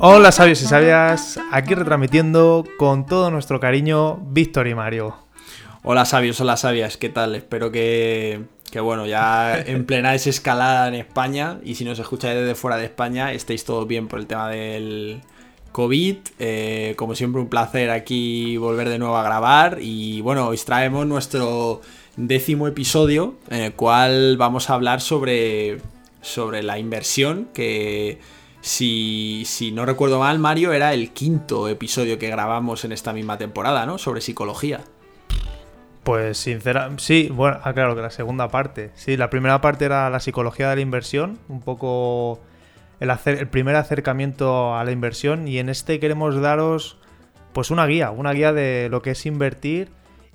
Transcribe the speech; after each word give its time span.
Hola 0.00 0.30
sabios 0.30 0.62
y 0.62 0.66
sabias, 0.66 1.40
aquí 1.50 1.74
retransmitiendo 1.74 2.64
con 2.78 3.04
todo 3.04 3.32
nuestro 3.32 3.58
cariño 3.58 4.20
Víctor 4.30 4.68
y 4.68 4.74
Mario. 4.76 5.16
Hola 5.82 6.04
sabios, 6.04 6.40
hola 6.40 6.56
sabias, 6.56 6.96
¿qué 6.96 7.08
tal? 7.08 7.34
Espero 7.34 7.72
que, 7.72 8.44
que 8.70 8.78
bueno, 8.78 9.06
ya 9.06 9.58
en 9.66 9.84
plena 9.86 10.12
desescalada 10.12 10.86
en 10.86 10.94
España 10.94 11.58
y 11.64 11.74
si 11.74 11.84
nos 11.84 11.98
escucháis 11.98 12.38
desde 12.38 12.54
fuera 12.54 12.76
de 12.76 12.84
España 12.84 13.32
estéis 13.32 13.64
todos 13.64 13.88
bien 13.88 14.06
por 14.06 14.20
el 14.20 14.28
tema 14.28 14.48
del 14.48 15.20
COVID. 15.72 16.16
Eh, 16.38 16.94
como 16.96 17.16
siempre 17.16 17.42
un 17.42 17.48
placer 17.48 17.90
aquí 17.90 18.56
volver 18.56 18.88
de 18.90 19.00
nuevo 19.00 19.16
a 19.16 19.24
grabar 19.24 19.78
y 19.80 20.20
bueno, 20.20 20.46
hoy 20.46 20.58
traemos 20.58 21.08
nuestro 21.08 21.80
décimo 22.16 22.68
episodio 22.68 23.34
en 23.50 23.62
el 23.62 23.72
cual 23.72 24.36
vamos 24.36 24.70
a 24.70 24.74
hablar 24.74 25.00
sobre, 25.00 25.80
sobre 26.22 26.62
la 26.62 26.78
inversión 26.78 27.48
que 27.52 28.20
si, 28.68 29.44
si 29.46 29.72
no 29.72 29.86
recuerdo 29.86 30.18
mal, 30.18 30.38
Mario, 30.38 30.74
era 30.74 30.92
el 30.92 31.12
quinto 31.12 31.68
episodio 31.68 32.18
que 32.18 32.28
grabamos 32.28 32.84
en 32.84 32.92
esta 32.92 33.14
misma 33.14 33.38
temporada, 33.38 33.86
¿no? 33.86 33.96
Sobre 33.96 34.20
psicología. 34.20 34.82
Pues 36.04 36.36
sincera, 36.36 36.90
sí, 36.98 37.30
bueno, 37.32 37.58
ah, 37.62 37.72
claro 37.72 37.96
que 37.96 38.02
la 38.02 38.10
segunda 38.10 38.48
parte. 38.48 38.90
Sí, 38.94 39.16
la 39.16 39.30
primera 39.30 39.62
parte 39.62 39.86
era 39.86 40.10
la 40.10 40.20
psicología 40.20 40.68
de 40.68 40.76
la 40.76 40.82
inversión, 40.82 41.38
un 41.48 41.60
poco 41.60 42.40
el, 43.00 43.10
hacer, 43.10 43.38
el 43.38 43.48
primer 43.48 43.74
acercamiento 43.74 44.76
a 44.76 44.84
la 44.84 44.92
inversión 44.92 45.48
y 45.48 45.58
en 45.58 45.70
este 45.70 45.98
queremos 45.98 46.38
daros 46.38 46.98
pues 47.54 47.70
una 47.70 47.86
guía, 47.86 48.10
una 48.10 48.32
guía 48.32 48.52
de 48.52 48.88
lo 48.90 49.00
que 49.00 49.12
es 49.12 49.24
invertir 49.24 49.88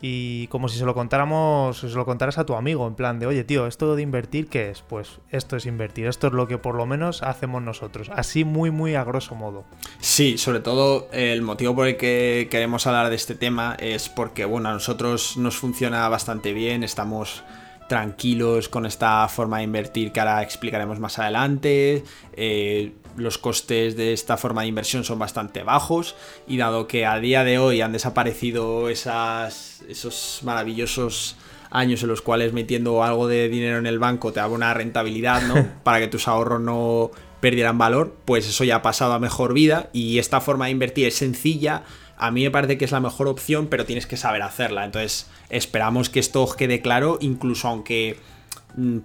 y 0.05 0.48
como 0.48 0.67
si 0.67 0.77
se 0.77 0.84
lo 0.84 0.93
contáramos, 0.93 1.80
se 1.80 1.88
lo 1.88 2.03
contaras 2.03 2.38
a 2.38 2.45
tu 2.45 2.55
amigo, 2.55 2.85
en 2.85 2.95
plan 2.95 3.20
de, 3.20 3.25
oye 3.25 3.45
tío, 3.45 3.67
esto 3.67 3.95
de 3.95 4.02
invertir, 4.02 4.48
¿qué 4.48 4.70
es? 4.70 4.81
Pues 4.81 5.20
esto 5.32 5.55
es 5.55 5.65
invertir, 5.65 6.07
esto 6.07 6.27
es 6.27 6.34
lo 6.34 6.45
que 6.45 6.57
por 6.57 6.76
lo 6.76 6.85
menos 6.85 7.23
hacemos 7.23 7.63
nosotros, 7.63 8.12
así 8.13 8.43
muy 8.43 8.70
muy 8.70 8.95
a 8.95 9.05
grosso 9.05 9.34
modo. 9.34 9.63
Sí, 10.01 10.37
sobre 10.37 10.60
todo 10.60 11.07
el 11.13 11.41
motivo 11.41 11.73
por 11.73 11.87
el 11.87 11.95
que 11.95 12.49
queremos 12.51 12.85
hablar 12.85 13.10
de 13.10 13.15
este 13.15 13.34
tema 13.34 13.77
es 13.79 14.10
porque, 14.10 14.43
bueno, 14.43 14.68
a 14.68 14.73
nosotros 14.73 15.37
nos 15.37 15.55
funciona 15.55 16.10
bastante 16.10 16.51
bien, 16.51 16.84
estamos 16.84 17.41
tranquilos 17.88 18.67
con 18.67 18.85
esta 18.85 19.26
forma 19.29 19.60
de 19.60 19.63
invertir 19.63 20.12
que 20.12 20.20
ahora 20.20 20.41
explicaremos 20.41 20.99
más 20.99 21.17
adelante. 21.17 22.04
Eh, 22.34 22.91
los 23.18 23.38
costes 23.38 23.96
de 23.96 24.14
esta 24.14 24.38
forma 24.38 24.62
de 24.62 24.68
inversión 24.68 25.04
son 25.04 25.20
bastante 25.20 25.64
bajos 25.64 26.16
y 26.48 26.58
dado 26.58 26.88
que 26.88 27.06
a 27.06 27.20
día 27.20 27.44
de 27.44 27.58
hoy 27.58 27.82
han 27.82 27.92
desaparecido 27.92 28.90
esas, 28.90 29.84
esos 29.88 30.40
maravillosos 30.44 31.36
años 31.70 32.04
en 32.04 32.10
los 32.10 32.22
cuales 32.22 32.54
metiendo 32.54 33.04
algo 33.04 33.28
de 33.28 33.50
dinero 33.50 33.78
en 33.78 33.88
el 33.88 34.00
banco 34.00 34.32
te 34.32 34.40
daba 34.40 34.54
una 34.54 34.74
rentabilidad, 34.74 35.41
¿no? 35.41 35.68
Para 35.84 36.00
que 36.00 36.08
tus 36.08 36.28
ahorros 36.28 36.62
no 36.62 37.12
perdieran 37.40 37.78
valor, 37.78 38.16
pues 38.26 38.48
eso 38.48 38.64
ya 38.64 38.78
ha 38.78 38.82
pasado 38.82 39.14
a 39.14 39.20
mejor 39.20 39.54
vida 39.54 39.90
y 39.91 40.20
esta 40.20 40.40
forma 40.40 40.66
de 40.66 40.72
invertir 40.72 41.08
es 41.08 41.16
sencilla. 41.16 41.84
A 42.16 42.32
mí 42.32 42.44
me 42.44 42.52
parece 42.52 42.78
que 42.78 42.86
es 42.86 42.91
la 42.91 43.00
mejor 43.00 43.28
opción, 43.28 43.68
pero 43.68 43.86
tienes 43.86 44.08
que 44.08 44.16
saber 44.16 44.44
hacerla. 44.44 44.86
Entonces, 44.86 45.30
esperamos 45.50 46.10
que 46.10 46.20
esto 46.20 46.44
os 46.44 46.56
quede 46.56 46.82
claro, 46.82 47.18
incluso 47.20 47.68
aunque 47.68 48.18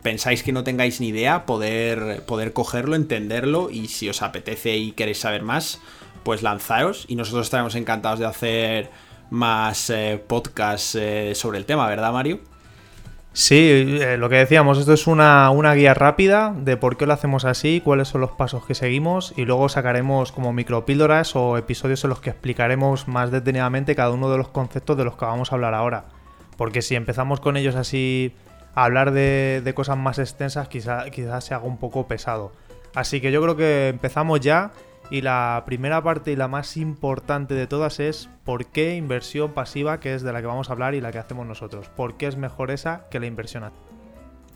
pensáis 0.03 0.43
que 0.43 0.53
no 0.53 0.65
tengáis 0.65 1.01
ni 1.01 1.09
idea, 1.09 1.45
poder, 1.47 2.25
poder 2.27 2.53
cogerlo, 2.53 2.97
entenderlo 2.97 3.71
y 3.71 3.89
si 3.89 4.09
os 4.09 4.23
apetece 4.23 4.77
y 4.77 4.93
queréis 4.93 5.19
saber 5.19 5.43
más, 5.43 5.81
pues 6.23 6.43
lanzaos 6.43 7.05
y 7.09 7.17
nosotros 7.17 7.47
estaremos 7.47 7.75
encantados 7.75 8.19
de 8.19 8.27
hacer 8.27 8.91
más 9.31 9.91
eh, 9.91 10.23
podcasts 10.27 10.95
eh, 10.95 11.33
sobre 11.35 11.59
el 11.59 11.67
tema, 11.67 11.87
¿verdad 11.87 12.13
Mario? 12.13 12.41
Sí, 13.35 13.57
eh, 14.01 14.17
lo 14.19 14.29
que 14.29 14.37
decíamos, 14.37 14.79
esto 14.79 14.95
es 14.95 15.07
una, 15.07 15.51
una, 15.51 15.75
guía 15.75 15.95
rápida 15.95 16.53
de 16.57 16.77
por 16.77 16.97
qué 16.97 17.07
lo 17.07 17.13
hacemos 17.13 17.45
así, 17.45 17.81
cuáles 17.85 18.09
son 18.09 18.23
los 18.23 18.33
pasos 18.33 18.65
que 18.65 18.75
seguimos 18.75 19.33
y 19.37 19.45
luego 19.45 19.69
sacaremos 19.69 20.33
como 20.33 20.53
micropíldoras 20.53 21.37
o 21.37 21.57
episodios 21.57 22.03
en 22.03 22.11
los 22.11 22.21
que 22.21 22.31
explicaremos 22.31 23.07
más 23.07 23.31
detenidamente 23.31 23.95
cada 23.95 24.11
uno 24.11 24.31
de 24.31 24.39
los 24.39 24.49
conceptos 24.49 24.97
de 24.97 25.05
los 25.05 25.17
que 25.17 25.27
vamos 25.27 25.53
a 25.53 25.55
hablar 25.55 25.75
ahora. 25.75 26.07
Porque 26.57 26.83
si 26.83 26.97
empezamos 26.97 27.39
con 27.39 27.57
ellos 27.57 27.77
así 27.77 28.35
hablar 28.75 29.13
de, 29.13 29.73
cosas 29.75 29.97
más 29.97 30.19
extensas 30.19 30.69
quizás 30.69 31.11
quizá 31.11 31.41
se 31.41 31.55
haga 31.55 31.65
un 31.65 31.79
poco 31.79 32.07
pesado. 32.07 32.53
Así 32.95 33.21
que 33.21 33.33
yo 33.33 33.43
creo 33.43 33.57
que 33.57 33.89
empezamos 33.89 34.41
ya 34.41 34.73
y 35.11 35.23
la 35.23 35.63
primera 35.67 36.03
parte 36.03 36.33
y 36.33 36.37
la 36.37 36.49
más 36.49 36.77
importante 36.77 37.55
de 37.55 37.67
todas 37.67 38.01
es 38.01 38.29
por 38.45 38.67
qué 38.67 38.97
inversión 38.97 39.53
pasiva, 39.53 40.01
que 40.01 40.15
es 40.15 40.23
de 40.23 40.33
la 40.33 40.41
que 40.41 40.47
vamos 40.47 40.69
a 40.69 40.73
hablar 40.73 40.95
y 40.95 41.01
la 41.01 41.13
que 41.13 41.19
hacemos 41.19 41.47
nosotros. 41.47 41.89
¿Por 41.89 42.17
qué 42.17 42.27
es 42.27 42.37
mejor 42.37 42.71
esa 42.71 43.09
que 43.11 43.21
la 43.21 43.27
inversión 43.27 43.65
activa? 43.65 43.89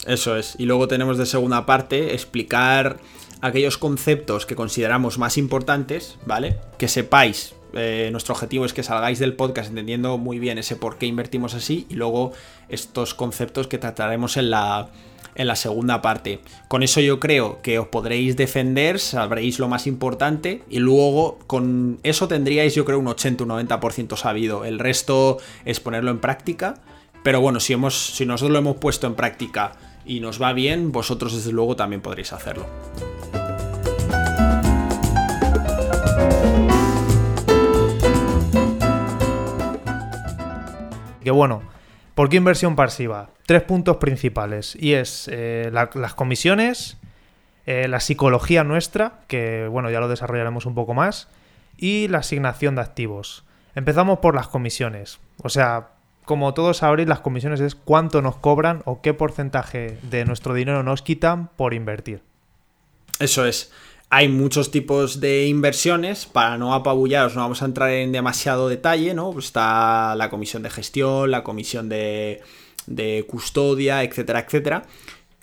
Eso 0.06 0.36
es. 0.36 0.56
Y 0.58 0.66
luego 0.66 0.88
tenemos 0.88 1.16
de 1.16 1.26
segunda 1.26 1.64
parte 1.64 2.14
explicar 2.14 2.98
aquellos 3.40 3.78
conceptos 3.78 4.46
que 4.46 4.56
consideramos 4.56 5.18
más 5.18 5.38
importantes, 5.38 6.18
¿vale? 6.26 6.58
Que 6.76 6.88
sepáis 6.88 7.54
eh, 7.74 8.08
nuestro 8.12 8.34
objetivo 8.34 8.64
es 8.64 8.72
que 8.72 8.82
salgáis 8.82 9.18
del 9.18 9.34
podcast 9.34 9.70
entendiendo 9.70 10.18
muy 10.18 10.38
bien 10.38 10.58
ese 10.58 10.76
por 10.76 10.98
qué 10.98 11.06
invertimos 11.06 11.54
así 11.54 11.86
y 11.88 11.94
luego 11.94 12.32
estos 12.68 13.14
conceptos 13.14 13.66
que 13.66 13.78
trataremos 13.78 14.36
en 14.36 14.50
la, 14.50 14.88
en 15.34 15.46
la 15.46 15.56
segunda 15.56 16.02
parte. 16.02 16.40
Con 16.68 16.82
eso 16.82 17.00
yo 17.00 17.20
creo 17.20 17.62
que 17.62 17.78
os 17.78 17.88
podréis 17.88 18.36
defender, 18.36 18.98
sabréis 18.98 19.58
lo 19.58 19.68
más 19.68 19.86
importante 19.86 20.62
y 20.68 20.78
luego 20.78 21.38
con 21.46 21.98
eso 22.02 22.28
tendríais 22.28 22.74
yo 22.74 22.84
creo 22.84 22.98
un 22.98 23.08
80 23.08 23.44
90% 23.44 24.16
sabido. 24.16 24.64
El 24.64 24.78
resto 24.78 25.38
es 25.64 25.80
ponerlo 25.80 26.10
en 26.10 26.20
práctica. 26.20 26.74
Pero 27.22 27.40
bueno, 27.40 27.60
si, 27.60 27.72
hemos, 27.72 27.94
si 27.94 28.26
nosotros 28.26 28.52
lo 28.52 28.58
hemos 28.58 28.76
puesto 28.76 29.06
en 29.06 29.14
práctica 29.14 29.72
y 30.04 30.20
nos 30.20 30.42
va 30.42 30.52
bien, 30.52 30.90
vosotros 30.90 31.34
desde 31.34 31.52
luego 31.52 31.76
también 31.76 32.02
podréis 32.02 32.32
hacerlo. 32.32 32.66
Que 41.22 41.30
bueno, 41.30 41.62
¿por 42.14 42.28
qué 42.28 42.36
inversión 42.36 42.76
pasiva? 42.76 43.30
Tres 43.46 43.62
puntos 43.62 43.96
principales. 43.98 44.76
Y 44.78 44.94
es 44.94 45.28
eh, 45.32 45.70
las 45.72 46.14
comisiones, 46.14 46.96
eh, 47.66 47.88
la 47.88 48.00
psicología 48.00 48.64
nuestra, 48.64 49.20
que 49.28 49.68
bueno, 49.70 49.90
ya 49.90 50.00
lo 50.00 50.08
desarrollaremos 50.08 50.66
un 50.66 50.74
poco 50.74 50.94
más, 50.94 51.28
y 51.76 52.08
la 52.08 52.18
asignación 52.18 52.74
de 52.74 52.82
activos. 52.82 53.44
Empezamos 53.74 54.18
por 54.18 54.34
las 54.34 54.48
comisiones. 54.48 55.18
O 55.42 55.48
sea, 55.48 55.88
como 56.24 56.54
todos 56.54 56.78
sabréis, 56.78 57.08
las 57.08 57.20
comisiones 57.20 57.60
es 57.60 57.74
cuánto 57.74 58.22
nos 58.22 58.36
cobran 58.36 58.82
o 58.84 59.00
qué 59.00 59.14
porcentaje 59.14 59.98
de 60.02 60.24
nuestro 60.24 60.54
dinero 60.54 60.82
nos 60.82 61.02
quitan 61.02 61.48
por 61.56 61.74
invertir. 61.74 62.22
Eso 63.18 63.44
es. 63.46 63.72
Hay 64.14 64.28
muchos 64.28 64.70
tipos 64.70 65.20
de 65.20 65.46
inversiones, 65.46 66.26
para 66.26 66.58
no 66.58 66.74
apabullaros 66.74 67.34
no 67.34 67.40
vamos 67.40 67.62
a 67.62 67.64
entrar 67.64 67.88
en 67.92 68.12
demasiado 68.12 68.68
detalle, 68.68 69.14
¿no? 69.14 69.38
Está 69.38 70.14
la 70.16 70.28
comisión 70.28 70.62
de 70.62 70.68
gestión, 70.68 71.30
la 71.30 71.42
comisión 71.42 71.88
de, 71.88 72.42
custodia, 73.26 74.02
etcétera, 74.02 74.40
etcétera. 74.40 74.82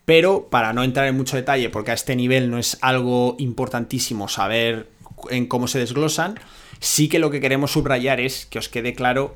Pero 0.05 0.49
para 0.51 0.71
no 0.71 0.83
entrar 0.83 1.07
en 1.07 1.17
mucho 1.17 1.35
detalle, 1.35 1.71
porque 1.71 1.89
a 1.89 1.95
este 1.95 2.15
nivel 2.15 2.51
no 2.51 2.59
es 2.59 2.77
algo 2.81 3.35
importantísimo 3.39 4.27
saber 4.27 4.87
en 5.31 5.47
cómo 5.47 5.67
se 5.67 5.79
desglosan, 5.79 6.39
sí 6.79 7.09
que 7.09 7.17
lo 7.17 7.31
que 7.31 7.41
queremos 7.41 7.71
subrayar 7.71 8.19
es 8.19 8.45
que 8.45 8.59
os 8.59 8.69
quede 8.69 8.93
claro 8.93 9.33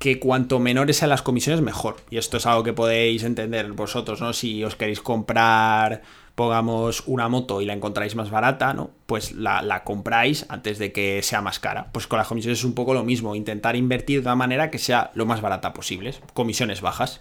que 0.00 0.18
cuanto 0.18 0.58
menores 0.58 0.96
sean 0.96 1.10
las 1.10 1.22
comisiones, 1.22 1.62
mejor. 1.62 1.98
Y 2.10 2.16
esto 2.16 2.38
es 2.38 2.46
algo 2.46 2.64
que 2.64 2.72
podéis 2.72 3.22
entender 3.22 3.70
vosotros, 3.74 4.20
¿no? 4.20 4.32
Si 4.32 4.64
os 4.64 4.74
queréis 4.74 5.00
comprar 5.00 6.02
pongamos 6.34 7.04
una 7.06 7.28
moto 7.28 7.60
y 7.60 7.66
la 7.66 7.74
encontráis 7.74 8.14
más 8.14 8.30
barata, 8.30 8.72
¿no? 8.72 8.90
Pues 9.06 9.32
la, 9.32 9.82
compráis 9.84 10.46
antes 10.48 10.78
de 10.78 10.92
que 10.92 11.22
sea 11.22 11.42
más 11.42 11.58
cara. 11.58 11.88
Pues 11.92 12.06
con 12.06 12.18
las 12.18 12.28
comisiones 12.28 12.60
es 12.60 12.64
un 12.64 12.74
poco 12.74 12.94
lo 12.94 13.04
mismo, 13.04 13.34
intentar 13.34 13.76
invertir 13.76 14.22
de 14.22 14.28
una 14.28 14.36
manera 14.36 14.70
que 14.70 14.78
sea 14.78 15.10
lo 15.14 15.26
más 15.26 15.40
barata 15.40 15.72
posible, 15.72 16.14
comisiones 16.34 16.80
bajas. 16.80 17.20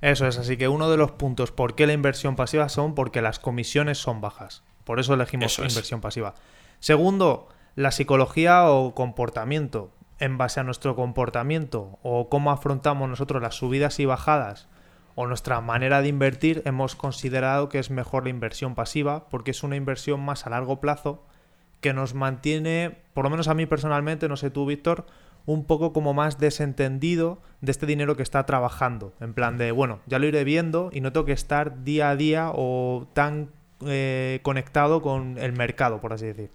Eso 0.00 0.26
es, 0.26 0.36
así 0.38 0.56
que 0.56 0.68
uno 0.68 0.90
de 0.90 0.96
los 0.96 1.12
puntos 1.12 1.52
por 1.52 1.74
qué 1.74 1.86
la 1.86 1.92
inversión 1.92 2.36
pasiva 2.36 2.68
son 2.68 2.94
porque 2.94 3.22
las 3.22 3.38
comisiones 3.38 3.98
son 3.98 4.20
bajas. 4.20 4.62
Por 4.84 4.98
eso 4.98 5.14
elegimos 5.14 5.58
inversión 5.58 6.00
pasiva. 6.00 6.34
Segundo, 6.80 7.48
la 7.76 7.92
psicología 7.92 8.68
o 8.68 8.94
comportamiento. 8.94 9.92
En 10.18 10.38
base 10.38 10.60
a 10.60 10.62
nuestro 10.62 10.94
comportamiento 10.94 11.98
o 12.02 12.28
cómo 12.28 12.52
afrontamos 12.52 13.08
nosotros 13.08 13.42
las 13.42 13.56
subidas 13.56 13.98
y 13.98 14.04
bajadas 14.04 14.68
o 15.14 15.26
nuestra 15.26 15.60
manera 15.60 16.02
de 16.02 16.08
invertir, 16.08 16.62
hemos 16.64 16.96
considerado 16.96 17.68
que 17.68 17.78
es 17.78 17.90
mejor 17.90 18.24
la 18.24 18.30
inversión 18.30 18.74
pasiva 18.74 19.28
porque 19.28 19.50
es 19.50 19.62
una 19.62 19.76
inversión 19.76 20.20
más 20.20 20.46
a 20.46 20.50
largo 20.50 20.80
plazo 20.80 21.24
que 21.80 21.92
nos 21.92 22.14
mantiene, 22.14 22.98
por 23.12 23.24
lo 23.24 23.30
menos 23.30 23.48
a 23.48 23.54
mí 23.54 23.66
personalmente, 23.66 24.28
no 24.28 24.36
sé 24.36 24.50
tú, 24.50 24.64
Víctor, 24.66 25.04
un 25.46 25.64
poco 25.64 25.92
como 25.92 26.14
más 26.14 26.38
desentendido 26.38 27.42
de 27.60 27.72
este 27.72 27.86
dinero 27.86 28.16
que 28.16 28.22
está 28.22 28.46
trabajando. 28.46 29.12
En 29.20 29.34
plan 29.34 29.58
de, 29.58 29.72
bueno, 29.72 30.00
ya 30.06 30.18
lo 30.18 30.26
iré 30.26 30.44
viendo 30.44 30.90
y 30.92 31.00
no 31.00 31.12
tengo 31.12 31.26
que 31.26 31.32
estar 31.32 31.82
día 31.82 32.10
a 32.10 32.16
día 32.16 32.50
o 32.54 33.08
tan 33.12 33.50
eh, 33.84 34.40
conectado 34.42 35.02
con 35.02 35.38
el 35.38 35.52
mercado, 35.52 36.00
por 36.00 36.12
así 36.12 36.26
decir. 36.26 36.50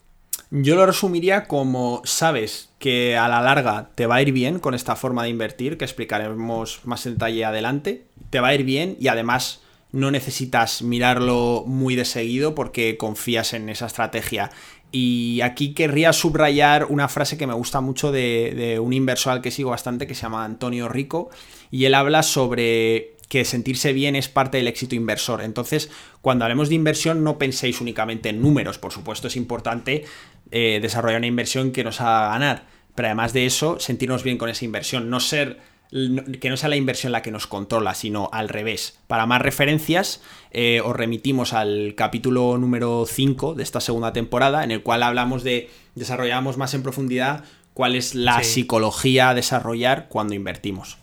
Yo 0.49 0.77
lo 0.77 0.85
resumiría 0.85 1.45
como 1.45 2.01
sabes 2.05 2.73
que 2.79 3.17
a 3.17 3.27
la 3.27 3.41
larga 3.41 3.89
te 3.95 4.07
va 4.07 4.15
a 4.15 4.21
ir 4.21 4.31
bien 4.31 4.59
con 4.59 4.73
esta 4.73 4.95
forma 4.95 5.23
de 5.23 5.29
invertir, 5.29 5.77
que 5.77 5.83
explicaremos 5.83 6.85
más 6.85 7.05
en 7.05 7.13
detalle 7.13 7.43
adelante, 7.43 8.05
te 8.29 8.39
va 8.39 8.49
a 8.49 8.55
ir 8.55 8.63
bien 8.63 8.97
y 8.99 9.07
además 9.07 9.61
no 9.91 10.11
necesitas 10.11 10.81
mirarlo 10.81 11.63
muy 11.65 11.95
de 11.95 12.05
seguido 12.05 12.55
porque 12.55 12.97
confías 12.97 13.53
en 13.53 13.69
esa 13.69 13.87
estrategia 13.87 14.51
Y 14.91 15.41
aquí 15.41 15.73
querría 15.73 16.13
subrayar 16.13 16.85
una 16.85 17.07
frase 17.07 17.37
que 17.37 17.47
me 17.47 17.53
gusta 17.53 17.81
mucho 17.81 18.11
de, 18.11 18.79
un 18.81 18.93
inversor 18.93 19.33
al 19.33 19.41
que 19.41 19.51
sigo 19.51 19.71
bastante, 19.71 20.07
que 20.07 20.15
se 20.15 20.23
llama 20.23 20.45
Antonio 20.45 20.87
Rico, 20.87 21.29
y 21.71 21.85
él 21.85 21.93
habla 21.93 22.23
sobre 22.23 23.17
que 23.27 23.43
sentirse 23.43 23.91
bien 23.91 24.15
es 24.15 24.29
parte 24.29 24.57
del 24.57 24.67
éxito 24.67 24.95
inversor. 24.95 25.41
Entonces, 25.41 25.89
cuando 26.21 26.45
hablemos 26.45 26.69
de 26.69 26.75
inversión, 26.75 27.23
no 27.23 27.37
penséis 27.37 27.81
únicamente 27.81 28.29
en 28.29 28.41
números. 28.41 28.77
Por 28.77 28.93
supuesto, 28.93 29.27
es 29.27 29.35
importante 29.35 30.05
eh, 30.51 30.79
desarrollar 30.81 31.19
una 31.19 31.27
inversión 31.27 31.71
que 31.71 31.83
nos 31.83 31.99
haga 31.99 32.29
ganar. 32.29 32.67
Pero 32.95 33.09
además 33.09 33.33
de 33.33 33.45
eso, 33.45 33.79
sentirnos 33.79 34.23
bien 34.23 34.37
con 34.37 34.49
esa 34.49 34.63
inversión. 34.63 35.09
No 35.09 35.19
ser. 35.19 35.59
Que 35.91 36.49
no 36.49 36.57
sea 36.57 36.69
la 36.69 36.75
inversión 36.75 37.11
la 37.11 37.21
que 37.21 37.31
nos 37.31 37.47
controla, 37.47 37.93
sino 37.93 38.29
al 38.33 38.49
revés. 38.49 38.99
Para 39.07 39.25
más 39.25 39.41
referencias, 39.41 40.21
eh, 40.51 40.81
os 40.83 40.95
remitimos 40.95 41.53
al 41.53 41.93
capítulo 41.95 42.57
número 42.57 43.05
5 43.05 43.53
de 43.53 43.63
esta 43.63 43.79
segunda 43.79 44.11
temporada, 44.13 44.63
en 44.63 44.71
el 44.71 44.83
cual 44.83 45.03
hablamos 45.03 45.43
de. 45.43 45.69
desarrollamos 45.95 46.57
más 46.57 46.73
en 46.73 46.83
profundidad 46.83 47.45
cuál 47.73 47.95
es 47.95 48.15
la 48.15 48.43
psicología 48.43 49.29
a 49.29 49.33
desarrollar 49.33 50.07
cuando 50.09 50.33
invertimos. 50.33 50.97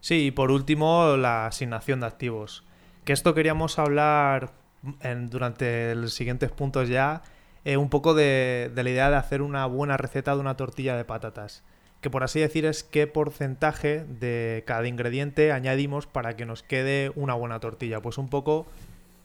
Sí, 0.00 0.26
y 0.26 0.30
por 0.30 0.50
último, 0.50 1.16
la 1.16 1.46
asignación 1.46 2.00
de 2.00 2.06
activos. 2.06 2.64
Que 3.04 3.12
esto 3.12 3.34
queríamos 3.34 3.78
hablar 3.78 4.52
durante 5.30 5.94
los 5.94 6.14
siguientes 6.14 6.50
puntos 6.50 6.88
ya, 6.88 7.22
eh, 7.64 7.76
un 7.76 7.90
poco 7.90 8.14
de, 8.14 8.70
la 8.74 8.82
idea 8.82 9.10
de 9.10 9.16
hacer 9.16 9.42
una 9.42 9.66
buena 9.66 9.96
receta 9.96 10.34
de 10.34 10.40
una 10.40 10.56
tortilla 10.56 10.96
de 10.96 11.04
patatas. 11.04 11.62
Que 12.00 12.10
por 12.10 12.22
así 12.22 12.40
decir 12.40 12.64
es 12.64 12.82
qué 12.82 13.06
porcentaje 13.06 14.04
de 14.04 14.64
cada 14.66 14.86
ingrediente 14.88 15.52
añadimos 15.52 16.06
para 16.06 16.36
que 16.36 16.46
nos 16.46 16.62
quede 16.62 17.12
una 17.14 17.34
buena 17.34 17.60
tortilla. 17.60 18.00
Pues 18.00 18.16
un 18.16 18.28
poco 18.28 18.66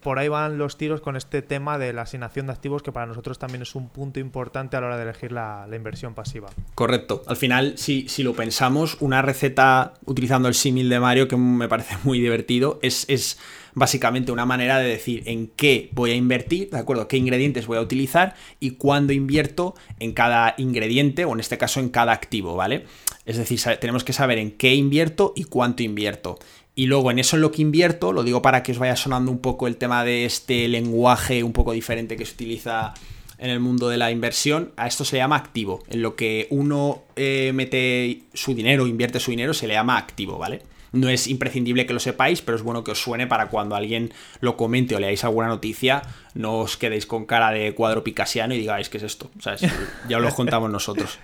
por 0.05 0.19
ahí 0.19 0.27
van 0.27 0.59
los 0.59 0.77
tiros 0.77 1.01
con 1.01 1.15
este 1.15 1.41
tema 1.41 1.79
de 1.79 1.91
la 1.91 2.03
asignación 2.03 2.45
de 2.45 2.53
activos, 2.53 2.83
que 2.83 2.91
para 2.91 3.07
nosotros 3.07 3.39
también 3.39 3.63
es 3.63 3.73
un 3.73 3.89
punto 3.89 4.19
importante 4.19 4.77
a 4.77 4.81
la 4.81 4.85
hora 4.85 4.97
de 4.97 5.01
elegir 5.01 5.31
la, 5.31 5.67
inversión 5.75 6.13
pasiva. 6.13 6.47
Correcto. 6.75 7.23
Al 7.25 7.37
final, 7.37 7.73
si, 7.79 8.07
si, 8.07 8.21
lo 8.21 8.35
pensamos, 8.35 8.97
una 8.99 9.23
receta 9.23 9.95
utilizando 10.05 10.47
el 10.47 10.53
símil 10.53 10.89
de 10.89 10.99
Mario, 10.99 11.27
que 11.27 11.37
me 11.37 11.67
parece 11.67 11.95
muy 12.03 12.19
divertido, 12.19 12.77
es, 12.83 13.05
es 13.09 13.39
básicamente 13.73 14.31
una 14.31 14.45
manera 14.45 14.77
de 14.77 14.87
decir 14.87 15.23
en 15.25 15.47
qué 15.47 15.89
voy 15.91 16.11
a 16.11 16.15
invertir, 16.15 16.69
¿de 16.69 16.77
acuerdo? 16.77 17.07
¿Qué 17.07 17.17
ingredientes 17.17 17.65
voy 17.65 17.79
a 17.79 17.81
utilizar 17.81 18.35
y 18.59 18.71
cuándo 18.71 19.11
invierto 19.11 19.73
en 19.99 20.13
cada 20.13 20.53
ingrediente 20.59 21.25
o 21.25 21.33
en 21.33 21.39
este 21.39 21.57
caso 21.57 21.79
en 21.79 21.89
cada 21.89 22.11
activo, 22.11 22.55
¿vale? 22.55 22.85
Es 23.25 23.37
decir, 23.37 23.59
tenemos 23.79 24.03
que 24.03 24.13
saber 24.13 24.37
en 24.37 24.51
qué 24.51 24.75
invierto 24.75 25.33
y 25.35 25.45
cuánto 25.45 25.81
invierto. 25.81 26.37
Y 26.75 26.87
luego 26.87 27.09
en 27.09 27.19
eso 27.19 27.37
en 27.37 27.41
lo 27.41 27.51
que 27.51 27.61
invierto, 27.61 28.11
lo 28.11 28.23
digo 28.23 28.41
para 28.41 28.61
que 28.61 28.73
os 28.73 28.77
vaya 28.77 28.97
sonando 28.97 29.31
un 29.31 29.39
poco 29.39 29.67
el 29.67 29.77
tema 29.77 30.03
de 30.03 30.25
este 30.25 30.67
lenguaje 30.67 31.41
un 31.43 31.53
poco 31.53 31.71
diferente 31.71 32.17
que 32.17 32.25
se 32.25 32.33
utiliza 32.33 32.93
en 33.37 33.49
el 33.49 33.59
mundo 33.59 33.89
de 33.89 33.97
la 33.97 34.11
inversión, 34.11 34.71
a 34.75 34.87
esto 34.87 35.05
se 35.05 35.17
llama 35.17 35.37
activo. 35.37 35.83
En 35.87 36.01
lo 36.01 36.15
que 36.15 36.47
uno 36.49 37.03
eh, 37.15 37.51
mete 37.53 38.23
su 38.33 38.53
dinero, 38.53 38.87
invierte 38.87 39.19
su 39.19 39.31
dinero, 39.31 39.53
se 39.53 39.67
le 39.67 39.73
llama 39.73 39.97
activo, 39.97 40.37
¿vale? 40.37 40.61
No 40.91 41.09
es 41.09 41.27
imprescindible 41.27 41.85
que 41.85 41.93
lo 41.93 41.99
sepáis, 41.99 42.41
pero 42.41 42.55
es 42.55 42.63
bueno 42.63 42.83
que 42.83 42.91
os 42.91 43.01
suene 43.01 43.27
para 43.27 43.47
cuando 43.47 43.75
alguien 43.75 44.13
lo 44.39 44.55
comente 44.55 44.95
o 44.95 44.99
leáis 44.99 45.25
alguna 45.25 45.47
noticia, 45.47 46.01
no 46.33 46.59
os 46.59 46.77
quedéis 46.77 47.05
con 47.05 47.25
cara 47.25 47.51
de 47.51 47.73
cuadro 47.73 48.03
picasiano 48.03 48.53
y 48.53 48.59
digáis, 48.59 48.87
¿qué 48.89 48.97
es 48.97 49.03
esto? 49.03 49.31
O 49.37 49.41
sea, 49.41 49.55
ya 50.09 50.17
os 50.17 50.23
lo 50.23 50.33
contamos 50.33 50.69
nosotros. 50.69 51.19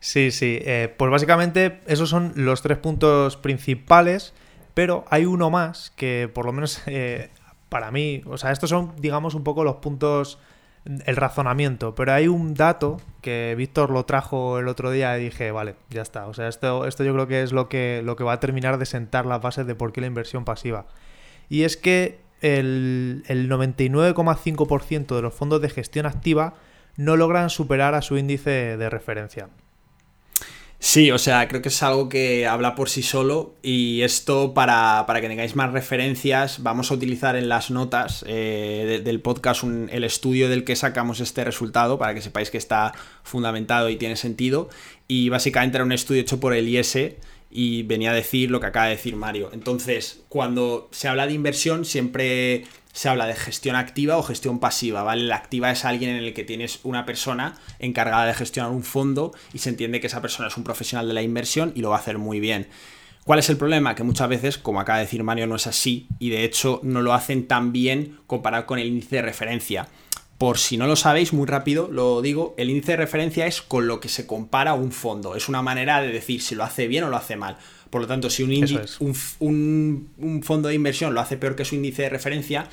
Sí, 0.00 0.30
sí. 0.30 0.58
Eh, 0.62 0.92
pues 0.96 1.10
básicamente 1.10 1.80
esos 1.86 2.08
son 2.08 2.32
los 2.34 2.62
tres 2.62 2.78
puntos 2.78 3.36
principales 3.36 4.32
pero 4.74 5.04
hay 5.10 5.26
uno 5.26 5.50
más 5.50 5.92
que 5.96 6.30
por 6.32 6.46
lo 6.46 6.52
menos 6.52 6.82
eh, 6.86 7.30
para 7.68 7.90
mí, 7.90 8.22
o 8.26 8.36
sea, 8.36 8.52
estos 8.52 8.70
son, 8.70 8.92
digamos, 8.98 9.34
un 9.34 9.44
poco 9.44 9.64
los 9.64 9.76
puntos, 9.76 10.38
el 10.84 11.16
razonamiento, 11.16 11.94
pero 11.94 12.12
hay 12.12 12.28
un 12.28 12.54
dato 12.54 13.00
que 13.22 13.54
Víctor 13.56 13.90
lo 13.90 14.04
trajo 14.04 14.58
el 14.58 14.68
otro 14.68 14.90
día 14.90 15.16
y 15.18 15.24
dije, 15.24 15.52
vale, 15.52 15.76
ya 15.88 16.02
está. 16.02 16.26
O 16.26 16.34
sea, 16.34 16.48
esto, 16.48 16.86
esto 16.86 17.02
yo 17.02 17.14
creo 17.14 17.26
que 17.28 17.42
es 17.42 17.52
lo 17.52 17.68
que, 17.68 18.02
lo 18.04 18.16
que 18.16 18.24
va 18.24 18.34
a 18.34 18.40
terminar 18.40 18.78
de 18.78 18.84
sentar 18.84 19.24
las 19.24 19.40
bases 19.40 19.66
de 19.66 19.74
por 19.74 19.92
qué 19.92 20.02
la 20.02 20.06
inversión 20.08 20.44
pasiva. 20.44 20.86
Y 21.48 21.62
es 21.62 21.78
que 21.78 22.20
el, 22.42 23.24
el 23.28 23.48
99,5% 23.48 25.16
de 25.16 25.22
los 25.22 25.32
fondos 25.32 25.62
de 25.62 25.70
gestión 25.70 26.04
activa 26.04 26.54
no 26.96 27.16
logran 27.16 27.48
superar 27.48 27.94
a 27.94 28.02
su 28.02 28.18
índice 28.18 28.76
de 28.76 28.90
referencia. 28.90 29.48
Sí, 30.84 31.12
o 31.12 31.18
sea, 31.18 31.46
creo 31.46 31.62
que 31.62 31.68
es 31.68 31.80
algo 31.84 32.08
que 32.08 32.44
habla 32.44 32.74
por 32.74 32.90
sí 32.90 33.04
solo 33.04 33.54
y 33.62 34.02
esto 34.02 34.52
para, 34.52 35.06
que 35.20 35.28
tengáis 35.28 35.54
más 35.54 35.70
referencias 35.70 36.60
vamos 36.60 36.90
a 36.90 36.94
utilizar 36.94 37.36
en 37.36 37.48
las 37.48 37.70
notas 37.70 38.24
eh, 38.26 39.00
del 39.04 39.20
podcast 39.20 39.62
el 39.62 40.02
estudio 40.02 40.48
del 40.48 40.64
que 40.64 40.74
sacamos 40.74 41.20
este 41.20 41.44
resultado 41.44 41.98
para 41.98 42.14
que 42.14 42.20
sepáis 42.20 42.50
que 42.50 42.58
está 42.58 42.92
fundamentado 43.22 43.90
y 43.90 43.96
tiene 43.96 44.16
sentido 44.16 44.70
y 45.06 45.28
básicamente 45.28 45.76
era 45.76 45.84
un 45.84 45.92
estudio 45.92 46.20
hecho 46.20 46.40
por 46.40 46.52
el 46.52 46.68
IS 46.68 46.98
y 47.48 47.84
venía 47.84 48.10
a 48.10 48.14
decir 48.14 48.50
lo 48.50 48.58
que 48.58 48.66
acaba 48.66 48.86
de 48.86 48.96
decir 48.96 49.14
Mario. 49.14 49.50
Entonces, 49.52 50.24
cuando 50.28 50.88
se 50.90 51.06
habla 51.06 51.28
de 51.28 51.34
inversión 51.34 51.84
siempre 51.84 52.64
se 52.92 53.08
habla 53.08 53.26
de 53.26 53.34
gestión 53.34 53.74
activa 53.74 54.16
o 54.18 54.22
gestión 54.22 54.60
pasiva, 54.60 55.02
¿vale? 55.02 55.24
La 55.24 55.36
activa 55.36 55.70
es 55.70 55.84
alguien 55.84 56.10
en 56.10 56.22
el 56.22 56.34
que 56.34 56.44
tienes 56.44 56.80
una 56.82 57.04
persona 57.06 57.54
encargada 57.78 58.26
de 58.26 58.34
gestionar 58.34 58.70
un 58.70 58.84
fondo 58.84 59.32
y 59.52 59.58
se 59.58 59.70
entiende 59.70 60.00
que 60.00 60.06
esa 60.06 60.22
persona 60.22 60.48
es 60.48 60.56
un 60.56 60.64
profesional 60.64 61.08
de 61.08 61.14
la 61.14 61.22
inversión 61.22 61.72
y 61.74 61.80
lo 61.80 61.90
va 61.90 61.96
a 61.96 62.00
hacer 62.00 62.18
muy 62.18 62.38
bien. 62.38 62.68
¿Cuál 63.24 63.38
es 63.38 63.48
el 63.50 63.56
problema? 63.56 63.94
Que 63.94 64.02
muchas 64.02 64.28
veces, 64.28 64.58
como 64.58 64.80
acaba 64.80 64.98
de 64.98 65.04
decir 65.04 65.22
Mario, 65.22 65.46
no 65.46 65.54
es 65.54 65.66
así 65.66 66.08
y 66.18 66.30
de 66.30 66.44
hecho 66.44 66.80
no 66.82 67.02
lo 67.02 67.14
hacen 67.14 67.46
tan 67.46 67.72
bien 67.72 68.18
comparado 68.26 68.66
con 68.66 68.78
el 68.78 68.88
índice 68.88 69.16
de 69.16 69.22
referencia. 69.22 69.88
Por 70.38 70.58
si 70.58 70.76
no 70.76 70.88
lo 70.88 70.96
sabéis, 70.96 71.32
muy 71.32 71.46
rápido 71.46 71.88
lo 71.88 72.20
digo, 72.20 72.54
el 72.58 72.68
índice 72.68 72.92
de 72.92 72.96
referencia 72.96 73.46
es 73.46 73.62
con 73.62 73.86
lo 73.86 74.00
que 74.00 74.08
se 74.08 74.26
compara 74.26 74.74
un 74.74 74.90
fondo. 74.90 75.36
Es 75.36 75.48
una 75.48 75.62
manera 75.62 76.02
de 76.02 76.08
decir 76.08 76.42
si 76.42 76.56
lo 76.56 76.64
hace 76.64 76.88
bien 76.88 77.04
o 77.04 77.10
lo 77.10 77.16
hace 77.16 77.36
mal. 77.36 77.58
Por 77.92 78.00
lo 78.00 78.06
tanto, 78.06 78.30
si 78.30 78.42
un, 78.42 80.08
un, 80.16 80.42
fondo 80.42 80.68
de 80.70 80.74
inversión 80.74 81.12
lo 81.12 81.20
hace 81.20 81.36
peor 81.36 81.54
que 81.54 81.66
su 81.66 81.74
índice 81.74 82.00
de 82.00 82.08
referencia, 82.08 82.66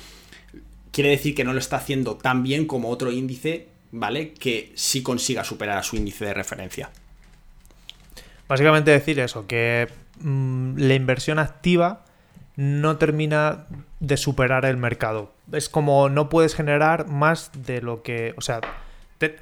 quiere 0.92 1.10
decir 1.10 1.34
que 1.34 1.44
no 1.44 1.52
lo 1.52 1.58
está 1.58 1.76
haciendo 1.76 2.16
tan 2.16 2.42
bien 2.42 2.64
como 2.64 2.88
otro 2.88 3.12
índice, 3.12 3.68
¿vale? 3.92 4.32
Que 4.32 4.72
sí 4.76 5.02
consiga 5.02 5.44
superar 5.44 5.76
a 5.76 5.82
su 5.82 5.96
índice 5.96 6.24
de 6.24 6.32
referencia. 6.32 6.88
Básicamente 8.48 8.92
decir 8.92 9.20
eso, 9.20 9.46
que 9.46 9.88
mm, 10.20 10.78
la 10.78 10.94
inversión 10.94 11.38
activa 11.38 12.06
no 12.56 12.96
termina 12.96 13.66
de 13.98 14.16
superar 14.16 14.64
el 14.64 14.78
mercado. 14.78 15.34
Es 15.52 15.68
como 15.68 16.08
no 16.08 16.30
puedes 16.30 16.54
generar 16.54 17.08
más 17.08 17.50
de 17.66 17.82
lo 17.82 18.02
que... 18.02 18.32
O 18.38 18.40
sea, 18.40 18.62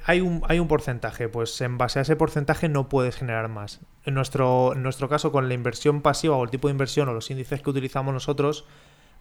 hay, 0.05 0.21
un, 0.21 0.41
hay 0.47 0.59
un 0.59 0.67
porcentaje, 0.67 1.29
pues 1.29 1.59
en 1.61 1.77
base 1.77 1.99
a 1.99 2.01
ese 2.01 2.15
porcentaje 2.15 2.69
no 2.69 2.89
puedes 2.89 3.15
generar 3.15 3.47
más. 3.49 3.79
En 4.05 4.13
nuestro, 4.13 4.73
en 4.73 4.83
nuestro 4.83 5.09
caso, 5.09 5.31
con 5.31 5.47
la 5.47 5.53
inversión 5.53 6.01
pasiva 6.01 6.35
o 6.35 6.43
el 6.43 6.49
tipo 6.49 6.67
de 6.67 6.73
inversión 6.73 7.07
o 7.09 7.13
los 7.13 7.29
índices 7.31 7.61
que 7.61 7.69
utilizamos 7.69 8.13
nosotros, 8.13 8.65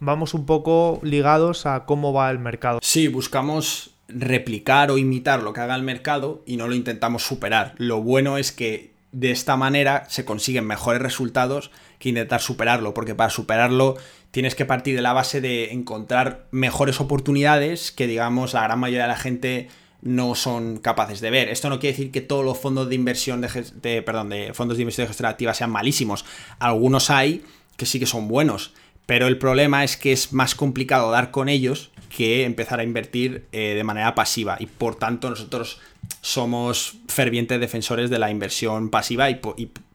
vamos 0.00 0.34
un 0.34 0.46
poco 0.46 1.00
ligados 1.02 1.66
a 1.66 1.84
cómo 1.84 2.12
va 2.12 2.30
el 2.30 2.38
mercado. 2.38 2.80
Sí, 2.82 3.08
buscamos 3.08 3.94
replicar 4.08 4.90
o 4.90 4.98
imitar 4.98 5.42
lo 5.42 5.52
que 5.52 5.60
haga 5.60 5.76
el 5.76 5.82
mercado 5.82 6.42
y 6.46 6.56
no 6.56 6.66
lo 6.66 6.74
intentamos 6.74 7.22
superar. 7.22 7.74
Lo 7.76 8.00
bueno 8.00 8.38
es 8.38 8.52
que 8.52 8.94
de 9.12 9.30
esta 9.30 9.56
manera 9.56 10.04
se 10.08 10.24
consiguen 10.24 10.66
mejores 10.66 11.00
resultados 11.00 11.70
que 11.98 12.10
intentar 12.10 12.40
superarlo, 12.40 12.94
porque 12.94 13.14
para 13.14 13.30
superarlo 13.30 13.96
tienes 14.30 14.54
que 14.54 14.64
partir 14.64 14.94
de 14.96 15.02
la 15.02 15.12
base 15.12 15.40
de 15.40 15.72
encontrar 15.72 16.46
mejores 16.50 17.00
oportunidades 17.00 17.92
que 17.92 18.06
digamos 18.06 18.54
la 18.54 18.62
gran 18.62 18.78
mayoría 18.78 19.02
de 19.02 19.08
la 19.08 19.16
gente 19.16 19.68
no 20.02 20.34
son 20.34 20.78
capaces 20.78 21.20
de 21.20 21.30
ver. 21.30 21.48
Esto 21.48 21.68
no 21.68 21.78
quiere 21.78 21.96
decir 21.96 22.10
que 22.10 22.20
todos 22.20 22.44
los 22.44 22.58
fondos 22.58 22.88
de 22.88 22.94
inversión 22.94 23.40
de, 23.40 24.02
perdón, 24.02 24.30
de 24.30 24.52
fondos 24.54 24.76
de 24.76 24.82
inversión 24.82 25.04
de 25.04 25.08
gestión 25.08 25.28
activa 25.28 25.54
sean 25.54 25.70
malísimos. 25.70 26.24
Algunos 26.58 27.10
hay 27.10 27.44
que 27.76 27.86
sí 27.86 27.98
que 27.98 28.06
son 28.06 28.28
buenos, 28.28 28.72
pero 29.06 29.26
el 29.26 29.38
problema 29.38 29.84
es 29.84 29.96
que 29.96 30.12
es 30.12 30.32
más 30.32 30.54
complicado 30.54 31.10
dar 31.10 31.30
con 31.30 31.48
ellos 31.48 31.90
que 32.14 32.44
empezar 32.44 32.80
a 32.80 32.84
invertir 32.84 33.46
eh, 33.52 33.74
de 33.74 33.84
manera 33.84 34.14
pasiva 34.14 34.56
y 34.58 34.66
por 34.66 34.96
tanto 34.96 35.30
nosotros 35.30 35.80
somos 36.22 36.96
fervientes 37.08 37.60
defensores 37.60 38.08
de 38.08 38.18
la 38.18 38.30
inversión 38.30 38.88
pasiva 38.88 39.28
y 39.30 39.36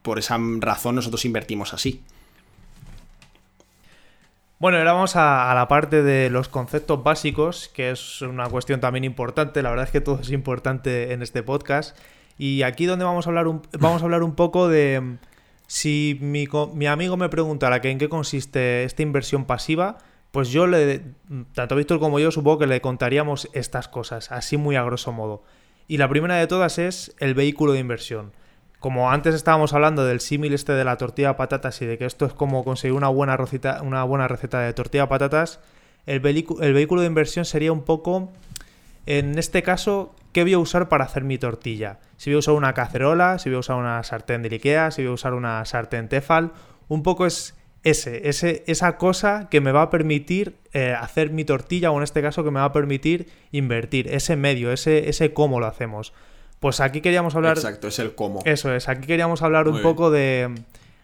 por 0.02 0.20
esa 0.20 0.38
razón 0.60 0.96
nosotros 0.96 1.26
invertimos 1.26 1.74
así. 1.74 2.02
Bueno, 4.64 4.78
ahora 4.78 4.94
vamos 4.94 5.18
a, 5.18 5.54
la 5.54 5.68
parte 5.68 6.04
de 6.04 6.30
los 6.30 6.48
conceptos 6.48 7.04
básicos, 7.04 7.68
que 7.68 7.92
es 7.92 8.22
una 8.22 8.48
cuestión 8.48 8.80
también 8.80 9.04
importante. 9.04 9.62
La 9.62 9.70
verdad 9.70 9.88
es 9.88 9.92
que 9.92 10.00
todo 10.00 10.22
es 10.22 10.32
importante 10.32 11.12
en 11.12 11.22
este 11.22 11.44
podcast. 11.44 11.98
Y 12.38 12.62
aquí 12.62 12.86
donde 12.86 13.04
vamos 13.04 13.28
a 13.28 13.30
hablar 13.30 13.48
un, 13.48 13.62
vamos 13.80 14.02
a 14.02 14.06
hablar 14.06 14.24
un 14.24 14.36
poco 14.36 14.70
de 14.70 15.18
si 15.68 16.18
mi, 16.22 16.48
mi 16.76 16.88
amigo 16.88 17.18
me 17.18 17.28
preguntara 17.28 17.82
que 17.82 17.90
en 17.90 17.98
qué 17.98 18.08
consiste 18.08 18.86
esta 18.86 19.02
inversión 19.02 19.44
pasiva, 19.44 19.98
pues 20.32 20.48
yo 20.48 20.66
le, 20.66 21.02
tanto 21.54 21.76
Víctor 21.76 22.00
como 22.00 22.18
yo, 22.22 22.32
supongo 22.32 22.60
que 22.60 22.68
le 22.68 22.80
contaríamos 22.80 23.50
estas 23.52 23.90
cosas, 23.90 24.32
así 24.32 24.56
muy 24.56 24.78
a 24.78 24.84
grosso 24.84 25.12
modo. 25.12 25.44
Y 25.90 25.98
la 25.98 26.08
primera 26.08 26.38
de 26.38 26.48
todas 26.48 26.80
es 26.80 27.14
el 27.20 27.34
vehículo 27.34 27.74
de 27.74 27.80
inversión 27.80 28.32
como 28.84 29.10
antes 29.10 29.34
estábamos 29.34 29.72
hablando 29.72 30.04
del 30.04 30.20
símil 30.20 30.54
este 30.54 30.74
de 30.74 30.84
la 30.84 30.98
tortilla 30.98 31.30
de 31.30 31.34
patatas 31.36 31.82
y 31.82 31.86
de 31.86 31.98
que 31.98 32.04
esto 32.04 32.26
es 32.26 32.34
como 32.34 32.66
conseguir 32.66 32.98
una 32.98 33.08
buena 33.08 33.38
receta, 33.38 33.82
una 33.82 34.04
buena 34.04 34.28
receta 34.28 34.60
de 34.60 34.74
tortilla 34.74 35.04
de 35.04 35.08
patatas, 35.08 35.62
el, 36.06 36.16
el 36.26 36.74
vehículo 36.74 37.00
de 37.00 37.08
inversión 37.08 37.46
sería 37.46 37.72
un 37.72 37.84
poco 37.84 38.34
en 39.06 39.40
este 39.40 39.64
caso, 39.64 40.14
¿qué 40.34 40.44
voy 40.44 40.52
a 40.52 40.60
usar 40.60 40.90
para 40.90 41.06
hacer 41.06 41.24
mi 41.24 41.38
tortilla? 41.38 42.00
Si 42.18 42.30
voy 42.30 42.36
a 42.36 42.40
usar 42.40 42.56
una 42.56 42.74
cacerola, 42.74 43.40
si 43.40 43.48
voy 43.48 43.56
a 43.56 43.60
usar 43.60 43.78
una 43.78 44.04
sartén 44.04 44.42
de 44.42 44.50
Ikea, 44.50 44.92
si 44.92 45.04
voy 45.04 45.12
a 45.12 45.14
usar 45.14 45.34
una 45.34 45.64
sartén 45.64 46.10
Tefal, 46.10 46.52
un 46.90 47.04
poco 47.04 47.26
es 47.26 47.56
ese, 47.84 48.28
ese, 48.28 48.66
esa 48.68 48.98
cosa 48.98 49.48
que 49.50 49.62
me 49.62 49.72
va 49.72 49.84
a 49.84 49.90
permitir 49.92 50.58
eh, 50.74 50.94
hacer 51.00 51.30
mi 51.30 51.46
tortilla 51.46 51.90
o 51.90 51.96
en 51.96 52.04
este 52.04 52.22
caso 52.22 52.44
que 52.44 52.52
me 52.52 52.60
va 52.60 52.66
a 52.66 52.74
permitir 52.74 53.30
invertir, 53.54 54.10
ese 54.10 54.36
medio, 54.36 54.74
ese, 54.74 55.08
ese 55.08 55.32
cómo 55.32 55.62
lo 55.62 55.68
hacemos. 55.68 56.12
Pues 56.64 56.80
aquí 56.80 57.02
queríamos 57.02 57.36
hablar... 57.36 57.58
Exacto, 57.58 57.90
es 57.90 58.00
el 58.00 58.16
cómo. 58.16 58.40
Eso 58.46 58.74
es, 58.74 58.88
aquí 58.88 59.06
queríamos 59.06 59.42
hablar 59.42 59.68
un 59.68 59.82
poco 59.82 60.10
de, 60.12 60.50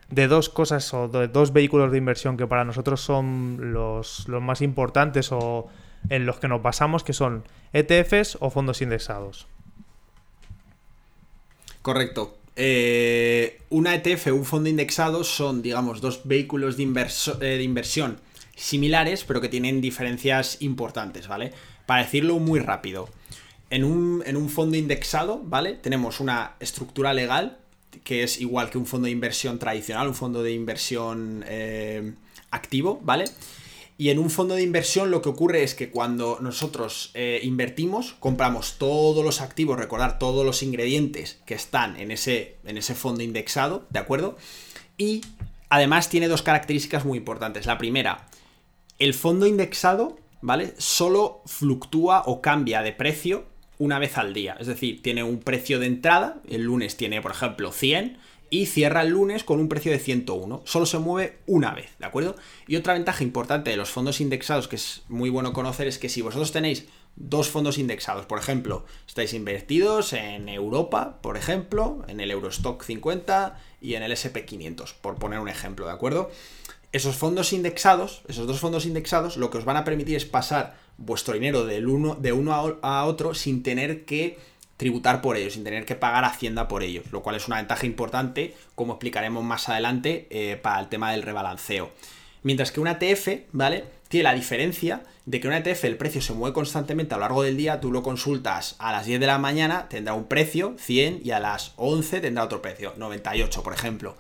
de, 0.09 0.27
dos 0.29 0.47
cosas 0.47 0.93
o 0.93 1.09
de 1.09 1.27
dos 1.27 1.51
vehículos 1.51 1.91
de 1.91 1.97
inversión 1.97 2.37
que 2.37 2.47
para 2.47 2.63
nosotros 2.63 3.01
son 3.01 3.73
los, 3.73 4.25
los 4.29 4.41
más 4.41 4.61
importantes 4.61 5.33
o 5.33 5.67
en 6.09 6.25
los 6.25 6.39
que 6.39 6.47
nos 6.47 6.61
basamos, 6.61 7.03
que 7.03 7.11
son 7.11 7.43
ETFs 7.73 8.37
o 8.39 8.49
fondos 8.49 8.81
indexados. 8.81 9.47
Correcto. 11.81 12.37
Eh, 12.55 13.61
una 13.69 13.95
ETF 13.95 14.27
o 14.27 14.35
un 14.35 14.45
fondo 14.45 14.69
indexado 14.69 15.25
son, 15.25 15.61
digamos, 15.61 15.99
dos 15.99 16.21
vehículos 16.23 16.77
de, 16.77 16.83
eh, 16.83 17.45
de 17.45 17.63
inversión 17.63 18.21
similares, 18.55 19.25
pero 19.25 19.41
que 19.41 19.49
tienen 19.49 19.81
diferencias 19.81 20.61
importantes, 20.61 21.27
¿vale? 21.27 21.51
Para 21.85 22.03
decirlo 22.03 22.39
muy 22.39 22.61
rápido, 22.61 23.09
en 23.69 23.83
un, 23.83 24.23
en 24.25 24.37
un, 24.37 24.49
fondo 24.49 24.77
indexado, 24.77 25.41
¿vale? 25.43 25.73
Tenemos 25.73 26.19
una 26.19 26.55
estructura 26.59 27.13
legal 27.13 27.59
que 28.03 28.23
es 28.23 28.39
igual 28.39 28.69
que 28.69 28.77
un 28.77 28.85
fondo 28.85 29.05
de 29.05 29.11
inversión 29.11 29.59
tradicional, 29.59 30.07
un 30.07 30.15
fondo 30.15 30.43
de 30.43 30.51
inversión 30.51 31.43
eh, 31.47 32.13
activo, 32.51 32.99
¿vale? 33.03 33.25
Y 33.97 34.11
en 34.11 34.19
un 34.19 34.29
fondo 34.29 34.55
de 34.55 34.61
inversión 34.61 35.11
lo 35.11 35.21
que 35.21 35.27
ocurre 35.27 35.61
es 35.61 35.75
que 35.75 35.89
cuando 35.89 36.39
nosotros 36.39 37.11
eh, 37.15 37.41
invertimos, 37.43 38.15
compramos 38.19 38.77
todos 38.77 39.25
los 39.25 39.41
activos, 39.41 39.77
recordar 39.77 40.19
todos 40.19 40.45
los 40.45 40.63
ingredientes 40.63 41.41
que 41.45 41.53
están 41.53 41.99
en 41.99 42.11
ese, 42.11 42.55
en 42.63 42.77
ese 42.77 42.95
fondo 42.95 43.23
indexado, 43.23 43.85
¿de 43.89 43.99
acuerdo? 43.99 44.37
Y 44.97 45.21
además 45.67 46.07
tiene 46.07 46.29
dos 46.29 46.43
características 46.43 47.03
muy 47.03 47.17
importantes. 47.17 47.65
La 47.65 47.77
primera, 47.77 48.29
el 48.99 49.13
fondo 49.13 49.45
indexado, 49.45 50.17
¿vale? 50.41 50.75
Solo 50.77 51.41
fluctúa 51.45 52.23
o 52.25 52.41
cambia 52.41 52.81
de 52.81 52.93
precio 52.93 53.48
una 53.79 53.97
vez 53.97 54.17
al 54.17 54.33
día. 54.33 54.55
Es 54.59 54.67
decir, 54.67 55.01
tiene 55.01 55.23
un 55.23 55.39
precio 55.39 55.79
de 55.79 55.87
entrada, 55.87 56.41
el 56.47 56.63
lunes 56.63 56.95
tiene, 56.97 57.21
por 57.21 57.31
ejemplo, 57.31 57.71
100 57.71 58.17
y 58.51 58.65
cierra 58.65 59.01
el 59.01 59.09
lunes 59.09 59.43
con 59.43 59.59
un 59.59 59.69
precio 59.69 59.91
de 59.91 59.99
101. 59.99 60.61
Solo 60.65 60.85
se 60.85 60.99
mueve 60.99 61.39
una 61.47 61.73
vez, 61.73 61.91
¿de 61.99 62.05
acuerdo? 62.05 62.35
Y 62.67 62.75
otra 62.75 62.93
ventaja 62.93 63.23
importante 63.23 63.71
de 63.71 63.77
los 63.77 63.89
fondos 63.89 64.21
indexados 64.21 64.67
que 64.67 64.75
es 64.75 65.03
muy 65.07 65.29
bueno 65.29 65.53
conocer 65.53 65.87
es 65.87 65.97
que 65.97 66.09
si 66.09 66.21
vosotros 66.21 66.51
tenéis 66.51 66.87
dos 67.15 67.49
fondos 67.49 67.77
indexados, 67.77 68.25
por 68.25 68.39
ejemplo, 68.39 68.85
estáis 69.07 69.33
invertidos 69.33 70.13
en 70.13 70.49
Europa, 70.49 71.19
por 71.21 71.37
ejemplo, 71.37 72.03
en 72.07 72.19
el 72.19 72.31
Eurostock 72.31 72.83
50 72.83 73.59
y 73.81 73.95
en 73.95 74.03
el 74.03 74.11
SP500, 74.11 74.93
por 75.01 75.15
poner 75.15 75.39
un 75.39 75.49
ejemplo, 75.49 75.85
¿de 75.85 75.91
acuerdo? 75.91 76.31
Esos 76.91 77.15
fondos 77.15 77.53
indexados, 77.53 78.23
esos 78.27 78.47
dos 78.47 78.59
fondos 78.59 78.85
indexados, 78.85 79.37
lo 79.37 79.51
que 79.51 79.59
os 79.59 79.65
van 79.65 79.77
a 79.77 79.83
permitir 79.83 80.15
es 80.15 80.25
pasar 80.25 80.88
vuestro 80.99 81.33
dinero 81.33 81.65
del 81.65 81.87
uno, 81.87 82.15
de 82.15 82.33
uno 82.33 82.77
a 82.81 83.05
otro 83.05 83.33
sin 83.33 83.63
tener 83.63 84.05
que 84.05 84.37
tributar 84.79 85.21
por 85.21 85.35
ellos, 85.35 85.53
sin 85.53 85.65
tener 85.65 85.85
que 85.85 85.95
pagar 85.95 86.23
Hacienda 86.23 86.69
por 86.69 86.83
ellos, 86.83 87.11
lo 87.11 87.21
cual 87.21 87.35
es 87.35 87.47
una 87.47 87.57
ventaja 87.57 87.85
importante, 87.85 88.55
como 88.75 88.93
explicaremos 88.93 89.43
más 89.43 89.67
adelante, 89.67 90.27
eh, 90.29 90.55
para 90.55 90.79
el 90.79 90.87
tema 90.87 91.11
del 91.11 91.21
rebalanceo. 91.21 91.89
Mientras 92.43 92.71
que 92.71 92.79
una 92.79 92.97
ETF, 92.97 93.47
¿vale? 93.51 93.83
Tiene 94.07 94.23
la 94.23 94.33
diferencia 94.33 95.03
de 95.25 95.41
que 95.41 95.47
una 95.47 95.57
ETF 95.57 95.83
el 95.83 95.97
precio 95.97 96.21
se 96.21 96.33
mueve 96.33 96.53
constantemente 96.53 97.13
a 97.13 97.17
lo 97.17 97.23
largo 97.23 97.43
del 97.43 97.57
día, 97.57 97.81
tú 97.81 97.91
lo 97.91 98.01
consultas 98.03 98.77
a 98.79 98.93
las 98.93 99.05
10 99.05 99.19
de 99.19 99.27
la 99.27 99.37
mañana, 99.37 99.89
tendrá 99.89 100.13
un 100.13 100.29
precio, 100.29 100.75
100, 100.79 101.21
y 101.25 101.31
a 101.31 101.41
las 101.41 101.73
11 101.75 102.21
tendrá 102.21 102.45
otro 102.45 102.61
precio, 102.61 102.93
98, 102.95 103.61
por 103.61 103.73
ejemplo. 103.73 104.15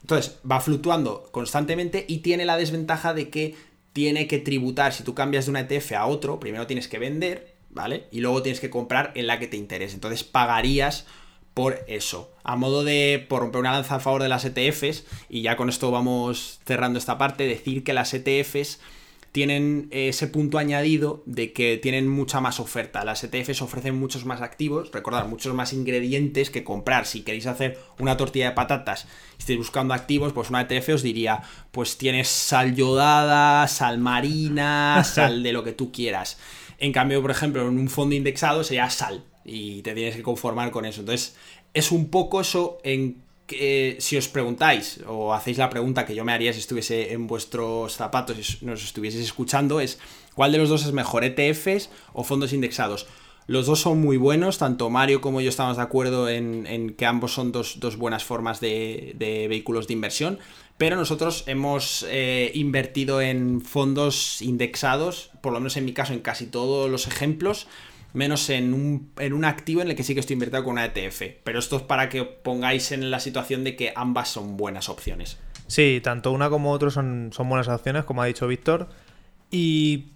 Entonces, 0.00 0.38
va 0.50 0.60
fluctuando 0.60 1.28
constantemente 1.30 2.04
y 2.08 2.18
tiene 2.18 2.44
la 2.44 2.56
desventaja 2.56 3.14
de 3.14 3.30
que 3.30 3.54
tiene 3.94 4.26
que 4.26 4.38
tributar, 4.38 4.92
si 4.92 5.04
tú 5.04 5.14
cambias 5.14 5.46
de 5.46 5.52
una 5.52 5.60
ETF 5.60 5.92
a 5.92 6.06
otro, 6.06 6.40
primero 6.40 6.66
tienes 6.66 6.88
que 6.88 6.98
vender, 6.98 7.54
¿vale? 7.70 8.04
Y 8.10 8.20
luego 8.20 8.42
tienes 8.42 8.60
que 8.60 8.68
comprar 8.68 9.12
en 9.14 9.28
la 9.28 9.38
que 9.38 9.46
te 9.46 9.56
interese. 9.56 9.94
Entonces 9.94 10.24
pagarías 10.24 11.06
por 11.54 11.84
eso. 11.86 12.32
A 12.42 12.56
modo 12.56 12.82
de, 12.82 13.24
por 13.28 13.40
romper 13.40 13.60
una 13.60 13.72
lanza 13.72 13.94
a 13.94 14.00
favor 14.00 14.20
de 14.20 14.28
las 14.28 14.44
ETFs, 14.44 15.04
y 15.30 15.42
ya 15.42 15.56
con 15.56 15.68
esto 15.68 15.92
vamos 15.92 16.60
cerrando 16.66 16.98
esta 16.98 17.18
parte, 17.18 17.46
decir 17.46 17.84
que 17.84 17.92
las 17.92 18.12
ETFs 18.12 18.80
tienen 19.34 19.88
ese 19.90 20.28
punto 20.28 20.58
añadido 20.58 21.24
de 21.26 21.52
que 21.52 21.76
tienen 21.76 22.06
mucha 22.06 22.40
más 22.40 22.60
oferta. 22.60 23.04
Las 23.04 23.24
ETFs 23.24 23.62
ofrecen 23.62 23.96
muchos 23.96 24.24
más 24.24 24.40
activos, 24.40 24.92
recordad, 24.92 25.26
muchos 25.26 25.52
más 25.54 25.72
ingredientes 25.72 26.50
que 26.50 26.62
comprar. 26.62 27.04
Si 27.04 27.22
queréis 27.22 27.48
hacer 27.48 27.76
una 27.98 28.16
tortilla 28.16 28.50
de 28.50 28.54
patatas 28.54 29.08
y 29.36 29.40
estáis 29.40 29.58
buscando 29.58 29.92
activos, 29.92 30.32
pues 30.32 30.50
una 30.50 30.60
ETF 30.60 30.90
os 30.90 31.02
diría, 31.02 31.42
pues 31.72 31.98
tienes 31.98 32.28
sal 32.28 32.76
yodada, 32.76 33.66
sal 33.66 33.98
marina, 33.98 35.02
sal 35.04 35.42
de 35.42 35.52
lo 35.52 35.64
que 35.64 35.72
tú 35.72 35.90
quieras. 35.90 36.38
En 36.78 36.92
cambio, 36.92 37.20
por 37.20 37.32
ejemplo, 37.32 37.62
en 37.62 37.76
un 37.76 37.88
fondo 37.88 38.14
indexado 38.14 38.62
sería 38.62 38.88
sal 38.88 39.24
y 39.44 39.82
te 39.82 39.94
tienes 39.94 40.14
que 40.14 40.22
conformar 40.22 40.70
con 40.70 40.84
eso. 40.84 41.00
Entonces, 41.00 41.34
es 41.72 41.90
un 41.90 42.08
poco 42.08 42.40
eso 42.40 42.78
en 42.84 43.23
que 43.46 43.96
si 44.00 44.16
os 44.16 44.28
preguntáis 44.28 45.00
o 45.06 45.34
hacéis 45.34 45.58
la 45.58 45.70
pregunta 45.70 46.06
que 46.06 46.14
yo 46.14 46.24
me 46.24 46.32
haría 46.32 46.52
si 46.52 46.60
estuviese 46.60 47.12
en 47.12 47.26
vuestros 47.26 47.94
zapatos 47.94 48.36
y 48.38 48.64
nos 48.64 48.82
estuvieseis 48.82 49.24
escuchando 49.24 49.80
es 49.80 49.98
¿cuál 50.34 50.52
de 50.52 50.58
los 50.58 50.68
dos 50.68 50.84
es 50.84 50.92
mejor, 50.92 51.24
ETFs 51.24 51.90
o 52.12 52.24
fondos 52.24 52.52
indexados? 52.52 53.06
Los 53.46 53.66
dos 53.66 53.80
son 53.80 54.00
muy 54.00 54.16
buenos, 54.16 54.56
tanto 54.56 54.88
Mario 54.88 55.20
como 55.20 55.42
yo 55.42 55.50
estamos 55.50 55.76
de 55.76 55.82
acuerdo 55.82 56.30
en, 56.30 56.94
que 56.96 57.04
ambos 57.04 57.34
son 57.34 57.52
dos, 57.52 57.78
buenas 57.98 58.24
formas 58.24 58.58
de, 58.60 59.14
de, 59.18 59.48
vehículos 59.48 59.86
de 59.86 59.92
inversión, 59.92 60.38
pero 60.78 60.96
nosotros 60.96 61.44
hemos 61.46 62.06
eh, 62.08 62.50
invertido 62.54 63.20
en 63.20 63.60
fondos 63.60 64.40
indexados, 64.40 65.30
por 65.42 65.52
lo 65.52 65.60
menos 65.60 65.76
en 65.76 65.84
mi 65.84 65.92
caso, 65.92 66.14
en 66.14 66.20
casi 66.20 66.46
todos 66.46 66.90
los 66.90 67.06
ejemplos, 67.06 67.66
menos 68.14 68.48
en 68.48 68.72
un, 68.72 69.10
en 69.18 69.34
un 69.34 69.44
activo 69.44 69.82
en 69.82 69.90
el 69.90 69.96
que 69.96 70.02
sí 70.02 70.14
que 70.14 70.20
estoy 70.20 70.34
invertido 70.34 70.64
con 70.64 70.72
una 70.72 70.86
ETF. 70.86 71.22
Pero 71.44 71.58
esto 71.58 71.76
es 71.76 71.82
para 71.82 72.08
que 72.08 72.24
pongáis 72.24 72.90
en 72.92 73.10
la 73.10 73.20
situación 73.20 73.62
de 73.62 73.76
que 73.76 73.92
ambas 73.94 74.30
son 74.30 74.56
buenas 74.56 74.88
opciones. 74.88 75.38
Sí, 75.66 76.00
tanto 76.02 76.32
una 76.32 76.48
como 76.48 76.72
otra 76.72 76.90
son, 76.90 77.30
son 77.34 77.48
buenas 77.48 77.68
opciones, 77.68 78.04
como 78.04 78.22
ha 78.22 78.26
dicho 78.26 78.46
Víctor. 78.46 78.88
Y 79.50 80.06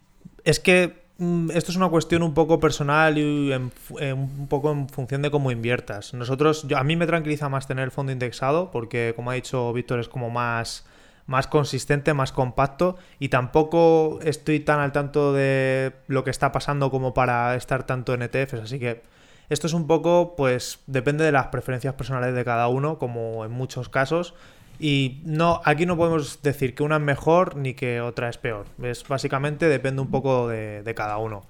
es 0.44 0.58
que 0.58 1.08
Mm, 1.20 1.50
esto 1.52 1.72
es 1.72 1.76
una 1.76 1.88
cuestión 1.88 2.22
un 2.22 2.32
poco 2.32 2.60
personal 2.60 3.18
y 3.18 3.50
un 3.52 4.46
poco 4.48 4.70
en 4.70 4.88
función 4.88 5.20
de 5.20 5.30
cómo 5.32 5.50
inviertas. 5.50 6.14
Nosotros, 6.14 6.66
a 6.74 6.84
mí 6.84 6.94
me 6.94 7.06
tranquiliza 7.06 7.48
más 7.48 7.66
tener 7.66 7.84
el 7.84 7.90
fondo 7.90 8.12
indexado 8.12 8.70
porque, 8.70 9.14
como 9.16 9.32
ha 9.32 9.34
dicho 9.34 9.72
Víctor, 9.72 9.98
es 9.98 10.08
como 10.08 10.30
más, 10.30 10.86
más 11.28 11.46
consistente, 11.46 12.14
más 12.14 12.32
compacto 12.32 12.96
y 13.20 13.28
tampoco 13.28 14.18
estoy 14.24 14.60
tan 14.60 14.80
al 14.80 14.90
tanto 14.92 15.32
de 15.32 15.92
lo 16.08 16.24
que 16.24 16.30
está 16.30 16.50
pasando 16.50 16.90
como 16.90 17.14
para 17.14 17.54
estar 17.54 17.84
tanto 17.84 18.14
en 18.14 18.22
ETFs. 18.22 18.54
Así 18.54 18.80
que 18.80 19.02
esto 19.50 19.66
es 19.66 19.74
un 19.74 19.86
poco, 19.86 20.34
pues, 20.36 20.80
depende 20.86 21.24
de 21.24 21.32
las 21.32 21.46
preferencias 21.48 21.94
personales 21.94 22.34
de 22.34 22.44
cada 22.44 22.68
uno, 22.68 22.98
como 22.98 23.44
en 23.44 23.50
muchos 23.50 23.90
casos. 23.90 24.34
Y 24.80 25.20
no, 25.24 25.60
aquí 25.64 25.84
no 25.84 25.96
podemos 25.96 26.42
decir 26.42 26.74
que 26.74 26.82
una 26.82 26.96
es 26.96 27.02
mejor 27.02 27.56
ni 27.56 27.74
que 27.74 28.00
otra 28.00 28.30
es 28.30 28.38
peor. 28.38 28.66
Es 28.82 29.06
básicamente 29.06 29.68
depende 29.68 30.00
un 30.00 30.10
poco 30.10 30.48
de, 30.48 30.94
cada 30.96 31.18
uno. 31.18 31.44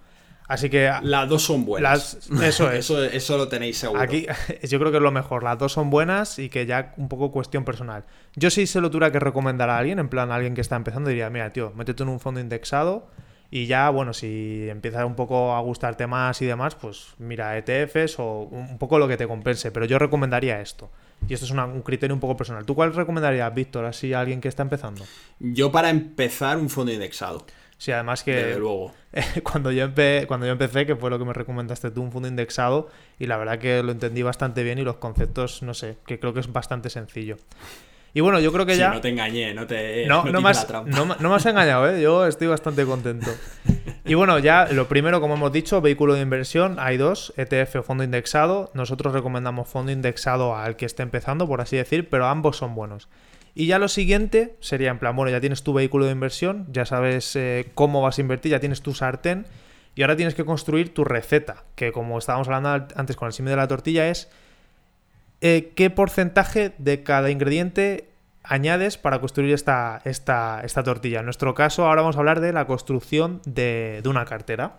Así 0.48 0.70
que. 0.70 0.90
Las 1.02 1.28
dos 1.28 1.42
son 1.42 1.64
buenas. 1.64 2.18
eso 2.42 2.70
es. 2.72 2.90
eso, 2.90 3.36
lo 3.36 3.48
tenéis 3.48 3.78
seguro. 3.78 4.00
Aquí, 4.00 4.26
yo 4.62 4.78
creo 4.80 4.90
que 4.90 4.96
es 4.96 5.02
lo 5.02 5.12
mejor. 5.12 5.44
Las 5.44 5.58
dos 5.58 5.72
son 5.72 5.90
buenas 5.90 6.38
y 6.38 6.48
que 6.48 6.66
ya 6.66 6.94
un 6.96 7.08
poco 7.08 7.30
cuestión 7.30 7.64
personal. 7.64 8.04
Yo 8.34 8.50
sí 8.50 8.66
se 8.66 8.80
lo 8.80 8.90
tuviera 8.90 9.12
que 9.12 9.20
recomendar 9.20 9.70
a 9.70 9.78
alguien, 9.78 9.98
en 9.98 10.08
plan 10.08 10.32
a 10.32 10.36
alguien 10.36 10.54
que 10.54 10.62
está 10.62 10.74
empezando, 10.74 11.10
diría: 11.10 11.30
Mira, 11.30 11.52
tío, 11.52 11.72
métete 11.76 12.02
en 12.02 12.08
un 12.08 12.18
fondo 12.18 12.40
indexado 12.40 13.06
y 13.50 13.66
ya, 13.66 13.88
bueno, 13.88 14.12
si 14.12 14.68
empieza 14.68 15.06
un 15.06 15.14
poco 15.14 15.54
a 15.54 15.60
gustarte 15.60 16.06
más 16.06 16.42
y 16.42 16.46
demás, 16.46 16.74
pues 16.74 17.14
mira, 17.18 17.56
ETFs 17.56 18.18
o 18.18 18.42
un 18.42 18.76
poco 18.78 18.98
lo 18.98 19.08
que 19.08 19.16
te 19.16 19.26
compense. 19.26 19.70
Pero 19.70 19.86
yo 19.86 19.98
recomendaría 19.98 20.60
esto. 20.60 20.90
Y 21.26 21.34
esto 21.34 21.46
es 21.46 21.52
un 21.52 21.82
criterio 21.82 22.14
un 22.14 22.20
poco 22.20 22.36
personal. 22.36 22.64
¿Tú 22.64 22.74
cuál 22.74 22.94
recomendarías, 22.94 23.52
Víctor, 23.54 23.86
así 23.86 24.12
a 24.12 24.20
alguien 24.20 24.40
que 24.40 24.48
está 24.48 24.62
empezando? 24.62 25.04
Yo 25.40 25.72
para 25.72 25.90
empezar 25.90 26.58
un 26.58 26.68
fondo 26.68 26.92
indexado. 26.92 27.44
Sí, 27.78 27.92
además 27.92 28.24
que 28.24 28.34
Desde 28.34 28.58
luego. 28.58 28.92
cuando, 29.44 29.70
yo 29.70 29.88
cuando 30.26 30.46
yo 30.46 30.52
empecé, 30.52 30.84
que 30.84 30.96
fue 30.96 31.10
lo 31.10 31.18
que 31.18 31.24
me 31.24 31.32
recomendaste 31.32 31.92
tú, 31.92 32.02
un 32.02 32.10
fondo 32.10 32.28
indexado, 32.28 32.88
y 33.20 33.26
la 33.26 33.36
verdad 33.36 33.58
que 33.58 33.82
lo 33.84 33.92
entendí 33.92 34.22
bastante 34.22 34.64
bien 34.64 34.78
y 34.78 34.82
los 34.82 34.96
conceptos, 34.96 35.62
no 35.62 35.74
sé, 35.74 35.96
que 36.04 36.18
creo 36.18 36.34
que 36.34 36.40
es 36.40 36.52
bastante 36.52 36.90
sencillo. 36.90 37.36
Y 38.14 38.20
bueno, 38.20 38.40
yo 38.40 38.52
creo 38.52 38.66
que 38.66 38.76
ya. 38.76 38.90
No 38.90 39.00
te 39.00 39.10
engañé, 39.10 39.54
no 39.54 39.66
te. 39.66 40.06
No, 40.08 40.24
no, 40.24 40.40
me, 40.40 40.50
has, 40.50 40.66
no, 40.86 41.06
me 41.06 41.34
has 41.34 41.46
engañado, 41.46 41.88
¿eh? 41.88 42.02
Yo 42.02 42.26
estoy 42.26 42.48
bastante 42.48 42.84
contento. 42.84 43.30
Y 44.04 44.14
bueno, 44.14 44.38
ya 44.40 44.66
lo 44.72 44.88
primero, 44.88 45.20
como 45.20 45.34
hemos 45.34 45.52
dicho, 45.52 45.80
vehículo 45.80 46.14
de 46.14 46.22
inversión, 46.22 46.76
hay 46.80 46.96
dos, 46.96 47.32
ETF 47.36 47.76
o 47.76 47.82
fondo 47.82 48.02
indexado. 48.02 48.70
Nosotros 48.74 49.12
recomendamos 49.12 49.68
fondo 49.68 49.92
indexado 49.92 50.56
al 50.56 50.76
que 50.76 50.86
esté 50.86 51.04
empezando, 51.04 51.46
por 51.46 51.60
así 51.60 51.76
decir, 51.76 52.08
pero 52.08 52.26
ambos 52.26 52.56
son 52.56 52.74
buenos. 52.74 53.08
Y 53.58 53.66
ya 53.66 53.80
lo 53.80 53.88
siguiente 53.88 54.54
sería 54.60 54.92
en 54.92 55.00
plan, 55.00 55.16
bueno, 55.16 55.32
ya 55.32 55.40
tienes 55.40 55.64
tu 55.64 55.72
vehículo 55.72 56.06
de 56.06 56.12
inversión, 56.12 56.68
ya 56.70 56.86
sabes 56.86 57.34
eh, 57.34 57.72
cómo 57.74 58.00
vas 58.00 58.16
a 58.16 58.20
invertir, 58.20 58.52
ya 58.52 58.60
tienes 58.60 58.82
tu 58.82 58.94
sartén. 58.94 59.46
Y 59.96 60.02
ahora 60.02 60.14
tienes 60.14 60.36
que 60.36 60.44
construir 60.44 60.94
tu 60.94 61.02
receta, 61.02 61.64
que 61.74 61.90
como 61.90 62.18
estábamos 62.18 62.46
hablando 62.46 62.86
antes 62.94 63.16
con 63.16 63.26
el 63.26 63.32
símil 63.32 63.50
de 63.50 63.56
la 63.56 63.66
tortilla 63.66 64.06
es 64.10 64.30
eh, 65.40 65.72
qué 65.74 65.90
porcentaje 65.90 66.70
de 66.78 67.02
cada 67.02 67.32
ingrediente 67.32 68.06
añades 68.44 68.96
para 68.96 69.18
construir 69.18 69.52
esta, 69.52 70.02
esta, 70.04 70.60
esta, 70.62 70.84
tortilla. 70.84 71.18
En 71.18 71.24
nuestro 71.24 71.52
caso, 71.54 71.84
ahora 71.84 72.02
vamos 72.02 72.14
a 72.14 72.20
hablar 72.20 72.38
de 72.38 72.52
la 72.52 72.64
construcción 72.64 73.42
de, 73.44 74.00
una 74.04 74.24
cartera. 74.24 74.74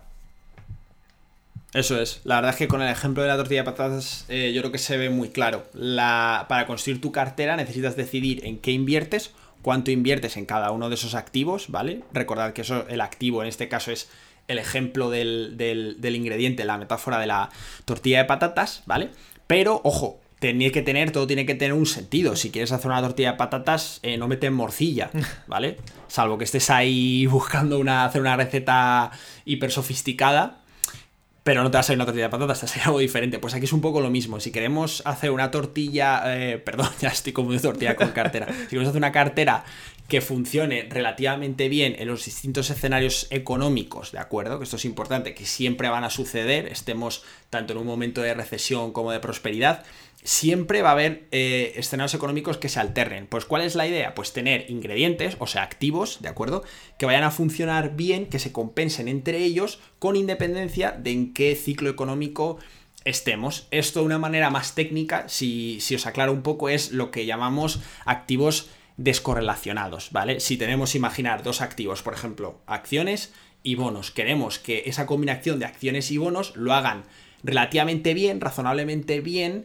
Eso 1.72 2.00
es. 2.00 2.20
La 2.24 2.36
verdad 2.36 2.50
es 2.50 2.56
que 2.56 2.68
con 2.68 2.82
el 2.82 2.90
ejemplo 2.90 3.22
de 3.22 3.28
la 3.28 3.36
tortilla 3.36 3.60
de 3.60 3.64
patatas 3.64 4.24
eh, 4.28 4.52
yo 4.52 4.60
creo 4.62 4.72
que 4.72 4.78
se 4.78 4.96
ve 4.96 5.10
muy 5.10 5.28
claro. 5.28 5.66
La, 5.72 6.46
para 6.48 6.66
construir 6.66 7.00
tu 7.00 7.12
cartera 7.12 7.56
necesitas 7.56 7.96
decidir 7.96 8.44
en 8.44 8.58
qué 8.58 8.72
inviertes, 8.72 9.32
cuánto 9.62 9.90
inviertes 9.90 10.36
en 10.36 10.46
cada 10.46 10.72
uno 10.72 10.88
de 10.88 10.96
esos 10.96 11.14
activos, 11.14 11.66
¿vale? 11.68 12.02
Recordad 12.12 12.52
que 12.52 12.62
eso, 12.62 12.86
el 12.88 13.00
activo 13.00 13.42
en 13.42 13.48
este 13.48 13.68
caso 13.68 13.92
es 13.92 14.08
el 14.48 14.58
ejemplo 14.58 15.10
del, 15.10 15.56
del 15.56 16.16
ingrediente, 16.16 16.64
la 16.64 16.76
metáfora 16.76 17.20
de 17.20 17.28
la 17.28 17.50
tortilla 17.84 18.18
de 18.18 18.24
patatas, 18.24 18.82
¿vale? 18.86 19.10
Pero, 19.46 19.80
ojo, 19.84 20.20
tiene 20.40 20.72
que 20.72 20.82
tener, 20.82 21.12
todo 21.12 21.26
tiene 21.26 21.46
que 21.46 21.54
tener 21.54 21.74
un 21.74 21.86
sentido. 21.86 22.34
Si 22.34 22.50
quieres 22.50 22.72
hacer 22.72 22.90
una 22.90 23.02
tortilla 23.02 23.32
de 23.32 23.38
patatas, 23.38 24.00
eh, 24.02 24.16
no 24.16 24.26
metes 24.26 24.50
morcilla, 24.50 25.10
¿vale? 25.46 25.76
Salvo 26.08 26.38
que 26.38 26.44
estés 26.44 26.70
ahí 26.70 27.26
buscando 27.26 27.78
una, 27.78 28.06
hacer 28.06 28.22
una 28.22 28.36
receta 28.36 29.12
hiper 29.44 29.70
sofisticada, 29.70 30.59
pero 31.42 31.62
no 31.62 31.70
te 31.70 31.76
va 31.76 31.80
a 31.80 31.82
salir 31.82 31.98
una 31.98 32.04
tortilla 32.06 32.24
de 32.24 32.30
patatas, 32.30 32.60
te 32.60 32.66
va 32.66 32.70
a 32.70 32.72
salir 32.72 32.86
algo 32.86 32.98
diferente. 32.98 33.38
Pues 33.38 33.54
aquí 33.54 33.64
es 33.64 33.72
un 33.72 33.80
poco 33.80 34.00
lo 34.00 34.10
mismo. 34.10 34.40
Si 34.40 34.52
queremos 34.52 35.02
hacer 35.06 35.30
una 35.30 35.50
tortilla, 35.50 36.22
eh, 36.26 36.58
perdón, 36.64 36.88
ya 37.00 37.08
estoy 37.08 37.32
como 37.32 37.52
de 37.52 37.60
tortilla 37.60 37.96
con 37.96 38.10
cartera. 38.10 38.46
Si 38.60 38.66
queremos 38.66 38.88
hacer 38.88 38.98
una 38.98 39.12
cartera 39.12 39.64
que 40.08 40.20
funcione 40.20 40.88
relativamente 40.90 41.68
bien 41.68 41.94
en 41.98 42.08
los 42.08 42.24
distintos 42.24 42.68
escenarios 42.68 43.28
económicos, 43.30 44.10
¿de 44.10 44.18
acuerdo? 44.18 44.58
Que 44.58 44.64
esto 44.64 44.76
es 44.76 44.84
importante, 44.84 45.34
que 45.34 45.46
siempre 45.46 45.88
van 45.88 46.02
a 46.02 46.10
suceder, 46.10 46.66
estemos 46.66 47.22
tanto 47.48 47.72
en 47.72 47.78
un 47.78 47.86
momento 47.86 48.20
de 48.20 48.34
recesión 48.34 48.92
como 48.92 49.12
de 49.12 49.20
prosperidad 49.20 49.84
siempre 50.22 50.82
va 50.82 50.90
a 50.90 50.92
haber 50.92 51.28
eh, 51.30 51.72
escenarios 51.76 52.14
económicos 52.14 52.58
que 52.58 52.68
se 52.68 52.80
alternen. 52.80 53.26
Pues 53.26 53.44
¿cuál 53.44 53.62
es 53.62 53.74
la 53.74 53.86
idea? 53.86 54.14
Pues 54.14 54.32
tener 54.32 54.70
ingredientes, 54.70 55.36
o 55.38 55.46
sea, 55.46 55.62
activos, 55.62 56.18
¿de 56.20 56.28
acuerdo? 56.28 56.62
Que 56.98 57.06
vayan 57.06 57.24
a 57.24 57.30
funcionar 57.30 57.96
bien, 57.96 58.26
que 58.26 58.38
se 58.38 58.52
compensen 58.52 59.08
entre 59.08 59.38
ellos 59.38 59.80
con 59.98 60.16
independencia 60.16 60.92
de 60.92 61.12
en 61.12 61.32
qué 61.32 61.56
ciclo 61.56 61.88
económico 61.88 62.58
estemos. 63.04 63.66
Esto 63.70 64.00
de 64.00 64.06
una 64.06 64.18
manera 64.18 64.50
más 64.50 64.74
técnica, 64.74 65.28
si, 65.28 65.80
si 65.80 65.94
os 65.94 66.06
aclaro 66.06 66.32
un 66.32 66.42
poco, 66.42 66.68
es 66.68 66.92
lo 66.92 67.10
que 67.10 67.26
llamamos 67.26 67.80
activos 68.04 68.68
descorrelacionados, 68.98 70.12
¿vale? 70.12 70.40
Si 70.40 70.58
tenemos, 70.58 70.94
imaginar, 70.94 71.42
dos 71.42 71.62
activos, 71.62 72.02
por 72.02 72.12
ejemplo, 72.12 72.60
acciones 72.66 73.32
y 73.62 73.74
bonos, 73.74 74.10
queremos 74.10 74.58
que 74.58 74.82
esa 74.86 75.06
combinación 75.06 75.58
de 75.58 75.64
acciones 75.64 76.10
y 76.10 76.18
bonos 76.18 76.54
lo 76.54 76.74
hagan 76.74 77.04
relativamente 77.42 78.12
bien, 78.12 78.42
razonablemente 78.42 79.20
bien, 79.20 79.64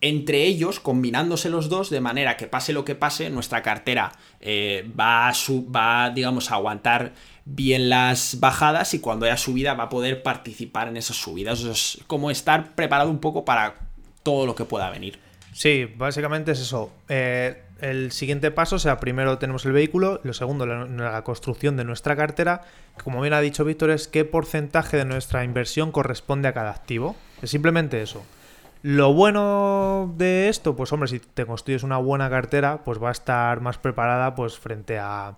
entre 0.00 0.44
ellos, 0.44 0.80
combinándose 0.80 1.50
los 1.50 1.68
dos, 1.68 1.90
de 1.90 2.00
manera 2.00 2.36
que 2.36 2.46
pase 2.46 2.72
lo 2.72 2.84
que 2.84 2.94
pase, 2.94 3.28
nuestra 3.28 3.62
cartera 3.62 4.12
eh, 4.40 4.90
va, 4.98 5.28
a 5.28 5.32
va, 5.74 6.10
digamos, 6.10 6.50
aguantar 6.50 7.12
bien 7.44 7.90
las 7.90 8.38
bajadas 8.40 8.94
y 8.94 9.00
cuando 9.00 9.26
haya 9.26 9.36
subida 9.36 9.74
va 9.74 9.84
a 9.84 9.88
poder 9.88 10.22
participar 10.22 10.88
en 10.88 10.96
esas 10.96 11.16
subidas. 11.16 11.60
es 11.60 11.98
como 12.06 12.30
estar 12.30 12.74
preparado 12.74 13.10
un 13.10 13.18
poco 13.18 13.44
para 13.44 13.74
todo 14.22 14.46
lo 14.46 14.54
que 14.54 14.64
pueda 14.64 14.88
venir. 14.90 15.18
Sí, 15.52 15.86
básicamente 15.96 16.52
es 16.52 16.60
eso. 16.60 16.92
Eh, 17.08 17.62
el 17.80 18.12
siguiente 18.12 18.50
paso, 18.50 18.76
o 18.76 18.78
sea, 18.78 19.00
primero 19.00 19.38
tenemos 19.38 19.66
el 19.66 19.72
vehículo, 19.72 20.20
lo 20.22 20.32
segundo, 20.32 20.64
la, 20.64 20.86
la, 20.86 21.24
construcción 21.24 21.76
de 21.76 21.84
nuestra 21.84 22.14
cartera, 22.14 22.62
como 23.02 23.20
bien 23.20 23.34
ha 23.34 23.40
dicho 23.40 23.64
Víctor, 23.64 23.90
es 23.90 24.06
qué 24.06 24.24
porcentaje 24.24 24.96
de 24.96 25.04
nuestra 25.04 25.44
inversión 25.44 25.92
corresponde 25.92 26.48
a 26.48 26.54
cada 26.54 26.70
activo. 26.70 27.16
Es 27.42 27.50
simplemente 27.50 28.00
eso. 28.00 28.22
Lo 28.82 29.12
bueno 29.12 30.14
de 30.16 30.48
esto, 30.48 30.74
pues 30.74 30.92
hombre, 30.92 31.08
si 31.08 31.20
te 31.20 31.44
construyes 31.44 31.82
una 31.82 31.98
buena 31.98 32.30
cartera, 32.30 32.82
pues 32.84 33.02
va 33.02 33.10
a 33.10 33.12
estar 33.12 33.60
más 33.60 33.76
preparada 33.76 34.34
pues 34.34 34.58
frente 34.58 34.98
a, 34.98 35.36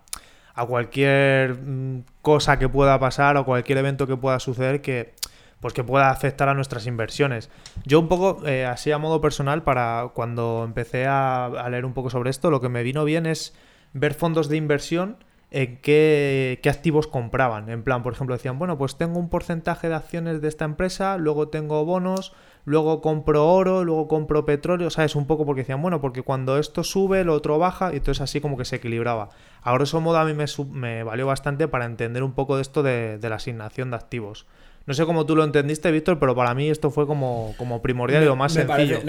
a 0.55 0.65
cualquier 0.65 1.55
mm, 1.55 2.03
cosa 2.21 2.57
que 2.57 2.69
pueda 2.69 2.99
pasar 2.99 3.35
o 3.37 3.45
cualquier 3.45 3.79
evento 3.79 4.07
que 4.07 4.15
pueda 4.15 4.39
suceder 4.39 4.81
que 4.81 5.13
pues 5.59 5.73
que 5.73 5.83
pueda 5.83 6.09
afectar 6.09 6.49
a 6.49 6.53
nuestras 6.53 6.87
inversiones. 6.87 7.49
Yo 7.85 8.01
un 8.01 8.09
poco, 8.09 8.45
eh, 8.45 8.65
así 8.65 8.91
a 8.91 8.97
modo 8.97 9.21
personal, 9.21 9.63
para 9.63 10.09
cuando 10.13 10.63
empecé 10.65 11.05
a, 11.05 11.45
a, 11.45 11.69
leer 11.69 11.85
un 11.85 11.93
poco 11.93 12.09
sobre 12.09 12.31
esto, 12.31 12.51
lo 12.51 12.59
que 12.59 12.67
me 12.67 12.83
vino 12.83 13.05
bien 13.05 13.25
es 13.25 13.55
ver 13.93 14.13
fondos 14.13 14.49
de 14.49 14.57
inversión 14.57 15.23
en 15.51 15.77
qué, 15.77 16.59
qué, 16.61 16.69
activos 16.69 17.07
compraban. 17.07 17.69
En 17.69 17.83
plan, 17.83 18.03
por 18.03 18.11
ejemplo, 18.11 18.35
decían, 18.35 18.59
bueno, 18.59 18.77
pues 18.77 18.97
tengo 18.97 19.19
un 19.19 19.29
porcentaje 19.29 19.87
de 19.87 19.95
acciones 19.95 20.41
de 20.41 20.49
esta 20.49 20.65
empresa, 20.65 21.17
luego 21.17 21.47
tengo 21.47 21.85
bonos, 21.85 22.33
luego 22.65 23.01
compro 23.01 23.47
oro, 23.47 23.83
luego 23.83 24.07
compro 24.07 24.45
petróleo, 24.45 24.89
¿sabes? 24.89 25.15
Un 25.15 25.25
poco 25.25 25.45
porque 25.45 25.61
decían, 25.61 25.81
bueno, 25.81 26.01
porque 26.01 26.21
cuando 26.21 26.57
esto 26.57 26.83
sube, 26.83 27.23
lo 27.23 27.33
otro 27.33 27.59
baja, 27.59 27.93
y 27.93 27.97
entonces 27.97 28.21
así 28.21 28.41
como 28.41 28.57
que 28.57 28.65
se 28.65 28.77
equilibraba. 28.77 29.29
A 29.61 29.73
grosso 29.73 30.01
modo 30.01 30.17
a 30.17 30.25
mí 30.25 30.33
me, 30.33 30.45
me 30.71 31.03
valió 31.03 31.27
bastante 31.27 31.67
para 31.67 31.85
entender 31.85 32.23
un 32.23 32.33
poco 32.33 32.55
de 32.55 32.61
esto 32.61 32.83
de, 32.83 33.19
la 33.21 33.35
asignación 33.35 33.91
de 33.91 33.97
activos. 33.97 34.45
No 34.85 34.93
sé 34.93 35.05
cómo 35.05 35.25
tú 35.25 35.35
lo 35.35 35.45
entendiste, 35.45 35.91
Víctor, 35.91 36.19
pero 36.19 36.35
para 36.35 36.53
mí 36.53 36.69
esto 36.69 36.91
fue 36.91 37.07
como, 37.07 37.53
como 37.57 37.81
primordial 37.81 38.23
y 38.23 38.25
lo 38.25 38.35
más 38.35 38.53
sencillo. 38.53 38.99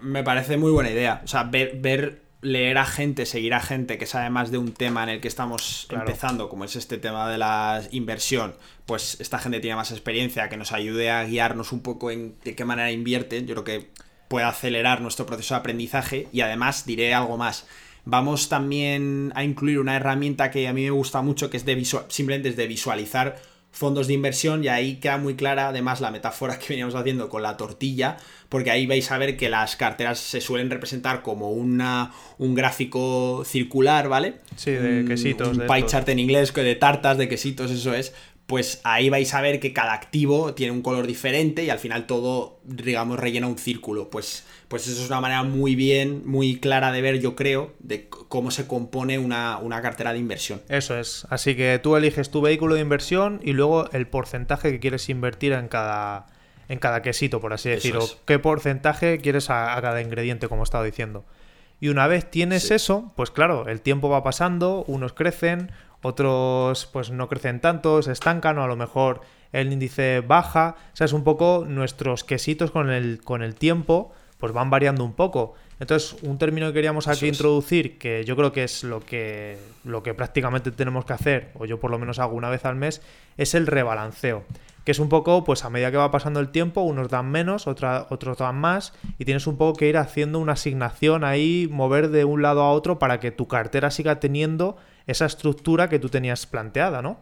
me, 0.00 0.22
parece 0.22 0.56
muy 0.56 0.70
buena 0.70 0.90
idea. 0.90 1.22
O 1.24 1.26
sea, 1.26 1.42
ver, 1.44 1.78
ver 1.80 2.27
leer 2.40 2.78
a 2.78 2.84
gente, 2.84 3.26
seguir 3.26 3.54
a 3.54 3.60
gente 3.60 3.98
que 3.98 4.06
sabe 4.06 4.30
más 4.30 4.50
de 4.50 4.58
un 4.58 4.72
tema 4.72 5.02
en 5.02 5.08
el 5.08 5.20
que 5.20 5.28
estamos 5.28 5.88
empezando, 5.90 6.48
como 6.48 6.64
es 6.64 6.76
este 6.76 6.98
tema 6.98 7.28
de 7.30 7.38
la 7.38 7.82
inversión, 7.90 8.54
pues 8.86 9.16
esta 9.20 9.38
gente 9.38 9.60
tiene 9.60 9.76
más 9.76 9.90
experiencia, 9.90 10.48
que 10.48 10.56
nos 10.56 10.72
ayude 10.72 11.10
a 11.10 11.24
guiarnos 11.24 11.72
un 11.72 11.80
poco 11.80 12.10
en 12.10 12.36
de 12.44 12.54
qué 12.54 12.64
manera 12.64 12.92
invierten, 12.92 13.46
yo 13.46 13.54
creo 13.54 13.64
que 13.64 13.90
puede 14.28 14.46
acelerar 14.46 15.00
nuestro 15.00 15.26
proceso 15.26 15.54
de 15.54 15.60
aprendizaje 15.60 16.28
y 16.32 16.42
además 16.42 16.86
diré 16.86 17.14
algo 17.14 17.36
más. 17.36 17.66
Vamos 18.04 18.48
también 18.48 19.32
a 19.34 19.44
incluir 19.44 19.80
una 19.80 19.96
herramienta 19.96 20.50
que 20.50 20.68
a 20.68 20.72
mí 20.72 20.84
me 20.84 20.90
gusta 20.90 21.22
mucho, 21.22 21.50
que 21.50 21.56
es 21.56 21.64
de 21.64 21.74
visual, 21.74 22.04
simplemente 22.08 22.50
es 22.50 22.56
de 22.56 22.66
visualizar 22.66 23.36
fondos 23.70 24.06
de 24.06 24.14
inversión 24.14 24.64
y 24.64 24.68
ahí 24.68 24.96
queda 24.96 25.18
muy 25.18 25.36
clara 25.36 25.68
además 25.68 26.00
la 26.00 26.10
metáfora 26.10 26.58
que 26.58 26.66
veníamos 26.70 26.94
haciendo 26.94 27.28
con 27.28 27.42
la 27.42 27.56
tortilla, 27.56 28.16
porque 28.48 28.70
ahí 28.70 28.86
vais 28.86 29.10
a 29.10 29.18
ver 29.18 29.36
que 29.36 29.48
las 29.48 29.76
carteras 29.76 30.18
se 30.18 30.40
suelen 30.40 30.70
representar 30.70 31.22
como 31.22 31.50
una, 31.50 32.12
un 32.38 32.54
gráfico 32.54 33.42
circular, 33.44 34.08
¿vale? 34.08 34.36
Sí, 34.56 34.72
de 34.72 35.04
quesitos. 35.04 35.56
Un, 35.56 35.66
pie 35.66 35.86
chart 35.86 36.08
en 36.08 36.18
inglés, 36.18 36.52
de 36.52 36.74
tartas, 36.74 37.18
de 37.18 37.28
quesitos, 37.28 37.70
eso 37.70 37.94
es. 37.94 38.14
Pues 38.48 38.80
ahí 38.82 39.08
vais 39.08 39.32
a 39.34 39.40
ver 39.40 39.60
que 39.60 39.72
cada 39.72 39.92
activo 39.92 40.54
tiene 40.54 40.72
un 40.72 40.82
color 40.82 41.06
diferente 41.06 41.62
y 41.62 41.70
al 41.70 41.78
final 41.78 42.06
todo, 42.08 42.58
digamos, 42.64 43.20
rellena 43.20 43.46
un 43.46 43.58
círculo. 43.58 44.10
Pues 44.10 44.44
pues 44.68 44.86
eso 44.86 45.02
es 45.02 45.08
una 45.08 45.22
manera 45.22 45.42
muy 45.42 45.74
bien, 45.74 46.22
muy 46.26 46.60
clara 46.60 46.92
de 46.92 47.00
ver, 47.00 47.20
yo 47.20 47.34
creo, 47.34 47.72
de 47.78 48.06
cómo 48.08 48.50
se 48.50 48.66
compone 48.66 49.18
una, 49.18 49.80
cartera 49.80 50.12
de 50.12 50.18
inversión. 50.18 50.60
Eso 50.68 50.98
es. 50.98 51.26
Así 51.30 51.56
que 51.56 51.80
tú 51.82 51.96
eliges 51.96 52.30
tu 52.30 52.42
vehículo 52.42 52.74
de 52.74 52.82
inversión 52.82 53.40
y 53.42 53.54
luego 53.54 53.90
el 53.92 54.06
porcentaje 54.06 54.70
que 54.70 54.78
quieres 54.78 55.08
invertir 55.08 55.52
en 55.52 55.68
cada, 55.68 56.26
en 56.68 56.78
cada 56.78 57.00
quesito, 57.00 57.40
por 57.40 57.54
así 57.54 57.70
decirlo. 57.70 58.06
¿Qué 58.26 58.38
porcentaje 58.38 59.18
quieres 59.18 59.48
a, 59.48 59.78
cada 59.80 60.02
ingrediente, 60.02 60.48
como 60.48 60.62
he 60.62 60.64
estado 60.64 60.84
diciendo? 60.84 61.24
Y 61.80 61.88
una 61.88 62.06
vez 62.06 62.30
tienes 62.30 62.70
eso, 62.70 63.12
pues 63.16 63.30
claro, 63.30 63.68
el 63.68 63.80
tiempo 63.80 64.10
va 64.10 64.22
pasando, 64.22 64.84
unos 64.86 65.14
crecen, 65.14 65.70
otros 66.02 66.86
pues 66.92 67.10
no 67.10 67.28
crecen 67.28 67.60
tanto, 67.60 68.02
se 68.02 68.12
estancan 68.12 68.58
o 68.58 68.64
a 68.64 68.68
lo 68.68 68.76
mejor 68.76 69.20
el 69.52 69.72
índice 69.72 70.20
baja. 70.20 70.76
O 70.92 70.96
sea, 70.96 71.04
es 71.06 71.12
un 71.12 71.24
poco 71.24 71.64
nuestros 71.66 72.24
quesitos 72.24 72.70
con 72.70 72.90
el, 72.90 73.20
con 73.22 73.42
el 73.42 73.54
tiempo 73.54 74.12
pues 74.38 74.52
van 74.52 74.70
variando 74.70 75.04
un 75.04 75.12
poco. 75.12 75.54
Entonces, 75.80 76.16
un 76.22 76.38
término 76.38 76.68
que 76.68 76.74
queríamos 76.74 77.06
aquí 77.06 77.28
introducir, 77.28 77.98
que 77.98 78.24
yo 78.24 78.36
creo 78.36 78.52
que 78.52 78.64
es 78.64 78.82
lo 78.82 79.00
que, 79.00 79.58
lo 79.84 80.02
que 80.02 80.14
prácticamente 80.14 80.70
tenemos 80.70 81.04
que 81.04 81.12
hacer, 81.12 81.50
o 81.54 81.66
yo 81.66 81.78
por 81.78 81.90
lo 81.90 81.98
menos 81.98 82.18
hago 82.18 82.34
una 82.34 82.50
vez 82.50 82.64
al 82.64 82.76
mes, 82.76 83.02
es 83.36 83.54
el 83.54 83.66
rebalanceo. 83.66 84.44
Que 84.84 84.92
es 84.92 84.98
un 85.00 85.08
poco, 85.08 85.44
pues 85.44 85.64
a 85.64 85.70
medida 85.70 85.90
que 85.90 85.98
va 85.98 86.10
pasando 86.10 86.40
el 86.40 86.48
tiempo, 86.48 86.80
unos 86.80 87.08
dan 87.10 87.30
menos, 87.30 87.66
otros 87.66 88.38
dan 88.38 88.56
más, 88.56 88.92
y 89.18 89.24
tienes 89.24 89.46
un 89.46 89.56
poco 89.56 89.78
que 89.78 89.88
ir 89.88 89.98
haciendo 89.98 90.38
una 90.38 90.54
asignación 90.54 91.24
ahí, 91.24 91.68
mover 91.70 92.08
de 92.08 92.24
un 92.24 92.42
lado 92.42 92.62
a 92.62 92.72
otro 92.72 92.98
para 92.98 93.20
que 93.20 93.30
tu 93.30 93.46
cartera 93.46 93.90
siga 93.90 94.18
teniendo 94.18 94.76
esa 95.08 95.26
estructura 95.26 95.88
que 95.88 95.98
tú 95.98 96.08
tenías 96.08 96.46
planteada, 96.46 97.02
¿no? 97.02 97.18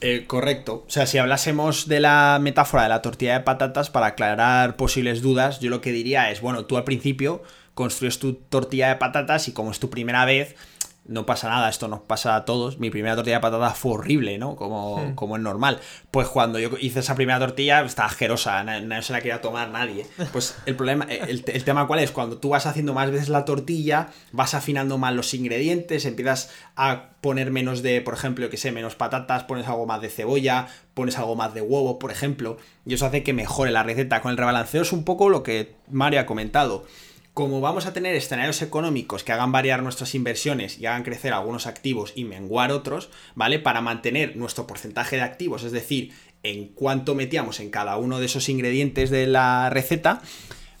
Eh, 0.00 0.24
correcto. 0.26 0.84
O 0.86 0.90
sea, 0.90 1.06
si 1.06 1.18
hablásemos 1.18 1.86
de 1.86 2.00
la 2.00 2.38
metáfora 2.40 2.84
de 2.84 2.88
la 2.88 3.02
tortilla 3.02 3.34
de 3.34 3.40
patatas, 3.40 3.90
para 3.90 4.06
aclarar 4.06 4.76
posibles 4.76 5.20
dudas, 5.20 5.60
yo 5.60 5.68
lo 5.68 5.80
que 5.80 5.92
diría 5.92 6.30
es, 6.30 6.40
bueno, 6.40 6.64
tú 6.64 6.76
al 6.76 6.84
principio 6.84 7.42
construyes 7.74 8.18
tu 8.18 8.34
tortilla 8.34 8.88
de 8.88 8.96
patatas 8.96 9.48
y 9.48 9.52
como 9.52 9.70
es 9.70 9.80
tu 9.80 9.90
primera 9.90 10.24
vez, 10.24 10.56
no 11.06 11.26
pasa 11.26 11.48
nada, 11.48 11.68
esto 11.68 11.88
nos 11.88 12.00
pasa 12.00 12.36
a 12.36 12.44
todos. 12.44 12.78
Mi 12.78 12.90
primera 12.90 13.16
tortilla 13.16 13.36
de 13.36 13.40
patata 13.40 13.70
fue 13.70 13.92
horrible, 13.92 14.38
¿no? 14.38 14.54
Como, 14.54 14.98
hmm. 14.98 15.14
como 15.14 15.36
es 15.36 15.42
normal. 15.42 15.80
Pues 16.10 16.28
cuando 16.28 16.58
yo 16.58 16.70
hice 16.80 17.00
esa 17.00 17.14
primera 17.14 17.38
tortilla, 17.38 17.80
estaba 17.80 18.08
asquerosa, 18.08 18.62
no, 18.62 19.02
se 19.02 19.12
la 19.12 19.20
quería 19.20 19.40
tomar 19.40 19.70
nadie. 19.70 20.06
Pues 20.32 20.56
el 20.66 20.76
problema, 20.76 21.06
el, 21.06 21.44
el, 21.46 21.64
tema 21.64 21.86
cuál 21.86 22.00
es, 22.00 22.12
cuando 22.12 22.38
tú 22.38 22.50
vas 22.50 22.66
haciendo 22.66 22.94
más 22.94 23.10
veces 23.10 23.28
la 23.28 23.44
tortilla, 23.44 24.08
vas 24.32 24.54
afinando 24.54 24.98
más 24.98 25.14
los 25.14 25.34
ingredientes, 25.34 26.04
empiezas 26.04 26.50
a 26.76 27.10
poner 27.20 27.50
menos 27.50 27.82
de, 27.82 28.00
por 28.00 28.14
ejemplo, 28.14 28.48
que 28.48 28.56
sé, 28.56 28.70
menos 28.70 28.94
patatas, 28.94 29.44
pones 29.44 29.66
algo 29.66 29.86
más 29.86 30.00
de 30.00 30.10
cebolla, 30.10 30.68
pones 30.94 31.18
algo 31.18 31.34
más 31.34 31.54
de 31.54 31.60
huevo, 31.60 31.98
por 31.98 32.12
ejemplo, 32.12 32.56
y 32.86 32.94
eso 32.94 33.06
hace 33.06 33.22
que 33.22 33.32
mejore 33.32 33.70
la 33.70 33.82
receta. 33.82 34.22
Con 34.22 34.30
el 34.30 34.36
rebalanceo 34.36 34.82
es 34.82 34.92
un 34.92 35.04
poco 35.04 35.28
lo 35.28 35.42
que 35.42 35.74
Mario 35.90 36.20
ha 36.20 36.26
comentado 36.26 36.84
como 37.34 37.60
vamos 37.60 37.86
a 37.86 37.92
tener 37.92 38.14
escenarios 38.14 38.60
económicos 38.62 39.24
que 39.24 39.32
hagan 39.32 39.52
variar 39.52 39.82
nuestras 39.82 40.14
inversiones 40.14 40.78
y 40.78 40.86
hagan 40.86 41.04
crecer 41.04 41.32
algunos 41.32 41.66
activos 41.66 42.12
y 42.14 42.24
menguar 42.24 42.72
otros, 42.72 43.10
¿vale? 43.34 43.58
Para 43.58 43.80
mantener 43.80 44.36
nuestro 44.36 44.66
porcentaje 44.66 45.16
de 45.16 45.22
activos, 45.22 45.62
es 45.62 45.72
decir, 45.72 46.12
en 46.42 46.68
cuánto 46.68 47.14
metíamos 47.14 47.60
en 47.60 47.70
cada 47.70 47.96
uno 47.96 48.18
de 48.18 48.26
esos 48.26 48.48
ingredientes 48.48 49.10
de 49.10 49.26
la 49.26 49.70
receta, 49.70 50.22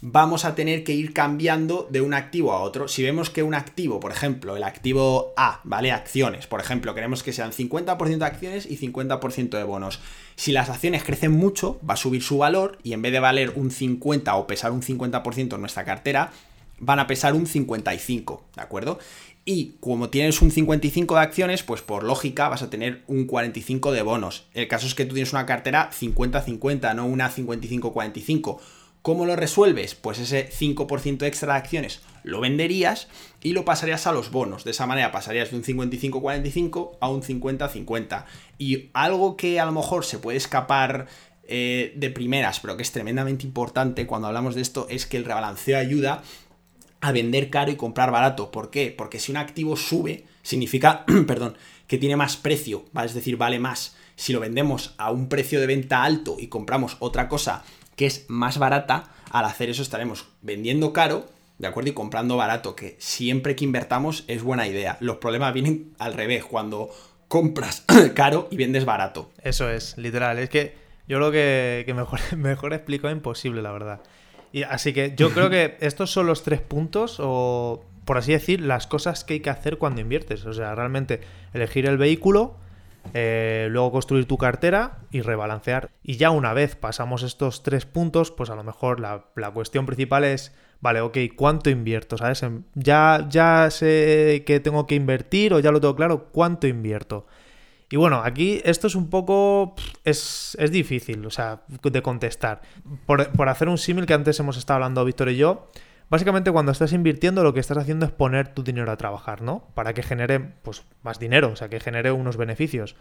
vamos 0.02 0.44
a 0.44 0.54
tener 0.54 0.82
que 0.82 0.94
ir 0.94 1.12
cambiando 1.12 1.86
de 1.90 2.00
un 2.00 2.14
activo 2.14 2.52
a 2.52 2.60
otro. 2.60 2.88
Si 2.88 3.02
vemos 3.02 3.30
que 3.30 3.42
un 3.42 3.54
activo, 3.54 4.00
por 4.00 4.12
ejemplo, 4.12 4.56
el 4.56 4.62
activo 4.62 5.32
A, 5.36 5.60
¿vale? 5.64 5.92
Acciones, 5.92 6.46
por 6.46 6.60
ejemplo, 6.60 6.94
queremos 6.94 7.22
que 7.22 7.32
sean 7.32 7.52
50% 7.52 8.18
de 8.18 8.24
acciones 8.24 8.66
y 8.66 8.78
50% 8.78 9.50
de 9.50 9.64
bonos. 9.64 10.00
Si 10.36 10.52
las 10.52 10.70
acciones 10.70 11.04
crecen 11.04 11.32
mucho, 11.32 11.78
va 11.88 11.94
a 11.94 11.98
subir 11.98 12.22
su 12.22 12.38
valor 12.38 12.78
y 12.82 12.94
en 12.94 13.02
vez 13.02 13.12
de 13.12 13.20
valer 13.20 13.52
un 13.56 13.70
50 13.70 14.34
o 14.36 14.46
pesar 14.46 14.72
un 14.72 14.82
50% 14.82 15.54
en 15.54 15.60
nuestra 15.60 15.84
cartera, 15.84 16.32
van 16.78 16.98
a 16.98 17.06
pesar 17.06 17.34
un 17.34 17.46
55, 17.46 18.44
¿de 18.56 18.62
acuerdo? 18.62 18.98
Y 19.44 19.76
como 19.80 20.10
tienes 20.10 20.42
un 20.42 20.50
55 20.50 21.14
de 21.14 21.20
acciones, 21.20 21.62
pues 21.62 21.82
por 21.82 22.04
lógica 22.04 22.48
vas 22.48 22.62
a 22.62 22.70
tener 22.70 23.02
un 23.06 23.24
45 23.24 23.92
de 23.92 24.02
bonos. 24.02 24.46
El 24.54 24.68
caso 24.68 24.86
es 24.86 24.94
que 24.94 25.04
tú 25.04 25.14
tienes 25.14 25.32
una 25.32 25.46
cartera 25.46 25.90
50-50, 25.90 26.94
no 26.94 27.06
una 27.06 27.30
55-45. 27.30 28.60
¿Cómo 29.02 29.24
lo 29.24 29.34
resuelves? 29.34 29.94
Pues 29.94 30.18
ese 30.18 30.50
5% 30.50 31.22
extra 31.22 31.54
de 31.54 31.58
acciones 31.58 32.02
lo 32.22 32.40
venderías 32.40 33.08
y 33.42 33.52
lo 33.52 33.64
pasarías 33.64 34.06
a 34.06 34.12
los 34.12 34.30
bonos. 34.30 34.64
De 34.64 34.72
esa 34.72 34.86
manera 34.86 35.10
pasarías 35.10 35.50
de 35.50 35.56
un 35.56 35.64
55-45 35.64 36.98
a 37.00 37.08
un 37.08 37.22
50-50. 37.22 38.24
Y 38.58 38.90
algo 38.92 39.36
que 39.36 39.58
a 39.58 39.64
lo 39.64 39.72
mejor 39.72 40.04
se 40.04 40.18
puede 40.18 40.36
escapar 40.36 41.06
eh, 41.44 41.94
de 41.96 42.10
primeras, 42.10 42.60
pero 42.60 42.76
que 42.76 42.82
es 42.82 42.92
tremendamente 42.92 43.46
importante 43.46 44.06
cuando 44.06 44.28
hablamos 44.28 44.54
de 44.54 44.60
esto, 44.60 44.86
es 44.90 45.06
que 45.06 45.16
el 45.16 45.24
rebalanceo 45.24 45.78
ayuda 45.78 46.22
a 47.00 47.12
vender 47.12 47.48
caro 47.48 47.70
y 47.70 47.76
comprar 47.76 48.10
barato. 48.10 48.50
¿Por 48.50 48.70
qué? 48.70 48.94
Porque 48.96 49.18
si 49.18 49.32
un 49.32 49.38
activo 49.38 49.76
sube, 49.76 50.26
significa, 50.42 51.04
perdón, 51.26 51.56
que 51.86 51.98
tiene 51.98 52.16
más 52.16 52.36
precio, 52.36 52.84
es 53.02 53.14
decir, 53.14 53.36
vale 53.36 53.58
más. 53.58 53.96
Si 54.14 54.34
lo 54.34 54.40
vendemos 54.40 54.94
a 54.98 55.10
un 55.10 55.30
precio 55.30 55.60
de 55.60 55.66
venta 55.66 56.04
alto 56.04 56.36
y 56.38 56.48
compramos 56.48 56.98
otra 57.00 57.26
cosa 57.26 57.64
que 58.00 58.06
es 58.06 58.24
más 58.28 58.56
barata, 58.56 59.10
al 59.30 59.44
hacer 59.44 59.68
eso 59.68 59.82
estaremos 59.82 60.24
vendiendo 60.40 60.94
caro, 60.94 61.26
¿de 61.58 61.66
acuerdo? 61.66 61.90
Y 61.90 61.92
comprando 61.92 62.38
barato, 62.38 62.74
que 62.74 62.96
siempre 62.98 63.54
que 63.54 63.66
invertamos 63.66 64.24
es 64.26 64.42
buena 64.42 64.66
idea. 64.66 64.96
Los 65.00 65.18
problemas 65.18 65.52
vienen 65.52 65.92
al 65.98 66.14
revés, 66.14 66.46
cuando 66.46 66.88
compras 67.28 67.84
caro 68.14 68.48
y 68.50 68.56
vendes 68.56 68.86
barato. 68.86 69.30
Eso 69.44 69.68
es, 69.68 69.98
literal. 69.98 70.38
Es 70.38 70.48
que 70.48 70.74
yo 71.08 71.18
lo 71.18 71.30
que, 71.30 71.84
mejor, 71.94 72.20
mejor 72.38 72.72
explico 72.72 73.06
es 73.06 73.12
imposible, 73.12 73.60
la 73.60 73.70
verdad. 73.70 74.00
Y 74.50 74.62
así 74.62 74.94
que 74.94 75.12
yo 75.14 75.34
creo 75.34 75.50
que 75.50 75.76
estos 75.80 76.10
son 76.10 76.26
los 76.26 76.42
tres 76.42 76.62
puntos, 76.62 77.18
o 77.20 77.84
por 78.06 78.16
así 78.16 78.32
decir, 78.32 78.62
las 78.62 78.86
cosas 78.86 79.24
que 79.24 79.34
hay 79.34 79.40
que 79.40 79.50
hacer 79.50 79.76
cuando 79.76 80.00
inviertes. 80.00 80.46
O 80.46 80.54
sea, 80.54 80.74
realmente 80.74 81.20
elegir 81.52 81.84
el 81.84 81.98
vehículo, 81.98 82.56
eh, 83.14 83.68
luego 83.70 83.92
construir 83.92 84.26
tu 84.26 84.38
cartera 84.38 84.98
y 85.10 85.20
rebalancear. 85.22 85.90
Y 86.02 86.16
ya 86.16 86.30
una 86.30 86.52
vez 86.52 86.76
pasamos 86.76 87.22
estos 87.22 87.62
tres 87.62 87.86
puntos, 87.86 88.30
pues 88.30 88.50
a 88.50 88.56
lo 88.56 88.64
mejor 88.64 89.00
la, 89.00 89.24
cuestión 89.52 89.86
principal 89.86 90.24
es, 90.24 90.54
vale, 90.80 91.00
ok, 91.00 91.18
¿cuánto 91.36 91.70
invierto? 91.70 92.16
¿Sabes? 92.16 92.44
Ya, 92.74 93.26
ya 93.28 93.68
sé 93.70 94.44
que 94.46 94.60
tengo 94.60 94.86
que 94.86 94.94
invertir 94.94 95.54
o 95.54 95.60
ya 95.60 95.72
lo 95.72 95.80
tengo 95.80 95.96
claro, 95.96 96.28
¿cuánto 96.32 96.66
invierto? 96.66 97.26
Y 97.92 97.96
bueno, 97.96 98.22
aquí 98.24 98.60
esto 98.64 98.86
es 98.86 98.94
un 98.94 99.10
poco. 99.10 99.74
Es, 100.04 100.56
es 100.60 100.70
difícil, 100.70 101.26
o 101.26 101.30
sea, 101.30 101.62
de 101.68 102.02
contestar. 102.02 102.62
Por, 103.04 103.30
por 103.32 103.48
hacer 103.48 103.68
un 103.68 103.78
símil 103.78 104.06
que 104.06 104.14
antes 104.14 104.38
hemos 104.38 104.56
estado 104.56 104.76
hablando 104.76 105.04
Víctor 105.04 105.28
y 105.30 105.36
yo, 105.36 105.68
Básicamente 106.10 106.50
cuando 106.50 106.72
estás 106.72 106.92
invirtiendo 106.92 107.44
lo 107.44 107.54
que 107.54 107.60
estás 107.60 107.78
haciendo 107.78 108.04
es 108.04 108.10
poner 108.10 108.48
tu 108.48 108.64
dinero 108.64 108.90
a 108.90 108.96
trabajar, 108.96 109.42
¿no? 109.42 109.68
Para 109.74 109.94
que 109.94 110.02
genere 110.02 110.40
pues 110.40 110.82
más 111.02 111.20
dinero, 111.20 111.52
o 111.52 111.56
sea, 111.56 111.68
que 111.68 111.78
genere 111.78 112.10
unos 112.10 112.36
beneficios. 112.36 112.96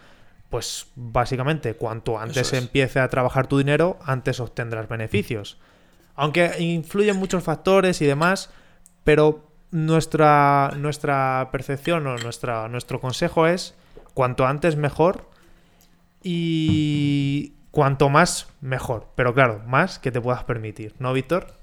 Pues 0.49 0.87
básicamente 0.95 1.73
cuanto 1.73 2.19
antes 2.19 2.53
empiece 2.53 2.99
a 2.99 3.07
trabajar 3.07 3.47
tu 3.47 3.57
dinero, 3.57 3.97
antes 4.05 4.39
obtendrás 4.39 4.87
beneficios. 4.87 5.57
Aunque 6.15 6.51
influyen 6.59 7.17
muchos 7.17 7.43
factores 7.43 7.99
y 8.01 8.05
demás, 8.05 8.51
pero 9.03 9.49
nuestra, 9.71 10.71
nuestra 10.77 11.49
percepción 11.51 12.05
o 12.05 12.17
nuestra, 12.17 12.67
nuestro 12.67 12.99
consejo 12.99 13.47
es 13.47 13.73
cuanto 14.13 14.45
antes 14.45 14.75
mejor 14.75 15.29
y 16.21 17.53
cuanto 17.71 18.09
más 18.09 18.49
mejor. 18.61 19.07
Pero 19.15 19.33
claro, 19.33 19.63
más 19.65 19.97
que 19.97 20.11
te 20.11 20.21
puedas 20.21 20.43
permitir, 20.43 20.93
¿no, 20.99 21.13
Víctor? 21.13 21.58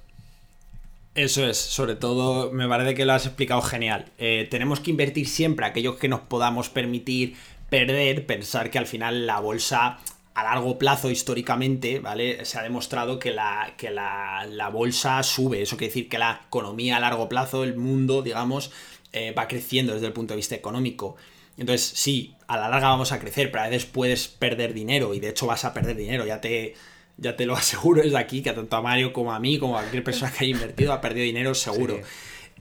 Eso 1.17 1.47
es, 1.47 1.57
sobre 1.57 1.95
todo 1.95 2.53
me 2.53 2.69
parece 2.69 2.95
que 2.95 3.07
lo 3.07 3.15
has 3.15 3.25
explicado 3.25 3.63
genial. 3.63 4.05
Eh, 4.19 4.47
tenemos 4.51 4.81
que 4.81 4.91
invertir 4.91 5.27
siempre 5.27 5.65
aquello 5.65 5.97
que 5.97 6.09
nos 6.09 6.21
podamos 6.21 6.69
permitir 6.69 7.37
perder, 7.71 8.27
pensar 8.27 8.71
que 8.71 8.77
al 8.77 8.87
final 8.87 9.27
la 9.27 9.41
bolsa 9.41 9.99
a 10.35 10.45
largo 10.45 10.77
plazo 10.77 11.11
históricamente, 11.11 12.01
¿vale? 12.01 12.45
Se 12.45 12.59
ha 12.59 12.63
demostrado 12.63 13.19
que 13.19 13.31
la, 13.31 13.73
que 13.79 13.91
la, 13.91 14.71
bolsa 14.71 15.23
sube, 15.23 15.63
eso 15.63 15.79
quiere 15.79 15.89
decir 15.89 16.11
que 16.11 16.19
la 16.19 16.43
economía 16.49 16.99
a 16.99 17.01
largo 17.01 17.31
plazo, 17.31 17.65
el 17.65 17.77
mundo, 17.79 18.21
digamos, 18.21 18.71
eh, 19.15 19.33
va 19.33 19.49
creciendo 19.49 19.95
desde 19.95 20.09
el 20.09 20.13
punto 20.13 20.35
de 20.35 20.37
vista 20.37 20.55
económico. 20.55 21.17
Entonces, 21.57 21.93
sí, 21.95 22.35
a 22.47 22.59
la 22.59 22.69
larga 22.69 22.89
vamos 22.89 23.13
a 23.13 23.19
crecer, 23.21 23.51
pero 23.51 23.65
a 23.65 23.69
veces 23.69 23.87
puedes 23.87 24.29
perder 24.29 24.75
dinero 24.75 25.15
y 25.15 25.21
de 25.21 25.31
hecho 25.31 25.47
vas 25.47 25.65
a 25.65 25.73
perder 25.73 25.97
dinero, 25.97 26.27
ya 26.27 26.43
te 26.43 26.75
ya 27.19 27.37
te 27.37 27.47
lo 27.47 27.55
aseguro 27.57 28.03
desde 28.03 28.19
aquí, 28.19 28.43
que 28.43 28.53
tanto 28.53 28.77
a 28.77 28.83
Mario 28.83 29.13
como 29.13 29.33
a 29.33 29.41
mí, 29.41 29.59
como 29.59 29.77
a 29.77 29.81
cualquier 29.81 30.05
persona 30.05 30.33
que 30.33 30.45
haya 30.45 30.55
invertido, 30.55 30.93
ha 30.93 31.01
perdido 31.01 31.25
dinero 31.25 31.55
seguro. 31.55 32.01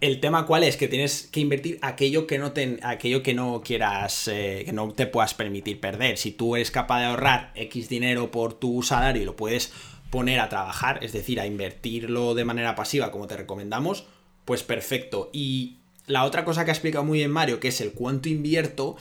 El 0.02 0.20
tema 0.20 0.46
cuál 0.46 0.64
es, 0.64 0.76
que 0.76 0.90
tienes 0.90 1.30
que 1.32 1.40
invertir 1.40 1.80
aquello 1.82 2.28
que 2.28 2.38
no 2.38 2.52
te, 2.52 2.80
aquello 2.84 3.24
que 3.24 3.34
no 3.34 3.62
quieras, 3.64 4.28
eh, 4.28 4.64
que 4.66 4.74
no 4.74 4.92
te 4.92 5.08
puedas 5.08 5.34
permitir 5.34 5.80
perder. 5.80 6.18
Si 6.18 6.32
tú 6.32 6.58
eres 6.58 6.70
capaz 6.70 7.00
de 7.00 7.06
ahorrar 7.06 7.52
X 7.56 7.88
dinero 7.88 8.30
por 8.30 8.54
tu 8.54 8.84
salario 8.84 9.22
y 9.22 9.26
lo 9.26 9.38
puedes 9.38 9.72
poner 10.10 10.42
a 10.42 10.50
trabajar, 10.50 11.00
es 11.02 11.14
decir, 11.14 11.40
a 11.40 11.48
invertirlo 11.48 12.36
de 12.36 12.44
manera 12.44 12.76
pasiva 12.76 13.12
como 13.12 13.28
te 13.28 13.38
recomendamos, 13.38 14.06
pues 14.44 14.64
perfecto. 14.64 15.30
Y 15.32 15.78
la 16.08 16.26
otra 16.26 16.44
cosa 16.44 16.66
que 16.66 16.72
ha 16.72 16.74
explicado 16.74 17.06
muy 17.06 17.20
bien 17.20 17.32
Mario, 17.32 17.60
que 17.60 17.70
es 17.70 17.80
el 17.80 17.94
cuánto 17.94 18.28
invierto, 18.28 18.98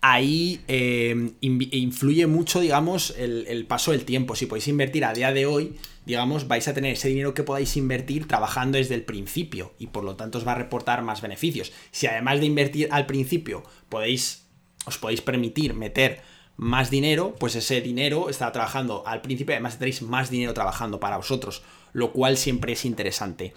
ahí 0.00 0.60
eh, 0.68 1.32
influye 1.40 2.26
mucho, 2.26 2.60
digamos, 2.60 3.14
el, 3.18 3.66
paso 3.66 3.92
del 3.92 4.04
tiempo. 4.04 4.34
Si 4.34 4.46
podéis 4.46 4.68
invertir 4.68 5.04
a 5.04 5.12
día 5.12 5.32
de 5.32 5.46
hoy, 5.46 5.76
digamos, 6.06 6.48
vais 6.48 6.66
a 6.68 6.74
tener 6.74 6.94
ese 6.94 7.08
dinero 7.08 7.34
que 7.34 7.42
podáis 7.42 7.76
invertir 7.76 8.26
trabajando 8.26 8.78
desde 8.78 8.94
el 8.94 9.02
principio 9.02 9.74
y 9.78 9.88
por 9.88 10.04
lo 10.04 10.16
tanto 10.16 10.38
os 10.38 10.46
va 10.46 10.52
a 10.52 10.56
reportar 10.56 11.02
más 11.02 11.20
beneficios. 11.20 11.72
Si 11.90 12.06
además 12.06 12.40
de 12.40 12.46
invertir 12.46 12.88
al 12.90 13.06
principio 13.06 13.62
podéis, 13.88 14.46
os 14.86 14.96
podéis 14.96 15.20
permitir 15.20 15.74
meter 15.74 16.22
más 16.56 16.90
dinero, 16.90 17.34
pues 17.38 17.54
ese 17.54 17.80
dinero 17.80 18.28
está 18.28 18.52
trabajando 18.52 19.02
al 19.06 19.22
principio, 19.22 19.54
además 19.54 19.74
tendréis 19.74 20.02
más 20.02 20.30
dinero 20.30 20.54
trabajando 20.54 21.00
para 21.00 21.16
vosotros, 21.16 21.62
lo 21.92 22.12
cual 22.12 22.36
siempre 22.36 22.72
es 22.72 22.84
interesante. 22.84 23.54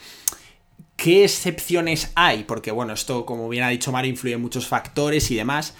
¿Qué 0.96 1.24
excepciones 1.24 2.12
hay? 2.16 2.44
Porque 2.44 2.72
bueno, 2.72 2.94
esto 2.94 3.26
como 3.26 3.50
bien 3.50 3.64
ha 3.64 3.70
dicho 3.70 3.92
Mario 3.92 4.12
influye 4.12 4.36
en 4.36 4.42
muchos 4.42 4.68
factores 4.68 5.32
y 5.32 5.36
demás. 5.36 5.74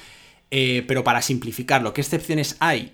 Eh, 0.56 0.86
pero 0.88 1.04
para 1.04 1.24
simplificarlo, 1.24 1.96
¿qué 1.96 2.02
excepciones 2.02 2.58
hay? 2.60 2.94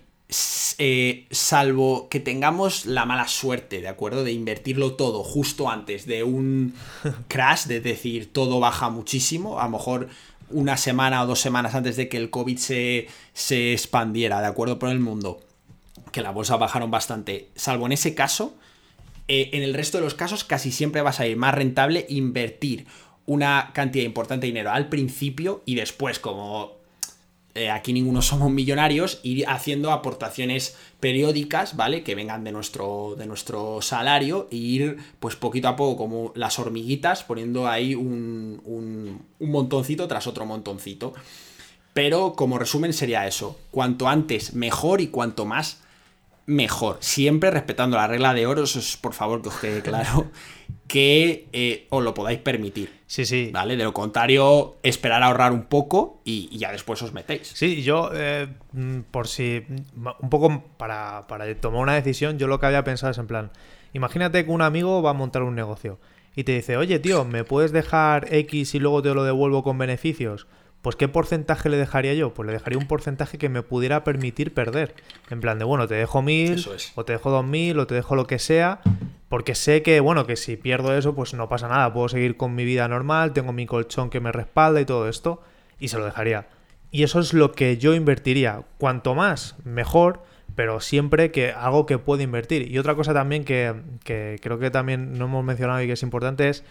Eh, 0.78 1.26
salvo 1.30 2.08
que 2.08 2.18
tengamos 2.18 2.86
la 2.86 3.04
mala 3.04 3.28
suerte, 3.28 3.82
¿de 3.82 3.88
acuerdo? 3.88 4.24
De 4.24 4.32
invertirlo 4.32 4.94
todo 4.94 5.22
justo 5.22 5.68
antes 5.68 6.06
de 6.06 6.24
un 6.24 6.72
crash, 7.28 7.66
de 7.66 7.82
decir 7.82 8.32
todo 8.32 8.60
baja 8.60 8.88
muchísimo, 8.88 9.60
a 9.60 9.64
lo 9.64 9.72
mejor 9.72 10.08
una 10.48 10.78
semana 10.78 11.22
o 11.22 11.26
dos 11.26 11.40
semanas 11.40 11.74
antes 11.74 11.96
de 11.96 12.08
que 12.08 12.16
el 12.16 12.30
COVID 12.30 12.56
se, 12.56 13.08
se 13.34 13.74
expandiera, 13.74 14.40
¿de 14.40 14.46
acuerdo? 14.46 14.78
Por 14.78 14.88
el 14.88 15.00
mundo, 15.00 15.40
que 16.12 16.22
la 16.22 16.30
bolsa 16.30 16.56
bajaron 16.56 16.90
bastante. 16.90 17.50
Salvo 17.56 17.84
en 17.84 17.92
ese 17.92 18.14
caso, 18.14 18.56
eh, 19.28 19.50
en 19.52 19.62
el 19.62 19.74
resto 19.74 19.98
de 19.98 20.04
los 20.04 20.14
casos 20.14 20.44
casi 20.44 20.72
siempre 20.72 21.02
va 21.02 21.10
a 21.10 21.12
salir 21.12 21.36
más 21.36 21.54
rentable 21.54 22.06
invertir 22.08 22.86
una 23.26 23.72
cantidad 23.74 24.06
importante 24.06 24.46
de 24.46 24.52
dinero 24.52 24.70
al 24.70 24.88
principio 24.88 25.62
y 25.66 25.74
después, 25.74 26.18
como 26.18 26.79
eh, 27.54 27.70
aquí 27.70 27.92
ninguno 27.92 28.22
somos 28.22 28.50
millonarios, 28.50 29.20
ir 29.22 29.44
haciendo 29.48 29.90
aportaciones 29.90 30.76
periódicas, 31.00 31.76
¿vale? 31.76 32.02
Que 32.02 32.14
vengan 32.14 32.44
de 32.44 32.52
nuestro, 32.52 33.16
de 33.18 33.26
nuestro 33.26 33.82
salario 33.82 34.48
e 34.50 34.56
ir, 34.56 34.96
pues 35.18 35.36
poquito 35.36 35.68
a 35.68 35.76
poco, 35.76 35.96
como 35.96 36.32
las 36.36 36.58
hormiguitas, 36.58 37.24
poniendo 37.24 37.66
ahí 37.66 37.94
un, 37.94 38.60
un, 38.64 39.22
un 39.38 39.50
montoncito 39.50 40.06
tras 40.06 40.26
otro 40.26 40.46
montoncito. 40.46 41.12
Pero 41.92 42.34
como 42.34 42.58
resumen 42.58 42.92
sería 42.92 43.26
eso, 43.26 43.58
cuanto 43.70 44.08
antes 44.08 44.54
mejor 44.54 45.00
y 45.00 45.08
cuanto 45.08 45.44
más 45.44 45.80
mejor. 46.46 46.98
Siempre 47.00 47.50
respetando 47.50 47.96
la 47.96 48.06
regla 48.06 48.34
de 48.34 48.46
oro, 48.46 48.64
eso 48.64 48.78
es 48.78 48.96
por 48.96 49.14
favor 49.14 49.42
que 49.42 49.48
os 49.48 49.56
quede 49.56 49.82
claro, 49.82 50.30
que 50.86 51.48
eh, 51.52 51.86
os 51.90 52.02
lo 52.02 52.14
podáis 52.14 52.38
permitir. 52.38 53.00
Sí, 53.06 53.24
sí. 53.24 53.50
¿Vale? 53.52 53.76
De 53.76 53.84
lo 53.84 53.92
contrario, 53.92 54.76
esperar 54.82 55.22
a 55.22 55.26
ahorrar 55.26 55.52
un 55.52 55.64
poco 55.64 56.20
y, 56.24 56.56
ya 56.58 56.72
después 56.72 57.02
os 57.02 57.12
metéis. 57.12 57.48
Sí, 57.54 57.82
yo, 57.82 58.10
eh, 58.14 58.48
mm, 58.72 59.00
por 59.10 59.28
si, 59.28 59.64
un 59.96 60.30
poco 60.30 60.64
para, 60.76 61.26
para 61.26 61.52
tomar 61.56 61.82
una 61.82 61.94
decisión, 61.94 62.38
yo 62.38 62.46
lo 62.46 62.60
que 62.60 62.66
había 62.66 62.84
pensado 62.84 63.12
es 63.12 63.18
en 63.18 63.26
plan, 63.26 63.50
imagínate 63.92 64.44
que 64.44 64.50
un 64.50 64.62
amigo 64.62 65.02
va 65.02 65.10
a 65.10 65.14
montar 65.14 65.42
un 65.42 65.54
negocio 65.54 65.98
y 66.36 66.44
te 66.44 66.52
dice, 66.52 66.76
oye 66.76 66.98
tío, 66.98 67.24
¿me 67.24 67.44
puedes 67.44 67.72
dejar 67.72 68.32
X 68.32 68.74
y 68.74 68.78
luego 68.78 69.02
te 69.02 69.12
lo 69.14 69.24
devuelvo 69.24 69.62
con 69.62 69.78
beneficios? 69.78 70.46
Pues 70.82 70.96
¿qué 70.96 71.08
porcentaje 71.08 71.68
le 71.68 71.76
dejaría 71.76 72.14
yo? 72.14 72.32
Pues 72.32 72.46
le 72.46 72.52
dejaría 72.52 72.78
un 72.78 72.86
porcentaje 72.86 73.38
que 73.38 73.48
me 73.48 73.62
pudiera 73.62 74.02
permitir 74.02 74.54
perder. 74.54 74.94
En 75.28 75.40
plan 75.40 75.58
de, 75.58 75.64
bueno, 75.64 75.86
te 75.86 75.94
dejo 75.94 76.22
mil, 76.22 76.64
o 76.94 77.04
te 77.04 77.12
dejo 77.12 77.30
dos 77.30 77.44
mil, 77.44 77.78
o 77.78 77.86
te 77.86 77.94
dejo 77.94 78.16
lo 78.16 78.26
que 78.26 78.38
sea, 78.38 78.80
porque 79.28 79.54
sé 79.54 79.82
que, 79.82 80.00
bueno, 80.00 80.26
que 80.26 80.36
si 80.36 80.56
pierdo 80.56 80.96
eso, 80.96 81.14
pues 81.14 81.34
no 81.34 81.48
pasa 81.48 81.68
nada, 81.68 81.92
puedo 81.92 82.08
seguir 82.08 82.36
con 82.36 82.54
mi 82.54 82.64
vida 82.64 82.88
normal, 82.88 83.32
tengo 83.32 83.52
mi 83.52 83.66
colchón 83.66 84.08
que 84.08 84.20
me 84.20 84.32
respalda 84.32 84.80
y 84.80 84.86
todo 84.86 85.08
esto, 85.08 85.42
y 85.78 85.88
se 85.88 85.98
lo 85.98 86.04
dejaría. 86.06 86.48
Y 86.90 87.02
eso 87.02 87.20
es 87.20 87.34
lo 87.34 87.52
que 87.52 87.76
yo 87.76 87.94
invertiría. 87.94 88.62
Cuanto 88.78 89.14
más, 89.14 89.56
mejor, 89.64 90.22
pero 90.56 90.80
siempre 90.80 91.30
que 91.30 91.52
algo 91.52 91.86
que 91.86 91.98
puedo 91.98 92.22
invertir. 92.22 92.70
Y 92.70 92.78
otra 92.78 92.94
cosa 92.94 93.14
también 93.14 93.44
que, 93.44 93.74
que 94.02 94.38
creo 94.42 94.58
que 94.58 94.70
también 94.70 95.16
no 95.18 95.26
hemos 95.26 95.44
mencionado 95.44 95.82
y 95.82 95.86
que 95.86 95.92
es 95.92 96.02
importante 96.02 96.48
es 96.48 96.64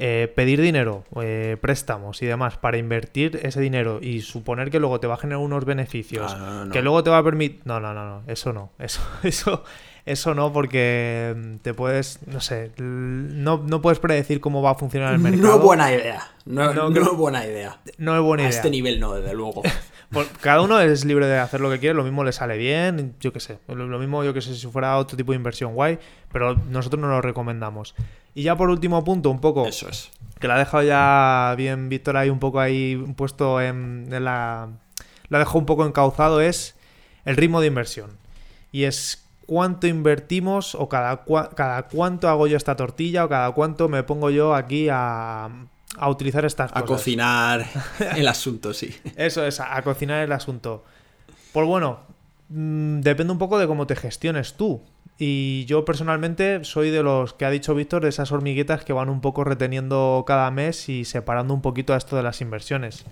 eh, 0.00 0.32
pedir 0.34 0.60
dinero, 0.60 1.02
eh, 1.20 1.56
préstamos 1.60 2.22
y 2.22 2.26
demás 2.26 2.56
para 2.56 2.78
invertir 2.78 3.40
ese 3.42 3.60
dinero 3.60 3.98
y 4.00 4.20
suponer 4.20 4.70
que 4.70 4.78
luego 4.78 5.00
te 5.00 5.08
va 5.08 5.14
a 5.14 5.16
generar 5.16 5.40
unos 5.40 5.64
beneficios, 5.64 6.36
que 6.72 6.82
luego 6.82 7.02
te 7.02 7.10
va 7.10 7.18
a 7.18 7.24
permitir... 7.24 7.62
No, 7.64 7.80
no, 7.80 7.92
no, 7.92 8.04
no, 8.04 8.22
eso 8.28 8.52
no, 8.52 8.70
eso, 8.78 9.00
eso, 9.24 9.64
eso 10.06 10.34
no, 10.34 10.52
porque 10.52 11.34
mm, 11.36 11.56
te 11.56 11.74
puedes, 11.74 12.20
no 12.28 12.40
sé, 12.40 12.70
no, 12.78 13.58
no 13.58 13.82
puedes 13.82 13.98
predecir 13.98 14.40
cómo 14.40 14.62
va 14.62 14.70
a 14.70 14.74
funcionar 14.76 15.12
el 15.14 15.18
mercado. 15.18 15.48
No 15.48 15.56
es 15.56 15.62
buena 15.62 15.92
idea, 15.92 16.28
no, 16.44 16.72
no, 16.72 16.88
es 16.88 17.16
buena 17.16 17.44
idea. 17.44 17.80
No 17.98 18.16
es 18.16 18.22
buena 18.22 18.44
idea. 18.44 18.52
A 18.52 18.56
este 18.56 18.70
nivel 18.70 19.00
no, 19.00 19.14
desde 19.14 19.34
luego. 19.34 19.62
cada 20.40 20.62
uno 20.62 20.80
es 20.80 21.04
libre 21.04 21.26
de 21.26 21.38
hacer 21.38 21.60
lo 21.60 21.70
que 21.70 21.78
quiere, 21.78 21.94
lo 21.94 22.04
mismo 22.04 22.24
le 22.24 22.32
sale 22.32 22.56
bien, 22.56 23.14
yo 23.20 23.32
qué 23.32 23.40
sé. 23.40 23.58
Lo, 23.68 23.98
mismo, 23.98 24.24
yo 24.24 24.32
que 24.32 24.40
sé, 24.40 24.54
si 24.54 24.66
fuera 24.66 24.96
otro 24.96 25.16
tipo 25.16 25.32
de 25.32 25.36
inversión 25.36 25.74
guay, 25.74 25.98
pero 26.32 26.54
nosotros 26.54 27.00
no 27.00 27.08
lo 27.08 27.20
recomendamos. 27.20 27.94
Y 28.34 28.42
ya 28.42 28.56
por 28.56 28.70
último 28.70 29.04
punto, 29.04 29.30
un 29.30 29.40
poco. 29.40 29.66
Eso 29.66 29.88
es. 29.88 30.10
Que 30.38 30.48
la 30.48 30.54
ha 30.54 30.58
dejado 30.58 30.82
ya 30.82 31.54
bien 31.56 31.88
Víctor 31.88 32.16
ahí 32.16 32.30
un 32.30 32.38
poco 32.38 32.60
ahí 32.60 32.96
puesto 33.16 33.60
en, 33.60 34.08
la. 34.24 34.68
La 35.28 35.38
dejó 35.38 35.58
un 35.58 35.66
poco 35.66 35.84
encauzado, 35.84 36.40
es 36.40 36.74
el 37.26 37.36
ritmo 37.36 37.60
de 37.60 37.66
inversión. 37.66 38.10
Y 38.72 38.84
es 38.84 39.28
cuánto 39.46 39.86
invertimos 39.86 40.74
o 40.74 40.88
cada, 40.88 41.24
cada 41.54 41.82
cuánto 41.88 42.28
hago 42.28 42.46
yo 42.46 42.56
esta 42.56 42.76
tortilla 42.76 43.26
o 43.26 43.28
cada 43.28 43.50
cuánto 43.52 43.88
me 43.88 44.02
pongo 44.02 44.30
yo 44.30 44.54
aquí 44.54 44.88
a, 44.90 45.50
a 45.98 46.08
utilizar 46.08 46.44
estas 46.44 46.72
cosas. 46.72 46.84
A 46.84 46.86
cocinar 46.86 47.66
el 48.16 48.28
asunto, 48.28 48.72
sí. 48.72 48.94
Eso 49.16 49.44
es, 49.44 49.60
a, 49.60 49.80
cocinar 49.82 50.22
el 50.22 50.32
asunto. 50.32 50.84
Pues 51.52 51.66
bueno, 51.66 52.00
mm, 52.48 53.00
depende 53.00 53.32
un 53.32 53.38
poco 53.38 53.58
de 53.58 53.66
cómo 53.66 53.86
te 53.86 53.96
gestiones 53.96 54.54
tú. 54.54 54.82
Y 55.18 55.64
yo 55.64 55.84
personalmente 55.84 56.64
soy 56.64 56.90
de 56.90 57.02
los 57.02 57.34
que 57.34 57.44
ha 57.44 57.50
dicho 57.50 57.74
Víctor, 57.74 58.02
de 58.02 58.08
esas 58.08 58.30
hormiguitas 58.30 58.84
que 58.84 58.92
van 58.92 59.08
un 59.08 59.20
poco 59.20 59.42
reteniendo 59.42 60.24
cada 60.26 60.50
mes 60.52 60.88
y 60.88 61.04
separando 61.04 61.54
un 61.54 61.60
poquito 61.60 61.92
a 61.92 61.96
esto 61.96 62.16
de 62.16 62.22
las 62.22 62.40
inversiones. 62.40 63.04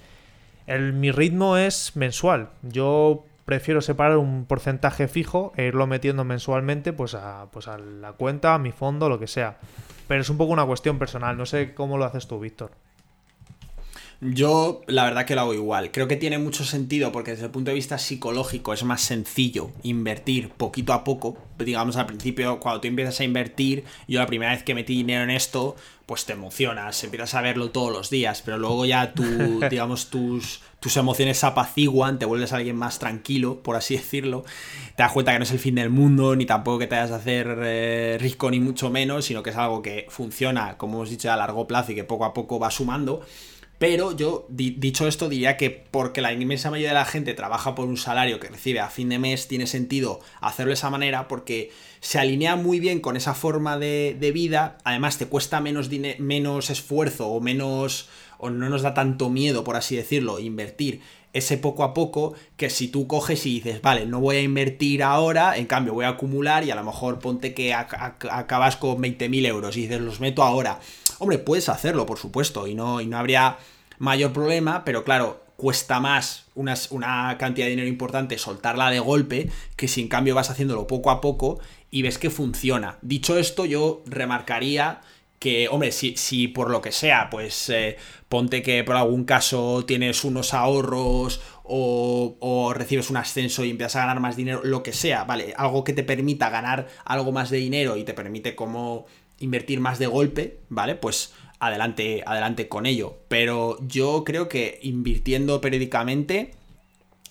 El, 0.66 0.92
mi 0.92 1.10
ritmo 1.10 1.56
es 1.56 1.96
mensual. 1.96 2.50
Yo 2.62 3.24
prefiero 3.44 3.80
separar 3.80 4.18
un 4.18 4.44
porcentaje 4.44 5.08
fijo 5.08 5.52
e 5.56 5.64
irlo 5.66 5.86
metiendo 5.86 6.24
mensualmente 6.24 6.92
pues 6.92 7.14
a, 7.14 7.46
pues 7.50 7.68
a 7.68 7.78
la 7.78 8.12
cuenta, 8.12 8.54
a 8.54 8.58
mi 8.58 8.72
fondo, 8.72 9.08
lo 9.08 9.18
que 9.18 9.26
sea. 9.26 9.58
Pero 10.08 10.20
es 10.20 10.30
un 10.30 10.36
poco 10.36 10.52
una 10.52 10.66
cuestión 10.66 10.98
personal. 10.98 11.36
No 11.36 11.46
sé 11.46 11.74
cómo 11.74 11.98
lo 11.98 12.04
haces 12.04 12.26
tú, 12.26 12.38
Víctor. 12.40 12.72
Yo 14.20 14.80
la 14.86 15.04
verdad 15.04 15.26
que 15.26 15.34
lo 15.34 15.42
hago 15.42 15.54
igual. 15.54 15.90
Creo 15.92 16.08
que 16.08 16.16
tiene 16.16 16.38
mucho 16.38 16.64
sentido 16.64 17.12
porque 17.12 17.32
desde 17.32 17.46
el 17.46 17.50
punto 17.50 17.70
de 17.70 17.74
vista 17.74 17.98
psicológico 17.98 18.72
es 18.72 18.82
más 18.82 19.02
sencillo 19.02 19.72
invertir 19.82 20.48
poquito 20.50 20.94
a 20.94 21.04
poco. 21.04 21.36
Digamos 21.58 21.96
al 21.96 22.06
principio, 22.06 22.58
cuando 22.58 22.80
tú 22.80 22.88
empiezas 22.88 23.20
a 23.20 23.24
invertir, 23.24 23.84
yo 24.08 24.18
la 24.18 24.26
primera 24.26 24.52
vez 24.52 24.62
que 24.62 24.74
metí 24.74 24.94
dinero 24.94 25.24
en 25.24 25.30
esto, 25.30 25.76
pues 26.06 26.24
te 26.24 26.32
emocionas, 26.32 27.02
empiezas 27.04 27.34
a 27.34 27.42
verlo 27.42 27.70
todos 27.70 27.92
los 27.92 28.08
días, 28.08 28.40
pero 28.42 28.58
luego 28.58 28.86
ya 28.86 29.12
tú, 29.12 29.60
digamos, 29.70 30.08
tus, 30.08 30.62
tus 30.86 30.96
emociones 30.98 31.38
se 31.38 31.46
apaciguan, 31.46 32.20
te 32.20 32.26
vuelves 32.26 32.52
alguien 32.52 32.76
más 32.76 33.00
tranquilo, 33.00 33.60
por 33.60 33.74
así 33.74 33.96
decirlo, 33.96 34.44
te 34.94 35.02
das 35.02 35.10
cuenta 35.10 35.32
que 35.32 35.38
no 35.40 35.42
es 35.42 35.50
el 35.50 35.58
fin 35.58 35.74
del 35.74 35.90
mundo, 35.90 36.36
ni 36.36 36.46
tampoco 36.46 36.78
que 36.78 36.86
te 36.86 36.94
vayas 36.94 37.10
a 37.10 37.16
hacer 37.16 37.58
eh, 37.64 38.18
rico, 38.20 38.48
ni 38.52 38.60
mucho 38.60 38.88
menos, 38.88 39.24
sino 39.24 39.42
que 39.42 39.50
es 39.50 39.56
algo 39.56 39.82
que 39.82 40.06
funciona, 40.10 40.78
como 40.78 40.98
hemos 40.98 41.10
dicho, 41.10 41.28
a 41.32 41.34
largo 41.34 41.66
plazo 41.66 41.90
y 41.90 41.96
que 41.96 42.04
poco 42.04 42.24
a 42.24 42.32
poco 42.32 42.60
va 42.60 42.70
sumando. 42.70 43.22
Pero 43.78 44.16
yo, 44.16 44.46
dicho 44.48 45.08
esto, 45.08 45.28
diría 45.28 45.56
que 45.56 45.70
porque 45.70 46.22
la 46.22 46.32
inmensa 46.32 46.70
mayoría 46.70 46.90
de 46.90 46.94
la 46.94 47.04
gente 47.04 47.34
trabaja 47.34 47.74
por 47.74 47.88
un 47.88 47.96
salario 47.96 48.38
que 48.38 48.48
recibe 48.48 48.78
a 48.78 48.88
fin 48.88 49.08
de 49.08 49.18
mes, 49.18 49.48
tiene 49.48 49.66
sentido 49.66 50.20
hacerlo 50.40 50.70
de 50.70 50.74
esa 50.74 50.88
manera 50.88 51.26
porque 51.26 51.72
se 52.00 52.20
alinea 52.20 52.54
muy 52.54 52.78
bien 52.78 53.00
con 53.00 53.16
esa 53.16 53.34
forma 53.34 53.76
de, 53.76 54.30
vida. 54.32 54.78
Además, 54.84 55.18
te 55.18 55.26
cuesta 55.26 55.60
menos, 55.60 55.90
menos 56.20 56.70
esfuerzo 56.70 57.26
o 57.26 57.40
menos. 57.40 58.08
O 58.38 58.50
no 58.50 58.68
nos 58.68 58.82
da 58.82 58.94
tanto 58.94 59.30
miedo, 59.30 59.64
por 59.64 59.76
así 59.76 59.96
decirlo, 59.96 60.38
invertir 60.38 61.00
ese 61.32 61.58
poco 61.58 61.84
a 61.84 61.92
poco 61.92 62.34
que 62.56 62.70
si 62.70 62.88
tú 62.88 63.06
coges 63.06 63.44
y 63.44 63.54
dices, 63.54 63.82
vale, 63.82 64.06
no 64.06 64.20
voy 64.20 64.36
a 64.36 64.42
invertir 64.42 65.02
ahora, 65.02 65.58
en 65.58 65.66
cambio 65.66 65.92
voy 65.92 66.06
a 66.06 66.10
acumular 66.10 66.64
y 66.64 66.70
a 66.70 66.74
lo 66.74 66.84
mejor 66.84 67.18
ponte 67.18 67.52
que 67.52 67.74
acabas 67.74 68.76
con 68.76 68.96
20.000 68.98 69.46
euros 69.46 69.76
y 69.76 69.82
dices, 69.82 70.00
los 70.00 70.20
meto 70.20 70.42
ahora 70.42 70.80
Hombre, 71.18 71.38
puedes 71.38 71.68
hacerlo, 71.68 72.04
por 72.04 72.18
supuesto, 72.18 72.66
y 72.66 72.74
no, 72.74 73.00
y 73.00 73.06
no 73.06 73.16
habría 73.16 73.56
mayor 73.98 74.32
problema, 74.32 74.84
pero 74.84 75.02
claro, 75.02 75.42
cuesta 75.56 75.98
más 76.00 76.44
una, 76.54 76.74
una, 76.90 77.38
cantidad 77.38 77.66
de 77.66 77.70
dinero 77.70 77.88
importante 77.88 78.36
soltarla 78.36 78.90
de 78.90 79.00
golpe 79.00 79.50
que 79.76 79.88
si 79.88 80.02
en 80.02 80.08
cambio 80.08 80.34
vas 80.34 80.50
haciéndolo 80.50 80.86
poco 80.86 81.10
a 81.10 81.22
poco 81.22 81.58
y 81.90 82.02
ves 82.02 82.18
que 82.18 82.28
funciona. 82.28 82.98
Dicho 83.00 83.38
esto, 83.38 83.64
yo 83.64 84.02
remarcaría 84.06 85.00
que, 85.38 85.68
hombre, 85.68 85.92
si, 85.92 86.16
si 86.16 86.48
por 86.48 86.70
lo 86.70 86.80
que 86.80 86.92
sea, 86.92 87.28
pues 87.30 87.68
eh, 87.68 87.96
ponte 88.28 88.62
que 88.62 88.84
por 88.84 88.96
algún 88.96 89.24
caso 89.24 89.84
tienes 89.86 90.24
unos 90.24 90.54
ahorros 90.54 91.40
o, 91.62 92.36
o, 92.40 92.72
recibes 92.72 93.10
un 93.10 93.16
ascenso 93.16 93.64
y 93.64 93.70
empiezas 93.70 93.96
a 93.96 94.00
ganar 94.00 94.20
más 94.20 94.36
dinero, 94.36 94.60
lo 94.64 94.82
que 94.82 94.92
sea, 94.92 95.24
¿vale? 95.24 95.52
Algo 95.56 95.84
que 95.84 95.92
te 95.92 96.02
permita 96.02 96.50
ganar 96.50 96.88
algo 97.04 97.32
más 97.32 97.50
de 97.50 97.58
dinero 97.58 97.96
y 97.96 98.04
te 98.04 98.14
permite 98.14 98.54
como 98.54 99.06
invertir 99.38 99.80
más 99.80 99.98
de 99.98 100.06
golpe, 100.06 100.60
¿vale? 100.68 100.94
Pues 100.94 101.32
adelante, 101.58 102.22
adelante 102.26 102.68
con 102.68 102.86
ello. 102.86 103.18
Pero 103.28 103.78
yo 103.86 104.24
creo 104.24 104.48
que 104.48 104.78
invirtiendo 104.82 105.60
periódicamente 105.60 106.52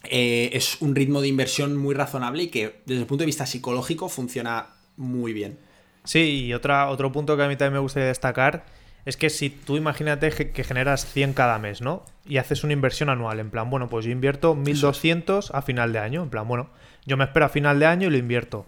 eh, 0.04 0.52
es 0.54 0.82
un 0.82 0.96
ritmo 0.96 1.22
de 1.22 1.28
inversión 1.28 1.76
muy 1.76 1.96
razonable 1.96 2.44
y 2.44 2.48
que 2.48 2.82
desde 2.86 3.02
el 3.02 3.08
punto 3.08 3.24
de 3.24 3.28
vista 3.28 3.46
psicológico 3.46 4.10
funciona 4.10 4.68
muy 4.98 5.34
bien. 5.34 5.58
Sí, 6.06 6.46
y 6.46 6.54
otra, 6.54 6.90
otro 6.90 7.12
punto 7.12 7.36
que 7.36 7.44
a 7.44 7.48
mí 7.48 7.56
también 7.56 7.74
me 7.74 7.80
gustaría 7.80 8.08
destacar 8.08 8.64
es 9.06 9.18
que 9.18 9.30
si 9.30 9.50
tú 9.50 9.78
imagínate 9.78 10.32
que 10.32 10.64
generas 10.64 11.06
100 11.06 11.34
cada 11.34 11.60
mes, 11.60 11.82
¿no? 11.82 12.04
Y 12.26 12.38
haces 12.38 12.64
una 12.64 12.74
inversión 12.74 13.10
anual, 13.10 13.40
en 13.40 13.52
plan, 13.52 13.70
bueno, 13.70 13.88
pues 13.88 14.06
yo 14.06 14.12
invierto 14.12 14.56
1200 14.56 15.52
a 15.54 15.62
final 15.62 15.94
de 15.94 16.00
año, 16.00 16.24
en 16.24 16.30
plan, 16.30 16.48
bueno, 16.48 16.70
yo 17.06 17.16
me 17.16 17.26
espero 17.26 17.46
a 17.46 17.50
final 17.50 17.80
de 17.80 17.86
año 17.86 18.08
y 18.08 18.12
lo 18.12 18.18
invierto. 18.18 18.66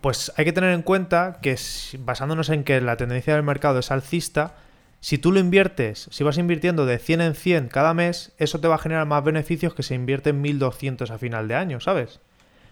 Pues 0.00 0.32
hay 0.36 0.44
que 0.44 0.52
tener 0.52 0.72
en 0.72 0.82
cuenta 0.82 1.38
que 1.42 1.56
basándonos 1.98 2.48
en 2.48 2.62
que 2.62 2.80
la 2.80 2.96
tendencia 2.96 3.34
del 3.34 3.42
mercado 3.42 3.80
es 3.80 3.90
alcista, 3.90 4.54
si 5.00 5.18
tú 5.18 5.32
lo 5.32 5.40
inviertes, 5.40 6.08
si 6.12 6.22
vas 6.22 6.38
invirtiendo 6.38 6.86
de 6.86 6.98
100 6.98 7.20
en 7.20 7.34
100 7.34 7.68
cada 7.68 7.92
mes, 7.92 8.32
eso 8.38 8.60
te 8.60 8.68
va 8.68 8.76
a 8.76 8.78
generar 8.78 9.04
más 9.06 9.24
beneficios 9.24 9.74
que 9.74 9.82
se 9.82 9.96
invierte 9.96 10.30
en 10.30 10.40
1200 10.40 11.10
a 11.10 11.18
final 11.18 11.48
de 11.48 11.56
año, 11.56 11.80
¿sabes? 11.80 12.20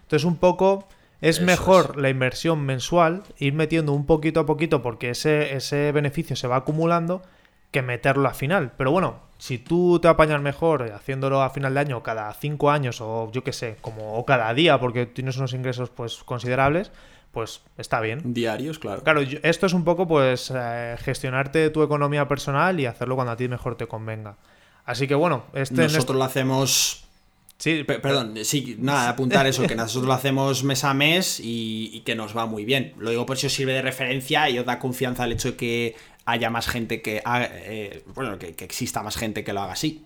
Entonces 0.03 0.23
un 0.23 0.37
poco 0.37 0.87
es 1.21 1.39
mejor 1.39 1.97
la 1.97 2.09
inversión 2.09 2.65
mensual, 2.65 3.23
ir 3.37 3.53
metiendo 3.53 3.93
un 3.93 4.05
poquito 4.05 4.39
a 4.39 4.45
poquito 4.45 4.81
porque 4.81 5.11
ese, 5.11 5.55
ese 5.55 5.91
beneficio 5.91 6.35
se 6.35 6.47
va 6.47 6.57
acumulando 6.57 7.21
que 7.69 7.81
meterlo 7.81 8.27
a 8.27 8.33
final. 8.33 8.73
Pero 8.75 8.91
bueno, 8.91 9.19
si 9.37 9.57
tú 9.57 9.99
te 9.99 10.07
apañas 10.07 10.41
mejor 10.41 10.91
haciéndolo 10.91 11.41
a 11.41 11.49
final 11.51 11.73
de 11.73 11.79
año 11.79 12.03
cada 12.03 12.33
5 12.33 12.71
años 12.71 13.01
o 13.01 13.31
yo 13.31 13.43
qué 13.43 13.53
sé, 13.53 13.77
como 13.81 14.15
o 14.15 14.25
cada 14.25 14.53
día 14.53 14.79
porque 14.79 15.05
tienes 15.05 15.37
unos 15.37 15.53
ingresos 15.53 15.89
pues 15.89 16.23
considerables, 16.23 16.91
pues 17.31 17.61
está 17.77 18.01
bien. 18.01 18.33
Diarios, 18.33 18.79
claro. 18.79 19.03
Claro, 19.03 19.21
esto 19.21 19.65
es 19.65 19.73
un 19.73 19.83
poco 19.83 20.07
pues 20.07 20.51
eh, 20.53 20.95
gestionarte 20.99 21.69
tu 21.69 21.81
economía 21.83 22.27
personal 22.27 22.79
y 22.79 22.85
hacerlo 22.87 23.15
cuando 23.15 23.31
a 23.31 23.37
ti 23.37 23.47
mejor 23.47 23.75
te 23.75 23.87
convenga. 23.87 24.37
Así 24.85 25.07
que 25.07 25.15
bueno, 25.15 25.43
este 25.53 25.83
nosotros 25.83 26.17
lo 26.17 26.23
hacemos 26.23 27.07
Sí, 27.61 27.83
perdón, 27.83 28.33
sí, 28.43 28.75
nada, 28.79 29.09
apuntar 29.09 29.45
eso, 29.45 29.67
que 29.67 29.75
nosotros 29.75 30.07
lo 30.07 30.13
hacemos 30.13 30.63
mes 30.63 30.83
a 30.83 30.95
mes 30.95 31.39
y, 31.39 32.01
que 32.03 32.15
nos 32.15 32.35
va 32.35 32.47
muy 32.47 32.65
bien. 32.65 32.95
Lo 32.97 33.11
digo 33.11 33.27
por 33.27 33.37
si 33.37 33.45
os 33.45 33.53
sirve 33.53 33.73
de 33.73 33.83
referencia 33.83 34.49
y 34.49 34.57
os 34.57 34.65
da 34.65 34.79
confianza 34.79 35.25
el 35.25 35.33
hecho 35.33 35.51
de 35.51 35.57
que 35.57 35.95
haya 36.25 36.49
más 36.49 36.67
gente 36.67 37.03
que 37.03 37.21
haga, 37.23 37.49
eh, 37.51 38.03
bueno, 38.15 38.39
que, 38.39 38.47
exista 38.47 39.03
más 39.03 39.15
gente 39.15 39.43
que 39.43 39.53
lo 39.53 39.61
haga 39.61 39.73
así. 39.73 40.03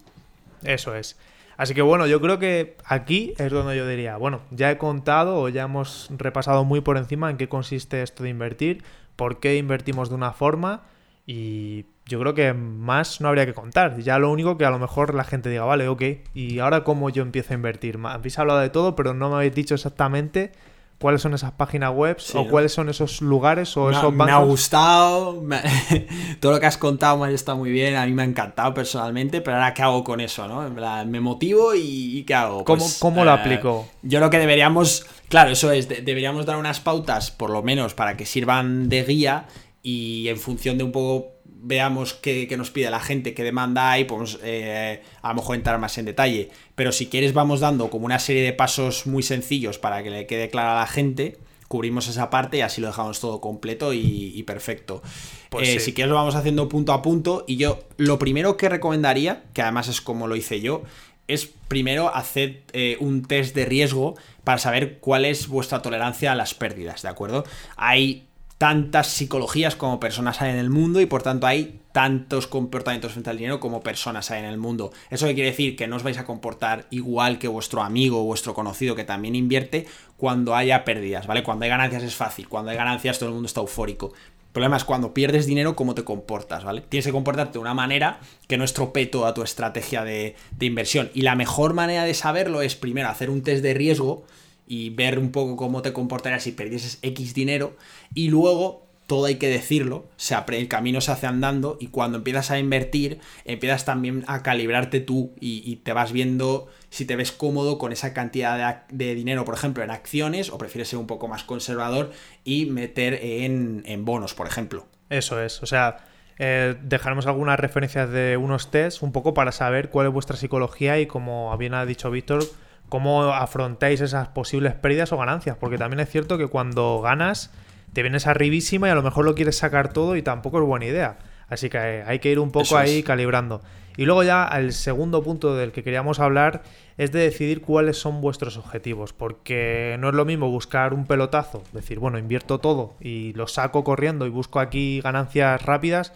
Eso 0.63 0.95
es. 0.95 1.17
Así 1.55 1.73
que 1.73 1.81
bueno, 1.81 2.07
yo 2.07 2.19
creo 2.19 2.39
que 2.39 2.75
aquí 2.83 3.33
es 3.37 3.49
donde 3.53 3.77
yo 3.77 3.87
diría, 3.87 4.17
bueno, 4.17 4.41
ya 4.51 4.69
he 4.69 4.77
contado 4.77 5.37
o 5.39 5.47
ya 5.47 5.63
hemos 5.63 6.09
repasado 6.09 6.65
muy 6.65 6.81
por 6.81 6.97
encima 6.97 7.29
en 7.29 7.37
qué 7.37 7.47
consiste 7.47 8.03
esto 8.03 8.23
de 8.23 8.31
invertir, 8.31 8.83
por 9.15 9.39
qué 9.39 9.55
invertimos 9.55 10.09
de 10.09 10.15
una 10.15 10.33
forma 10.33 10.83
y 11.25 11.85
yo 12.07 12.19
creo 12.19 12.33
que 12.33 12.53
más 12.53 13.19
no 13.19 13.29
habría 13.29 13.45
que 13.45 13.53
contar. 13.53 13.99
Ya 13.99 14.19
lo 14.19 14.31
único 14.31 14.57
que 14.57 14.65
a 14.65 14.69
lo 14.69 14.79
mejor 14.79 15.15
la 15.15 15.23
gente 15.23 15.49
diga, 15.49 15.65
vale, 15.65 15.87
ok, 15.87 16.03
y 16.33 16.59
ahora 16.59 16.83
cómo 16.83 17.09
yo 17.09 17.23
empiezo 17.23 17.53
a 17.53 17.55
invertir. 17.55 17.99
Habéis 18.03 18.37
hablado 18.37 18.59
de 18.59 18.69
todo, 18.69 18.95
pero 18.95 19.13
no 19.13 19.29
me 19.29 19.35
habéis 19.35 19.55
dicho 19.55 19.73
exactamente 19.73 20.51
cuáles 20.99 21.21
son 21.21 21.33
esas 21.33 21.51
páginas 21.51 21.93
web 21.93 22.17
o 22.35 22.47
cuáles 22.47 22.73
son 22.73 22.89
esos 22.89 23.21
lugares 23.21 23.75
o 23.75 23.89
esos 23.89 24.15
bancos. 24.15 24.25
Me 24.25 24.31
ha 24.31 24.37
gustado, 24.37 25.43
todo 26.39 26.51
lo 26.53 26.59
que 26.59 26.65
has 26.65 26.77
contado 26.77 27.17
me 27.17 27.33
está 27.33 27.55
muy 27.55 27.71
bien, 27.71 27.95
a 27.95 28.05
mí 28.05 28.13
me 28.13 28.21
ha 28.21 28.25
encantado 28.25 28.73
personalmente, 28.73 29.41
pero 29.41 29.57
ahora 29.57 29.73
¿qué 29.73 29.81
hago 29.81 30.03
con 30.03 30.21
eso? 30.21 30.47
¿no? 30.47 30.69
me 31.05 31.19
motivo 31.19 31.73
y, 31.75 32.23
¿qué 32.23 32.33
hago? 32.33 32.63
¿Cómo, 32.63 32.85
pues, 32.85 33.01
lo 33.01 33.25
eh, 33.25 33.29
aplico? 33.29 33.87
Yo 34.03 34.19
lo 34.19 34.29
que 34.29 34.39
deberíamos, 34.39 35.05
claro, 35.27 35.49
eso 35.49 35.71
es, 35.71 35.89
deberíamos 35.89 36.45
dar 36.45 36.57
unas 36.57 36.79
pautas, 36.79 37.31
por 37.31 37.49
lo 37.49 37.61
menos, 37.61 37.93
para 37.93 38.15
que 38.15 38.25
sirvan 38.25 38.89
de 38.89 39.03
guía 39.03 39.47
y 39.81 40.27
en 40.29 40.37
función 40.37 40.77
de 40.77 40.83
un 40.83 40.91
poco 40.91 41.34
veamos 41.65 42.13
qué, 42.13 42.47
nos 42.57 42.69
pide 42.69 42.89
la 42.91 42.99
gente, 42.99 43.33
qué 43.33 43.43
demanda 43.43 43.91
hay, 43.91 44.05
podemos 44.05 44.39
eh, 44.43 45.01
a 45.21 45.29
lo 45.29 45.35
mejor 45.35 45.55
entrar 45.55 45.79
más 45.79 45.97
en 45.97 46.05
detalle. 46.05 46.49
Pero 46.75 46.91
si 46.91 47.07
quieres 47.07 47.33
vamos 47.33 47.59
dando 47.59 47.89
como 47.89 48.05
una 48.05 48.19
serie 48.19 48.43
de 48.43 48.53
pasos 48.53 49.07
muy 49.07 49.23
sencillos 49.23 49.79
para 49.79 50.03
que 50.03 50.11
le 50.11 50.27
quede 50.27 50.49
clara 50.49 50.77
a 50.77 50.81
la 50.81 50.87
gente, 50.87 51.39
cubrimos 51.67 52.07
esa 52.07 52.29
parte 52.29 52.57
y 52.57 52.61
así 52.61 52.81
lo 52.81 52.87
dejamos 52.87 53.19
todo 53.19 53.41
completo 53.41 53.93
y, 53.93 54.41
perfecto. 54.43 55.01
Pues 55.49 55.69
eh, 55.69 55.79
si 55.79 55.93
quieres 55.93 56.09
lo 56.09 56.15
vamos 56.15 56.35
haciendo 56.35 56.69
punto 56.69 56.93
a 56.93 57.01
punto 57.01 57.45
y 57.47 57.57
yo 57.57 57.79
lo 57.97 58.19
primero 58.19 58.57
que 58.57 58.69
recomendaría, 58.69 59.43
que 59.53 59.63
además 59.63 59.87
es 59.87 60.01
como 60.01 60.27
lo 60.27 60.35
hice 60.35 60.61
yo, 60.61 60.83
es 61.27 61.49
primero 61.67 62.13
hacer 62.13 62.61
eh, 62.73 62.97
un 62.99 63.23
test 63.23 63.55
de 63.55 63.65
riesgo 63.65 64.15
para 64.43 64.59
saber 64.59 64.99
cuál 64.99 65.25
es 65.25 65.47
vuestra 65.47 65.81
tolerancia 65.81 66.31
a 66.31 66.35
las 66.35 66.53
pérdidas, 66.53 67.01
¿de 67.01 67.09
acuerdo? 67.09 67.43
Hay 67.75 68.24
tantas 68.57 69.07
psicologías 69.07 69.75
como 69.75 69.99
personas 69.99 70.41
hay 70.41 70.51
en 70.51 70.57
el 70.57 70.69
mundo 70.69 71.01
y 71.01 71.05
por 71.05 71.21
tanto 71.21 71.45
hay 71.45 71.81
tantos 71.91 72.47
comportamientos 72.47 73.11
frente 73.11 73.29
al 73.29 73.37
dinero 73.37 73.59
como 73.59 73.81
personas 73.81 74.31
hay 74.31 74.39
en 74.39 74.45
el 74.45 74.57
mundo. 74.57 74.91
¿Eso 75.09 75.25
quiere 75.27 75.51
decir? 75.51 75.75
Que 75.75 75.87
no 75.87 75.97
os 75.97 76.03
vais 76.03 76.17
a 76.17 76.25
comportar 76.25 76.87
igual 76.89 77.37
que 77.37 77.47
vuestro 77.47 77.83
amigo 77.83 78.21
o 78.21 78.23
vuestro 78.23 78.53
conocido 78.53 78.95
que 78.95 79.03
también 79.03 79.35
invierte 79.35 79.87
cuando 80.17 80.55
haya 80.55 80.85
pérdidas, 80.85 81.27
¿vale? 81.27 81.43
Cuando 81.43 81.63
hay 81.63 81.69
ganancias 81.69 82.03
es 82.03 82.15
fácil, 82.15 82.47
cuando 82.47 82.71
hay 82.71 82.77
ganancias 82.77 83.19
todo 83.19 83.29
el 83.29 83.33
mundo 83.33 83.47
está 83.47 83.61
eufórico. 83.61 84.13
El 84.13 84.51
problema 84.51 84.77
es 84.77 84.85
cuando 84.85 85.13
pierdes 85.13 85.45
dinero, 85.45 85.75
cómo 85.75 85.95
te 85.95 86.05
comportas, 86.05 86.63
¿vale? 86.63 86.79
Tienes 86.79 87.05
que 87.05 87.11
comportarte 87.11 87.53
de 87.53 87.59
una 87.59 87.73
manera 87.73 88.21
que 88.47 88.57
no 88.57 88.63
estropee 88.63 89.05
toda 89.05 89.33
tu 89.33 89.43
estrategia 89.43 90.05
de 90.05 90.35
inversión. 90.61 91.11
Y 91.13 91.23
la 91.23 91.35
mejor 91.35 91.73
manera 91.73 92.05
de 92.05 92.13
saberlo 92.13 92.61
es 92.61 92.75
primero 92.75 93.09
hacer 93.09 93.29
un 93.29 93.41
test 93.41 93.61
de 93.61 93.73
riesgo 93.73 94.23
y 94.67 94.89
ver 94.89 95.19
un 95.19 95.31
poco 95.31 95.55
cómo 95.55 95.81
te 95.81 95.93
comportarías 95.93 96.43
si 96.43 96.51
perdieses 96.51 96.99
X 97.01 97.33
dinero 97.33 97.75
y 98.13 98.29
luego 98.29 98.85
todo 99.07 99.25
hay 99.25 99.35
que 99.35 99.49
decirlo, 99.49 100.05
se 100.15 100.35
el 100.47 100.67
camino 100.67 100.99
se 101.01 101.11
hace 101.11 101.27
andando 101.27 101.77
y 101.79 101.87
cuando 101.87 102.17
empiezas 102.17 102.51
a 102.51 102.57
invertir, 102.57 103.19
empiezas 103.45 103.85
también 103.85 104.23
a 104.27 104.41
calibrarte 104.41 104.99
tú 104.99 105.33
y, 105.39 105.75
te 105.77 105.93
vas 105.93 106.11
viendo 106.11 106.67
si 106.89 107.05
te 107.05 107.15
ves 107.15 107.31
cómodo 107.31 107.77
con 107.77 107.91
esa 107.91 108.13
cantidad 108.13 108.85
de, 108.89 109.15
dinero, 109.15 109.45
por 109.45 109.53
ejemplo, 109.53 109.83
en 109.83 109.91
acciones 109.91 110.49
o 110.49 110.57
prefieres 110.57 110.89
ser 110.89 110.99
un 110.99 111.07
poco 111.07 111.27
más 111.27 111.43
conservador 111.43 112.11
y 112.43 112.65
meter 112.65 113.19
en, 113.21 114.05
bonos, 114.05 114.33
por 114.33 114.47
ejemplo. 114.47 114.87
Eso 115.09 115.39
es, 115.41 115.61
o 115.61 115.67
sea, 115.67 115.97
eh, 116.39 116.75
dejaremos 116.81 117.27
algunas 117.27 117.59
referencias 117.59 118.09
de 118.09 118.37
unos 118.37 118.71
tests 118.71 119.03
un 119.03 119.11
poco 119.11 119.35
para 119.35 119.51
saber 119.51 119.89
cuál 119.89 120.07
es 120.07 120.13
vuestra 120.13 120.35
psicología 120.35 120.99
y 120.99 121.05
como 121.05 121.55
bien 121.57 121.75
ha 121.75 121.85
dicho 121.85 122.09
Víctor, 122.09 122.43
cómo 122.89 123.33
afrontáis 123.33 124.01
esas 124.01 124.27
posibles 124.29 124.73
pérdidas 124.73 125.11
o 125.11 125.17
ganancias, 125.17 125.57
porque 125.57 125.77
también 125.77 125.99
es 125.99 126.09
cierto 126.09 126.37
que 126.37 126.47
cuando 126.47 127.01
ganas 127.01 127.51
te 127.93 128.01
vienes 128.01 128.27
arribísima 128.27 128.87
y 128.87 128.91
a 128.91 128.95
lo 128.95 129.03
mejor 129.03 129.25
lo 129.25 129.35
quieres 129.35 129.57
sacar 129.57 129.93
todo 129.93 130.15
y 130.15 130.21
tampoco 130.21 130.59
es 130.59 130.65
buena 130.65 130.85
idea. 130.85 131.17
Así 131.47 131.69
que 131.69 131.77
hay 131.77 132.19
que 132.19 132.31
ir 132.31 132.39
un 132.39 132.51
poco 132.51 132.77
ahí 132.77 133.03
calibrando. 133.03 133.61
Y 133.97 134.05
luego 134.05 134.23
ya 134.23 134.45
el 134.53 134.73
segundo 134.73 135.23
punto 135.23 135.55
del 135.55 135.71
que 135.71 135.83
queríamos 135.83 136.19
hablar 136.19 136.63
es 136.97 137.11
de 137.11 137.19
decidir 137.19 137.61
cuáles 137.61 137.97
son 137.97 138.19
vuestros 138.19 138.57
objetivos, 138.57 139.13
porque 139.13 139.95
no 139.99 140.09
es 140.09 140.15
lo 140.15 140.25
mismo 140.25 140.49
buscar 140.49 140.93
un 140.93 141.05
pelotazo, 141.05 141.63
decir, 141.71 141.99
bueno, 141.99 142.17
invierto 142.17 142.59
todo 142.59 142.95
y 142.99 143.31
lo 143.33 143.47
saco 143.47 143.83
corriendo 143.83 144.25
y 144.25 144.29
busco 144.29 144.59
aquí 144.59 144.99
ganancias 145.01 145.61
rápidas, 145.61 146.13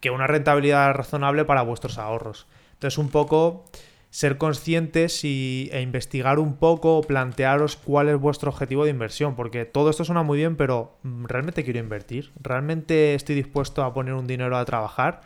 que 0.00 0.10
una 0.10 0.26
rentabilidad 0.26 0.92
razonable 0.92 1.44
para 1.44 1.62
vuestros 1.62 1.96
ahorros. 1.96 2.46
Entonces 2.74 2.98
un 2.98 3.08
poco 3.08 3.64
ser 4.12 4.36
conscientes 4.36 5.24
y, 5.24 5.70
e 5.72 5.80
investigar 5.80 6.38
un 6.38 6.56
poco, 6.56 7.00
plantearos 7.00 7.76
cuál 7.76 8.10
es 8.10 8.20
vuestro 8.20 8.50
objetivo 8.50 8.84
de 8.84 8.90
inversión, 8.90 9.34
porque 9.34 9.64
todo 9.64 9.88
esto 9.88 10.04
suena 10.04 10.22
muy 10.22 10.36
bien, 10.36 10.56
pero 10.56 10.98
mm, 11.02 11.24
¿realmente 11.24 11.64
quiero 11.64 11.78
invertir? 11.78 12.30
¿Realmente 12.38 13.14
estoy 13.14 13.34
dispuesto 13.34 13.82
a 13.82 13.94
poner 13.94 14.12
un 14.12 14.26
dinero 14.26 14.58
a 14.58 14.64
trabajar? 14.66 15.22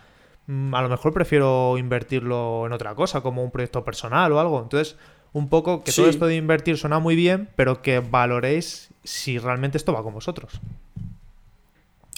Mm, 0.46 0.72
a 0.72 0.82
lo 0.82 0.88
mejor 0.88 1.12
prefiero 1.12 1.76
invertirlo 1.78 2.64
en 2.64 2.72
otra 2.72 2.94
cosa, 2.94 3.22
como 3.22 3.42
un 3.42 3.50
proyecto 3.50 3.84
personal 3.84 4.30
o 4.30 4.38
algo. 4.38 4.62
Entonces, 4.62 4.96
un 5.32 5.48
poco 5.48 5.82
que 5.82 5.90
todo 5.90 6.08
esto 6.08 6.26
de 6.26 6.36
invertir 6.36 6.78
suena 6.78 7.00
muy 7.00 7.16
bien, 7.16 7.50
pero 7.56 7.82
que 7.82 7.98
valoréis 7.98 8.94
si 9.02 9.38
realmente 9.38 9.78
esto 9.78 9.92
va 9.94 10.04
con 10.04 10.14
vosotros. 10.14 10.60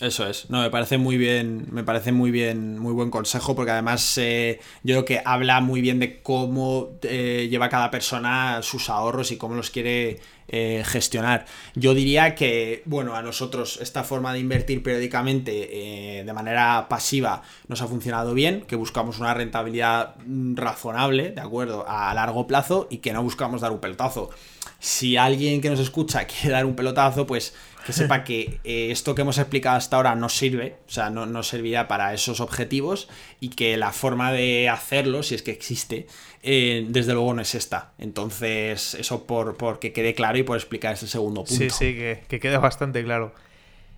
Eso 0.01 0.29
es, 0.29 0.49
no, 0.49 0.61
me 0.61 0.71
parece 0.71 0.97
muy 0.97 1.17
bien, 1.17 1.67
me 1.73 1.83
parece 1.83 2.13
muy 2.13 2.31
bien, 2.31 2.79
muy 2.79 2.93
buen 2.93 3.11
consejo, 3.11 3.57
porque 3.57 3.73
además 3.73 4.17
eh, 4.19 4.61
yo 4.85 4.95
creo 4.95 5.05
que 5.05 5.23
habla 5.25 5.61
muy 5.61 5.81
bien 5.81 5.99
de 5.99 6.23
cómo 6.23 6.91
eh, 7.03 7.49
lleva 7.51 7.69
cada 7.69 7.91
persona 7.91 8.61
sus 8.63 8.91
ahorros 8.91 9.33
y 9.33 9.37
cómo 9.37 9.57
los 9.57 9.71
quiere 9.71 10.21
eh, 10.47 10.85
gestionar. 10.87 11.47
Yo 11.75 11.95
diría 11.95 12.37
que, 12.37 12.83
bueno, 12.85 13.17
a 13.17 13.23
nosotros 13.23 13.81
esta 13.83 14.05
forma 14.05 14.33
de 14.33 14.39
invertir 14.39 14.85
periódicamente 14.85 16.23
de 16.25 16.33
manera 16.33 16.87
pasiva 16.89 17.43
nos 17.67 17.83
ha 17.83 17.89
funcionado 17.89 18.35
bien, 18.35 18.61
que 18.69 18.77
buscamos 18.77 19.19
una 19.19 19.35
rentabilidad 19.35 20.15
mm, 20.25 20.55
razonable, 20.55 21.31
¿de 21.33 21.41
acuerdo?, 21.41 21.85
a 21.89 22.15
largo 22.15 22.47
plazo 22.47 22.87
y 22.89 22.99
que 22.99 23.13
no 23.13 23.25
buscamos 23.25 23.63
dar 23.63 23.73
un 23.73 23.81
pelotazo. 23.81 24.31
Si 24.79 25.17
alguien 25.17 25.61
que 25.61 25.71
nos 25.71 25.81
escucha 25.81 26.25
quiere 26.29 26.51
dar 26.51 26.67
un 26.67 26.77
pelotazo, 26.77 27.27
pues 27.27 27.53
que 27.89 27.95
sepa 27.95 28.23
que 28.23 28.61
eh, 28.65 28.91
esto 28.91 29.15
que 29.15 29.23
hemos 29.23 29.39
explicado 29.39 29.79
hasta 29.79 29.97
ahora 29.97 30.15
no 30.15 30.29
sirve, 30.29 30.77
o 30.87 30.91
sea, 30.91 31.09
no, 31.09 31.43
servirá 31.43 31.89
para 31.89 32.13
esos 32.13 32.41
objetivos 32.41 33.09
y 33.41 33.49
que 33.49 33.79
la 33.79 33.93
forma 33.93 34.31
de 34.31 34.69
hacerlo, 34.69 35.23
si 35.23 35.35
es 35.35 35.43
que 35.43 35.53
existe, 35.53 36.07
eh, 36.43 36.85
desde 36.91 37.15
luego 37.15 37.33
no 37.33 37.41
es 37.41 37.55
esta. 37.55 37.93
Entonces, 37.97 38.93
eso 38.93 39.27
por, 39.27 39.79
que 39.79 39.95
quede 39.95 40.13
claro 40.13 40.37
y 40.37 40.43
por 40.43 40.59
explicar 40.59 40.93
ese 40.93 41.07
segundo 41.07 41.45
punto. 41.45 41.65
Sí, 41.65 41.71
sí, 41.71 41.95
que, 42.29 42.41
quede 42.41 42.59
bastante 42.59 43.03
claro. 43.03 43.33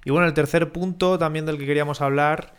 Y 0.05 0.13
bueno, 0.13 0.29
el 0.29 0.35
tercer 0.35 0.71
punto 0.71 1.19
también 1.19 1.45
del 1.45 1.59
que 1.59 1.67
queríamos 1.67 2.01
hablar 2.01 2.55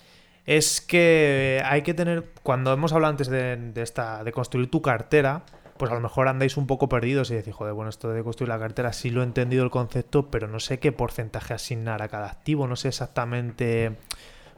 es 0.46 0.82
que 0.82 1.62
hay 1.64 1.82
que 1.84 1.94
tener, 1.94 2.26
cuando 2.44 2.74
hemos 2.74 2.92
hablado 2.92 3.12
antes 3.12 3.30
de, 3.30 3.72
esta, 3.78 4.26
de 4.26 4.34
construir 4.34 4.70
tu 4.70 4.82
cartera, 4.82 5.46
pues 5.82 5.90
a 5.90 5.96
lo 5.96 6.02
mejor 6.02 6.28
andáis 6.28 6.58
un 6.58 6.68
poco 6.68 6.88
perdidos 6.90 7.32
y 7.32 7.34
decís, 7.34 7.56
joder, 7.56 7.74
bueno, 7.74 7.90
esto 7.90 8.12
de 8.12 8.24
construir 8.24 8.50
la 8.50 8.60
cartera 8.60 8.94
sí 8.94 9.10
lo 9.10 9.22
he 9.22 9.24
entendido 9.24 9.64
el 9.64 9.72
concepto, 9.72 10.30
pero 10.30 10.48
no 10.48 10.60
sé 10.60 10.78
qué 10.78 10.92
porcentaje 10.92 11.56
asignar 11.56 12.04
a 12.04 12.08
cada 12.08 12.28
activo, 12.28 12.68
no 12.68 12.76
sé 12.76 12.90
exactamente 12.90 13.98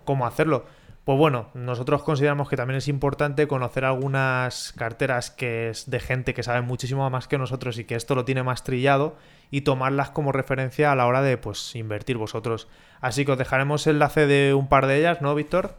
cómo 0.03 0.25
hacerlo. 0.25 0.65
Pues 1.05 1.17
bueno, 1.17 1.47
nosotros 1.53 2.03
consideramos 2.03 2.49
que 2.49 2.57
también 2.57 2.79
es 2.79 2.89
importante 2.89 3.47
conocer 3.47 3.85
algunas 3.85 4.73
carteras 4.73 5.31
que 5.31 5.69
es 5.69 5.89
de 5.89 6.01
gente 6.01 6.33
que 6.33 6.43
sabe 6.43 6.59
muchísimo 6.59 7.09
más 7.09 7.29
que 7.29 7.37
nosotros 7.37 7.79
y 7.79 7.85
que 7.85 7.95
esto 7.95 8.15
lo 8.15 8.25
tiene 8.25 8.43
más 8.43 8.65
trillado 8.65 9.15
y 9.49 9.61
tomarlas 9.61 10.09
como 10.09 10.33
referencia 10.33 10.91
a 10.91 10.95
la 10.97 11.07
hora 11.07 11.21
de 11.21 11.37
pues 11.37 11.73
invertir 11.77 12.17
vosotros. 12.17 12.67
Así 12.99 13.23
que 13.23 13.31
os 13.31 13.37
dejaremos 13.37 13.87
el 13.87 13.95
enlace 13.95 14.27
de 14.27 14.53
un 14.53 14.67
par 14.67 14.87
de 14.87 14.97
ellas, 14.97 15.21
¿no, 15.21 15.33
Víctor? 15.35 15.77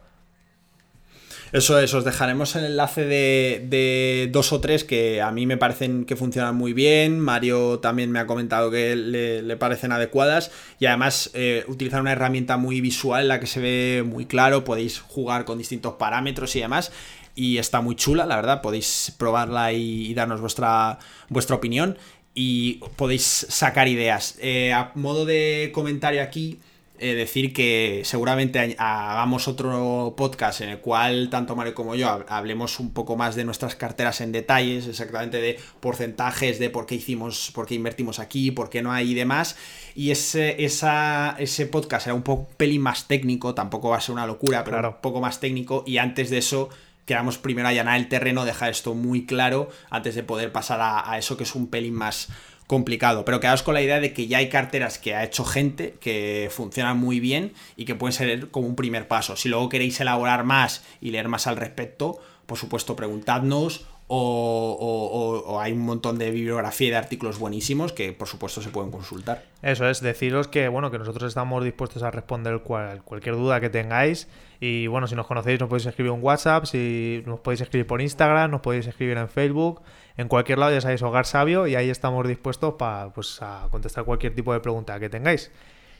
Eso 1.51 1.79
es, 1.79 1.93
os 1.93 2.03
dejaremos 2.03 2.55
el 2.55 2.65
enlace 2.65 3.05
de, 3.05 4.29
dos 4.31 4.51
o 4.51 4.59
tres 4.59 4.83
que 4.83 5.21
a 5.21 5.31
mí 5.31 5.45
me 5.45 5.57
parecen 5.57 6.05
que 6.05 6.15
funcionan 6.15 6.55
muy 6.55 6.73
bien. 6.73 7.19
Mario 7.19 7.79
también 7.79 8.11
me 8.11 8.19
ha 8.19 8.27
comentado 8.27 8.71
que 8.71 8.95
le, 8.95 9.57
parecen 9.57 9.91
adecuadas. 9.91 10.51
Y 10.79 10.87
además 10.87 11.31
eh, 11.33 11.63
utilizar 11.67 12.01
una 12.01 12.11
herramienta 12.11 12.57
muy 12.57 12.81
visual 12.81 13.23
en 13.23 13.27
la 13.29 13.39
que 13.39 13.47
se 13.47 13.59
ve 13.59 14.03
muy 14.05 14.25
claro. 14.25 14.63
Podéis 14.63 14.99
jugar 14.99 15.45
con 15.45 15.57
distintos 15.57 15.93
parámetros 15.93 16.55
y 16.55 16.61
demás. 16.61 16.91
Y 17.35 17.57
está 17.57 17.81
muy 17.81 17.95
chula, 17.95 18.25
la 18.25 18.37
verdad. 18.37 18.61
Podéis 18.61 19.13
probarla 19.17 19.71
y, 19.73 20.13
darnos 20.13 20.41
vuestra, 20.41 20.99
vuestra 21.29 21.55
opinión. 21.55 21.97
Y 22.33 22.81
podéis 22.95 23.23
sacar 23.23 23.87
ideas. 23.87 24.37
Eh, 24.41 24.73
a 24.73 24.91
modo 24.95 25.25
de 25.25 25.71
comentario 25.73 26.21
aquí 26.21 26.59
eh, 26.97 27.13
decir 27.13 27.51
que 27.51 28.03
seguramente 28.05 28.75
hagamos 28.77 29.49
otro 29.49 30.13
podcast 30.15 30.61
en 30.61 30.69
el 30.69 30.79
cual 30.79 31.29
tanto 31.29 31.55
Mario 31.55 31.75
como 31.75 31.95
yo 31.95 32.23
hablemos 32.29 32.79
un 32.79 32.93
poco 32.93 33.17
más 33.17 33.35
de 33.35 33.43
nuestras 33.43 33.75
carteras 33.75 34.21
en 34.21 34.31
detalles, 34.31 34.87
exactamente 34.87 35.41
de 35.41 35.59
porcentajes, 35.81 36.57
de 36.57 36.69
por 36.69 36.85
qué 36.85 36.95
hicimos, 36.95 37.51
por 37.53 37.65
qué 37.65 37.75
invertimos 37.75 38.19
aquí, 38.19 38.51
por 38.51 38.69
qué 38.69 38.81
no 38.81 38.93
hay 38.93 39.11
y 39.11 39.13
demás. 39.13 39.57
Y 39.93 40.11
ese, 40.11 40.63
esa, 40.63 41.35
ese 41.37 41.65
podcast 41.65 42.05
será 42.05 42.13
un 42.13 42.23
poco 42.23 42.47
pelín 42.55 42.81
más 42.81 43.07
técnico, 43.07 43.53
tampoco 43.53 43.89
va 43.89 43.97
a 43.97 44.01
ser 44.01 44.13
una 44.13 44.25
locura, 44.25 44.63
pero 44.63 44.89
un 44.89 45.01
poco 45.01 45.19
más 45.19 45.41
técnico. 45.41 45.83
Y 45.85 45.97
antes 45.97 46.29
de 46.29 46.37
eso 46.37 46.69
queramos 47.05 47.37
primero 47.37 47.67
allanar 47.67 47.97
el 47.97 48.07
terreno, 48.07 48.45
dejar 48.45 48.71
esto 48.71 48.93
muy 48.93 49.25
claro 49.25 49.69
antes 49.89 50.15
de 50.15 50.23
poder 50.23 50.51
pasar 50.51 50.79
a, 50.81 51.11
a 51.11 51.17
eso 51.17 51.35
que 51.37 51.43
es 51.43 51.55
un 51.55 51.67
pelín 51.67 51.93
más 51.93 52.29
complicado, 52.67 53.25
pero 53.25 53.39
quedaos 53.39 53.63
con 53.63 53.73
la 53.73 53.81
idea 53.81 53.99
de 53.99 54.13
que 54.13 54.27
ya 54.27 54.39
hay 54.39 54.49
carteras 54.49 54.97
que 54.97 55.13
ha 55.15 55.23
hecho 55.23 55.45
gente, 55.45 55.95
que 55.99 56.49
funcionan 56.51 56.97
muy 56.97 57.19
bien 57.19 57.53
y 57.75 57.85
que 57.85 57.95
pueden 57.95 58.13
ser 58.13 58.49
como 58.49 58.67
un 58.67 58.75
primer 58.75 59.07
paso. 59.07 59.35
Si 59.35 59.49
luego 59.49 59.69
queréis 59.69 59.99
elaborar 59.99 60.43
más 60.43 60.83
y 60.99 61.11
leer 61.11 61.27
más 61.27 61.47
al 61.47 61.57
respecto, 61.57 62.19
por 62.45 62.57
supuesto 62.57 62.95
preguntadnos 62.95 63.87
o, 64.07 65.59
hay 65.59 65.73
un 65.73 65.79
montón 65.79 66.19
de 66.19 66.29
bibliografía 66.29 66.87
y 66.87 66.91
de 66.91 66.97
artículos 66.97 67.39
buenísimos 67.39 67.91
que 67.91 68.13
por 68.13 68.27
supuesto 68.27 68.61
se 68.61 68.69
pueden 68.69 68.91
consultar. 68.91 69.43
Eso 69.63 69.89
es, 69.89 70.01
deciros 70.01 70.47
que 70.47 70.67
bueno, 70.67 70.91
que 70.91 70.99
nosotros 70.99 71.27
estamos 71.27 71.63
dispuestos 71.63 72.03
a 72.03 72.11
responder 72.11 72.61
cualquier 72.61 73.35
duda 73.35 73.59
que 73.59 73.69
tengáis. 73.69 74.27
Y 74.59 74.87
bueno, 74.87 75.07
si 75.07 75.15
nos 75.15 75.27
conocéis, 75.27 75.59
nos 75.59 75.69
podéis 75.69 75.87
escribir 75.87 76.11
un 76.11 76.23
WhatsApp, 76.23 76.65
si 76.65 77.23
nos 77.25 77.39
podéis 77.39 77.61
escribir 77.61 77.87
por 77.87 78.01
Instagram, 78.01 78.51
nos 78.51 78.61
podéis 78.61 78.87
escribir 78.87 79.17
en 79.17 79.27
Facebook, 79.27 79.81
en 80.17 80.27
cualquier 80.27 80.59
lado 80.59 80.71
ya 80.71 80.81
sabéis 80.81 81.01
Hogar 81.01 81.25
Sabio 81.25 81.67
y 81.67 81.75
ahí 81.75 81.89
estamos 81.89 82.27
dispuestos 82.27 82.75
para 82.75 83.09
pues, 83.09 83.41
a 83.41 83.67
contestar 83.71 84.05
cualquier 84.05 84.35
tipo 84.35 84.53
de 84.53 84.59
pregunta 84.59 84.99
que 84.99 85.09
tengáis. 85.09 85.51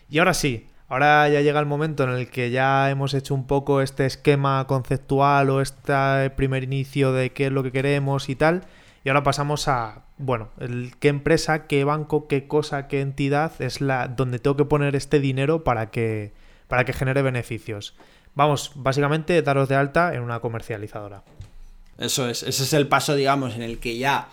Y 0.10 0.20
ahora 0.20 0.36
sí, 0.36 0.68
Ahora 0.88 1.28
ya 1.30 1.42
llega 1.42 1.60
el 1.60 1.66
momento 1.66 2.04
en 2.04 2.12
el 2.12 2.30
que 2.30 2.52
ya 2.52 2.90
hemos 2.92 3.14
hecho 3.14 3.34
un 3.34 3.48
poco 3.48 3.82
este 3.82 4.06
esquema 4.06 4.66
conceptual 4.68 5.50
o 5.50 5.62
este 5.62 6.30
primer 6.32 6.64
inicio 6.64 7.12
de 7.12 7.32
qué 7.32 7.48
es 7.48 7.52
lo 7.52 7.64
que 7.64 7.72
queremos 7.72 8.30
y 8.30 8.36
tal. 8.36 8.64
Y 9.04 9.10
ahora 9.10 9.24
pasamos 9.24 9.68
a, 9.68 10.04
bueno, 10.18 10.50
qué 11.00 11.08
empresa, 11.08 11.68
qué 11.68 11.84
banco, 11.84 12.28
qué 12.28 12.48
cosa, 12.48 12.88
qué 12.88 13.02
entidad 13.02 13.52
es 13.60 13.82
la 13.82 14.08
donde 14.08 14.40
tengo 14.40 14.58
que 14.58 14.66
poner 14.66 14.96
este 14.96 15.20
dinero 15.20 15.64
para 15.64 15.90
que, 15.90 16.34
para 16.68 16.86
que 16.86 16.94
genere 16.94 17.24
beneficios. 17.24 17.96
Vamos, 18.36 18.72
básicamente 18.76 19.42
daros 19.42 19.70
de 19.70 19.76
alta 19.76 20.14
en 20.14 20.22
una 20.22 20.40
comercializadora. 20.40 21.24
Eso 21.98 22.28
es, 22.30 22.44
ese 22.44 22.64
es 22.64 22.74
el 22.74 22.88
paso, 22.88 23.16
digamos, 23.16 23.56
en 23.56 23.62
el 23.62 23.80
que 23.80 23.98
ya 23.98 24.28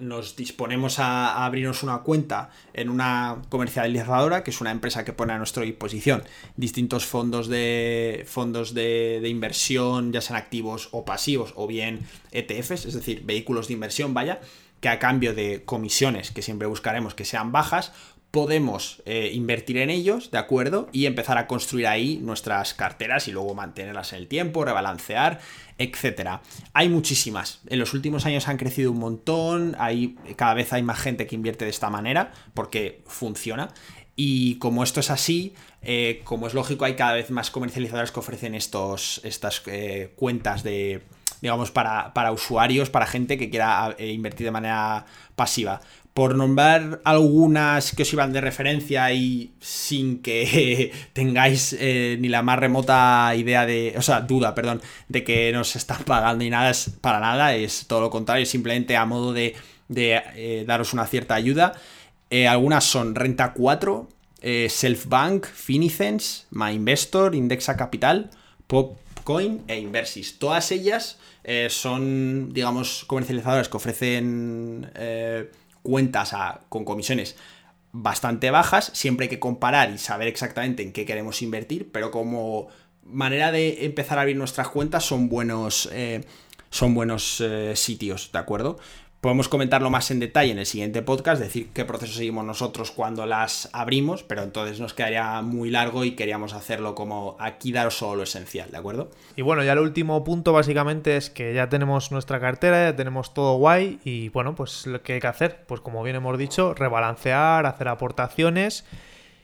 nos 0.00 0.36
disponemos 0.36 0.98
a, 0.98 1.44
abrirnos 1.44 1.82
una 1.82 1.98
cuenta 1.98 2.50
en 2.72 2.88
una 2.88 3.42
comercializadora, 3.48 4.44
que 4.44 4.50
es 4.50 4.60
una 4.60 4.70
empresa 4.70 5.04
que 5.04 5.12
pone 5.12 5.32
a 5.32 5.38
nuestra 5.38 5.64
disposición 5.64 6.22
distintos 6.56 7.04
fondos 7.04 7.48
de 7.48 8.24
fondos 8.26 8.74
de, 8.74 9.20
inversión, 9.28 10.12
ya 10.12 10.20
sean 10.20 10.38
activos 10.38 10.88
o 10.92 11.04
pasivos, 11.04 11.52
o 11.56 11.66
bien 11.66 12.06
ETFs, 12.32 12.86
es 12.86 12.94
decir, 12.94 13.22
vehículos 13.24 13.68
de 13.68 13.74
inversión, 13.74 14.14
vaya, 14.14 14.40
que 14.80 14.88
a 14.88 14.98
cambio 14.98 15.34
de 15.34 15.64
comisiones, 15.64 16.30
que 16.30 16.42
siempre 16.42 16.68
buscaremos 16.68 17.14
que 17.14 17.24
sean 17.24 17.50
bajas, 17.50 17.92
podemos 18.30 19.02
eh, 19.06 19.30
invertir 19.32 19.78
en 19.78 19.88
ellos, 19.88 20.30
¿de 20.30 20.38
acuerdo? 20.38 20.88
Y 20.92 21.06
empezar 21.06 21.38
a 21.38 21.46
construir 21.46 21.86
ahí 21.86 22.18
nuestras 22.22 22.74
carteras 22.74 23.28
y 23.28 23.32
luego 23.32 23.54
mantenerlas 23.54 24.12
en 24.12 24.18
el 24.18 24.28
tiempo, 24.28 24.64
rebalancear, 24.64 25.40
etcétera. 25.78 26.42
Hay 26.74 26.88
muchísimas. 26.88 27.60
En 27.68 27.78
los 27.78 27.94
últimos 27.94 28.26
años 28.26 28.48
han 28.48 28.58
crecido 28.58 28.92
un 28.92 28.98
montón, 28.98 29.74
hay, 29.78 30.16
cada 30.36 30.54
vez 30.54 30.72
hay 30.72 30.82
más 30.82 30.98
gente 30.98 31.26
que 31.26 31.34
invierte 31.34 31.64
de 31.64 31.70
esta 31.70 31.88
manera 31.88 32.32
porque 32.52 33.02
funciona. 33.06 33.68
Y 34.16 34.56
como 34.56 34.82
esto 34.82 35.00
es 35.00 35.10
así, 35.10 35.54
eh, 35.82 36.20
como 36.24 36.46
es 36.46 36.54
lógico, 36.54 36.84
hay 36.84 36.94
cada 36.94 37.14
vez 37.14 37.30
más 37.30 37.50
comercializadores 37.50 38.12
que 38.12 38.20
ofrecen 38.20 38.54
estos, 38.54 39.20
estas 39.24 39.62
eh, 39.66 40.12
cuentas 40.16 40.62
de, 40.62 41.02
digamos, 41.42 41.70
para, 41.70 42.12
para, 42.14 42.32
usuarios, 42.32 42.88
para 42.90 43.06
gente 43.06 43.36
que 43.36 43.50
quiera 43.50 43.94
invertir 43.98 44.46
de 44.46 44.50
manera 44.50 45.04
pasiva 45.36 45.80
por 46.16 46.34
nombrar 46.34 47.02
algunas 47.04 47.92
que 47.94 48.04
os 48.04 48.12
iban 48.14 48.32
de 48.32 48.40
referencia 48.40 49.12
y 49.12 49.52
sin 49.60 50.22
que 50.22 50.90
tengáis 51.12 51.76
eh, 51.78 52.16
ni 52.18 52.30
la 52.30 52.40
más 52.40 52.58
remota 52.58 53.34
idea 53.36 53.66
de, 53.66 53.92
o 53.98 54.00
sea, 54.00 54.22
duda, 54.22 54.54
perdón, 54.54 54.80
de 55.08 55.22
que 55.24 55.52
nos 55.52 55.76
están 55.76 56.04
pagando 56.04 56.42
ni 56.42 56.48
nada, 56.48 56.70
es 56.70 56.90
para 57.02 57.20
nada, 57.20 57.54
es 57.54 57.86
todo 57.86 58.00
lo 58.00 58.08
contrario, 58.08 58.46
simplemente 58.46 58.96
a 58.96 59.04
modo 59.04 59.34
de, 59.34 59.56
eh, 59.94 60.64
daros 60.66 60.94
una 60.94 61.06
cierta 61.06 61.34
ayuda. 61.34 61.74
Eh, 62.30 62.48
algunas 62.48 62.84
son 62.84 63.14
Renta 63.14 63.52
4, 63.52 64.08
Selfbank, 64.70 65.44
Finicens, 65.44 66.46
MyInvestor, 66.50 67.34
Indexa 67.34 67.76
Capital, 67.76 68.30
Popcoin 68.66 69.64
e 69.68 69.78
Inversis. 69.78 70.38
Todas 70.38 70.72
ellas 70.72 71.18
son, 71.68 72.54
digamos, 72.54 73.04
comercializadoras 73.04 73.68
que 73.68 73.76
ofrecen 73.76 74.90
cuentas 75.86 76.34
con 76.68 76.84
comisiones 76.84 77.36
bastante 77.92 78.50
bajas, 78.50 78.90
siempre 78.92 79.24
hay 79.24 79.30
que 79.30 79.38
comparar 79.38 79.90
y 79.90 79.98
saber 79.98 80.26
exactamente 80.26 80.82
en 80.82 80.92
qué 80.92 81.06
queremos 81.06 81.40
invertir, 81.42 81.90
pero 81.92 82.10
como 82.10 82.66
manera 83.04 83.52
de 83.52 83.86
empezar 83.86 84.18
a 84.18 84.22
abrir 84.22 84.36
nuestras 84.36 84.68
cuentas 84.68 85.04
son 85.04 85.28
buenos, 85.28 85.88
eh, 85.92 86.24
son 86.70 86.94
buenos 86.94 87.40
eh, 87.40 87.74
sitios, 87.76 88.32
¿de 88.32 88.38
acuerdo? 88.38 88.78
Podemos 89.26 89.48
comentarlo 89.48 89.90
más 89.90 90.12
en 90.12 90.20
detalle 90.20 90.52
en 90.52 90.60
el 90.60 90.66
siguiente 90.66 91.02
podcast, 91.02 91.42
decir 91.42 91.70
qué 91.74 91.84
proceso 91.84 92.12
seguimos 92.12 92.44
nosotros 92.44 92.92
cuando 92.92 93.26
las 93.26 93.68
abrimos, 93.72 94.22
pero 94.22 94.44
entonces 94.44 94.78
nos 94.78 94.94
quedaría 94.94 95.42
muy 95.42 95.68
largo 95.68 96.04
y 96.04 96.12
queríamos 96.12 96.52
hacerlo 96.52 96.94
como 96.94 97.36
aquí 97.40 97.72
daros 97.72 97.98
solo 97.98 98.18
lo 98.18 98.22
esencial, 98.22 98.70
¿de 98.70 98.76
acuerdo? 98.76 99.10
Y 99.34 99.42
bueno, 99.42 99.64
ya 99.64 99.72
el 99.72 99.80
último 99.80 100.22
punto 100.22 100.52
básicamente 100.52 101.16
es 101.16 101.28
que 101.28 101.52
ya 101.54 101.68
tenemos 101.68 102.12
nuestra 102.12 102.38
cartera, 102.38 102.88
ya 102.88 102.94
tenemos 102.94 103.34
todo 103.34 103.56
guay 103.56 103.98
y 104.04 104.28
bueno, 104.28 104.54
pues 104.54 104.86
lo 104.86 105.02
que 105.02 105.14
hay 105.14 105.20
que 105.20 105.26
hacer, 105.26 105.64
pues 105.66 105.80
como 105.80 106.04
bien 106.04 106.14
hemos 106.14 106.38
dicho, 106.38 106.72
rebalancear, 106.74 107.66
hacer 107.66 107.88
aportaciones. 107.88 108.84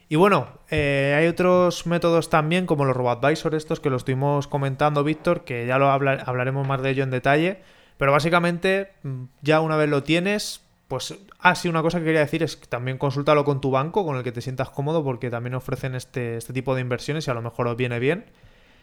Y 0.09 0.15
bueno, 0.15 0.47
eh, 0.71 1.17
hay 1.19 1.27
otros 1.27 1.89
métodos 1.89 2.31
también, 2.31 2.67
como 2.67 2.85
los 2.85 2.97
RoboAdvisor 2.97 3.57
estos 3.57 3.81
que 3.81 3.91
lo 3.91 3.97
estuvimos 3.97 4.47
comentando, 4.47 5.03
Víctor, 5.03 5.43
que 5.43 5.67
ya 5.67 5.79
lo 5.79 5.91
hablaremos 5.91 6.69
más 6.69 6.83
de 6.83 6.91
ello 6.91 7.03
en 7.03 7.11
detalle 7.11 7.82
pero 8.03 8.11
básicamente, 8.11 8.89
mm, 9.05 9.27
ya 9.43 9.61
una 9.61 9.77
vez 9.77 9.89
lo 9.89 10.03
tienes, 10.03 10.61
pues, 10.89 11.15
ah, 11.39 11.55
sí, 11.55 11.69
una 11.69 11.83
cosa 11.83 12.01
que 12.01 12.07
quería 12.07 12.19
decir 12.19 12.43
es 12.43 12.57
que 12.57 12.67
también 12.67 12.99
consúltalo 12.99 13.45
con 13.45 13.61
tu 13.61 13.71
banco, 13.71 14.05
con 14.05 14.17
el 14.17 14.25
que 14.25 14.33
te 14.33 14.41
sientas 14.41 14.71
cómodo, 14.71 15.05
porque 15.05 15.31
también 15.31 15.55
ofrecen 15.55 15.95
este, 15.95 16.37
este 16.37 16.53
tipo 16.53 16.75
de 16.75 16.81
inversiones 16.81 17.29
y 17.29 17.31
a 17.31 17.35
lo 17.35 17.43
mejor 17.43 17.69
os 17.69 17.77
viene 17.77 18.01
bien. 18.01 18.25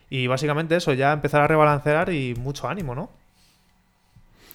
Y 0.09 0.27
básicamente 0.27 0.77
eso, 0.77 0.93
ya 0.93 1.11
empezar 1.11 1.41
a 1.41 1.47
rebalancear 1.47 2.13
y 2.13 2.33
mucho 2.35 2.69
ánimo, 2.69 2.95
¿no? 2.95 3.09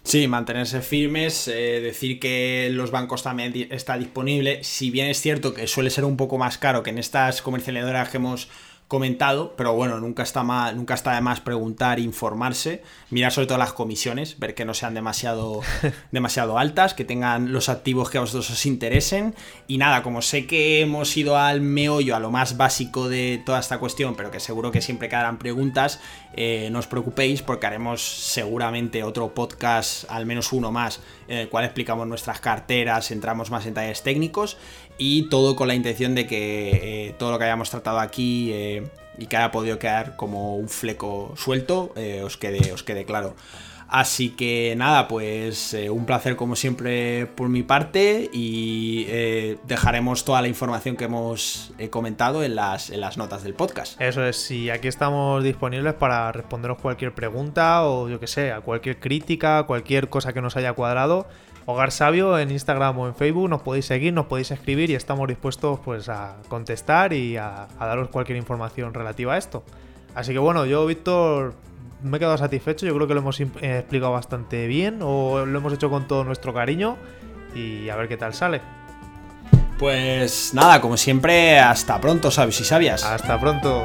Sí, 0.03 0.29
mantenerse 0.29 0.81
firmes, 0.81 1.47
eh, 1.47 1.83
decir 1.83 2.19
que 2.19 2.71
los 2.73 2.91
bancos 2.91 3.23
también 3.23 3.69
está 3.71 3.99
disponible. 3.99 4.65
Si 4.65 4.91
bien 4.91 5.09
es 5.09 5.21
cierto 5.21 5.53
que 5.53 5.67
suele 5.67 5.91
ser 5.91 6.07
un 6.07 6.17
poco 6.17 6.39
más 6.39 6.57
caro 6.57 6.83
que 6.83 6.89
en 6.89 6.97
estas 6.97 7.43
comercializadoras 7.43 8.09
que 8.09 8.17
hemos 8.17 8.49
comentado, 8.89 9.55
pero 9.57 9.72
bueno, 9.74 9.99
nunca 9.99 10.22
está, 10.22 10.43
mal, 10.43 10.76
nunca 10.76 10.95
está 10.95 11.14
de 11.14 11.20
más 11.20 11.41
preguntar, 11.41 11.99
informarse, 11.99 12.82
mirar 13.11 13.32
sobre 13.32 13.47
todo 13.47 13.59
las 13.59 13.72
comisiones, 13.72 14.39
ver 14.39 14.55
que 14.55 14.64
no 14.64 14.74
sean 14.74 14.95
demasiado, 14.95 15.62
demasiado 16.12 16.59
altas, 16.59 16.93
que 16.95 17.05
tengan 17.05 17.53
los 17.53 17.68
activos 17.68 18.11
que 18.11 18.18
a 18.18 18.20
vosotros 18.20 18.51
os 18.51 18.66
interesen. 18.66 19.35
Y 19.66 19.78
nada, 19.78 20.03
como 20.03 20.20
sé 20.22 20.47
que 20.47 20.80
hemos 20.80 21.16
ido 21.16 21.39
al 21.39 21.61
meollo, 21.61 22.14
a 22.14 22.20
lo 22.20 22.30
más 22.30 22.57
básico 22.57 23.09
de 23.09 23.43
toda 23.45 23.59
esta 23.59 23.78
cuestión, 23.78 24.16
pero 24.16 24.30
que 24.30 24.39
seguro 24.39 24.70
que 24.70 24.82
siempre 24.82 25.09
quedarán 25.09 25.39
preguntas, 25.39 26.01
eh, 26.37 26.68
no 26.70 26.78
os 26.78 26.87
preocupéis 26.87 27.43
porque 27.43 27.66
haremos 27.66 28.03
seguramente 28.03 29.03
otro 29.03 29.35
podcast, 29.35 30.05
al 30.11 30.26
menos 30.26 30.53
uno 30.53 30.72
más, 30.72 31.01
en 31.28 31.39
el 31.39 31.49
cual 31.49 31.64
explicamos 31.64 32.07
nuestras 32.07 32.41
carteras, 32.41 33.11
entramos 33.11 33.51
más 33.51 33.64
en 33.64 33.74
detalles 33.74 34.03
técnicos 34.03 34.59
y 34.99 35.28
todo 35.28 35.57
con 35.57 35.68
la 35.68 35.74
intención 35.74 36.14
de 36.14 36.26
que 36.26 37.09
eh, 37.09 37.14
todo 37.18 37.32
lo 37.32 37.38
que 37.38 37.45
hayamos 37.45 37.70
tratado 37.70 37.99
aquí 37.99 38.51
eh, 38.53 38.88
y 39.18 39.26
que 39.26 39.36
haya 39.36 39.51
podido 39.51 39.78
quedar 39.78 40.16
como 40.16 40.57
un 40.57 40.68
fleco 40.68 41.34
suelto 41.36 41.92
eh, 41.97 42.22
os, 42.24 42.36
quede, 42.36 42.72
os 42.72 42.82
quede 42.82 43.05
claro. 43.05 43.34
Así 43.86 44.30
que 44.30 44.74
nada, 44.76 45.07
pues 45.07 45.76
un 45.90 46.05
placer 46.05 46.34
como 46.36 46.57
siempre 46.57 47.26
por 47.26 47.49
mi 47.49 47.62
parte 47.62 48.28
y 48.32 49.05
dejaremos 49.68 50.24
toda 50.24 50.40
la 50.42 50.49
información 50.49 50.97
que 50.97 51.05
hemos 51.05 51.70
comentado 51.90 52.42
en 52.42 52.57
las, 52.57 52.90
en 52.90 53.01
las 53.01 53.18
notas 53.18 53.45
del 53.45 53.55
podcast. 53.55 54.01
Eso 54.01 54.24
es, 54.24 54.51
y 54.51 54.70
aquí 54.70 54.88
estamos 54.88 55.45
disponibles 55.45 55.95
para 55.95 56.32
responderos 56.32 56.78
cualquier 56.78 57.14
pregunta 57.14 57.84
o 57.84 58.09
yo 58.09 58.18
que 58.18 58.26
sé, 58.26 58.51
a 58.51 58.62
cualquier 58.62 58.99
crítica, 58.99 59.62
cualquier 59.64 60.09
cosa 60.09 60.32
que 60.32 60.40
nos 60.40 60.57
haya 60.57 60.72
cuadrado 60.72 61.28
Hogar 61.67 61.93
Sabio 61.93 62.39
en 62.39 62.51
Instagram 62.51 62.99
o 62.99 63.07
en 63.07 63.15
Facebook, 63.15 63.49
nos 63.49 63.62
podéis 63.62 63.87
seguir, 63.87 64.12
nos 64.12 64.27
podéis 64.27 64.51
escribir 64.51 64.91
y 64.91 64.95
estamos 64.95 65.27
dispuestos 65.29 65.81
pues 65.81 66.09
a 66.09 66.37
contestar 66.49 67.12
y 67.12 67.37
a, 67.37 67.69
daros 67.81 68.09
cualquier 68.09 68.37
información 68.37 68.93
relativa 68.93 69.35
a 69.35 69.39
esto. 69.39 69.65
Así 70.15 70.33
que 70.33 70.39
bueno, 70.39 70.67
yo 70.67 70.85
Víctor 70.87 71.55
me 72.03 72.19
he 72.19 72.21
quedado 72.21 72.37
satisfecho, 72.37 72.85
yo 72.85 72.95
creo 72.95 73.07
que 73.09 73.15
lo 73.15 73.21
hemos 73.21 73.41
eh, 73.41 73.49
explicado 73.62 74.12
bastante 74.12 74.67
bien 74.67 74.99
o 75.03 75.47
lo 75.47 75.59
hemos 75.59 75.73
hecho 75.73 75.89
con 75.89 76.07
todo 76.07 76.23
nuestro 76.25 76.53
cariño 76.53 76.97
y 77.55 77.89
a 77.89 77.97
ver 77.97 78.09
qué 78.09 78.19
tal 78.19 78.35
sale. 78.35 78.61
Pues 79.79 80.53
nada, 80.55 80.81
como 80.81 80.97
siempre, 80.97 81.59
hasta 81.59 82.01
pronto, 82.01 82.31
sabes 82.31 82.61
y 82.61 82.65
sabias. 82.65 83.05
Hasta 83.05 83.41
pronto. 83.41 83.85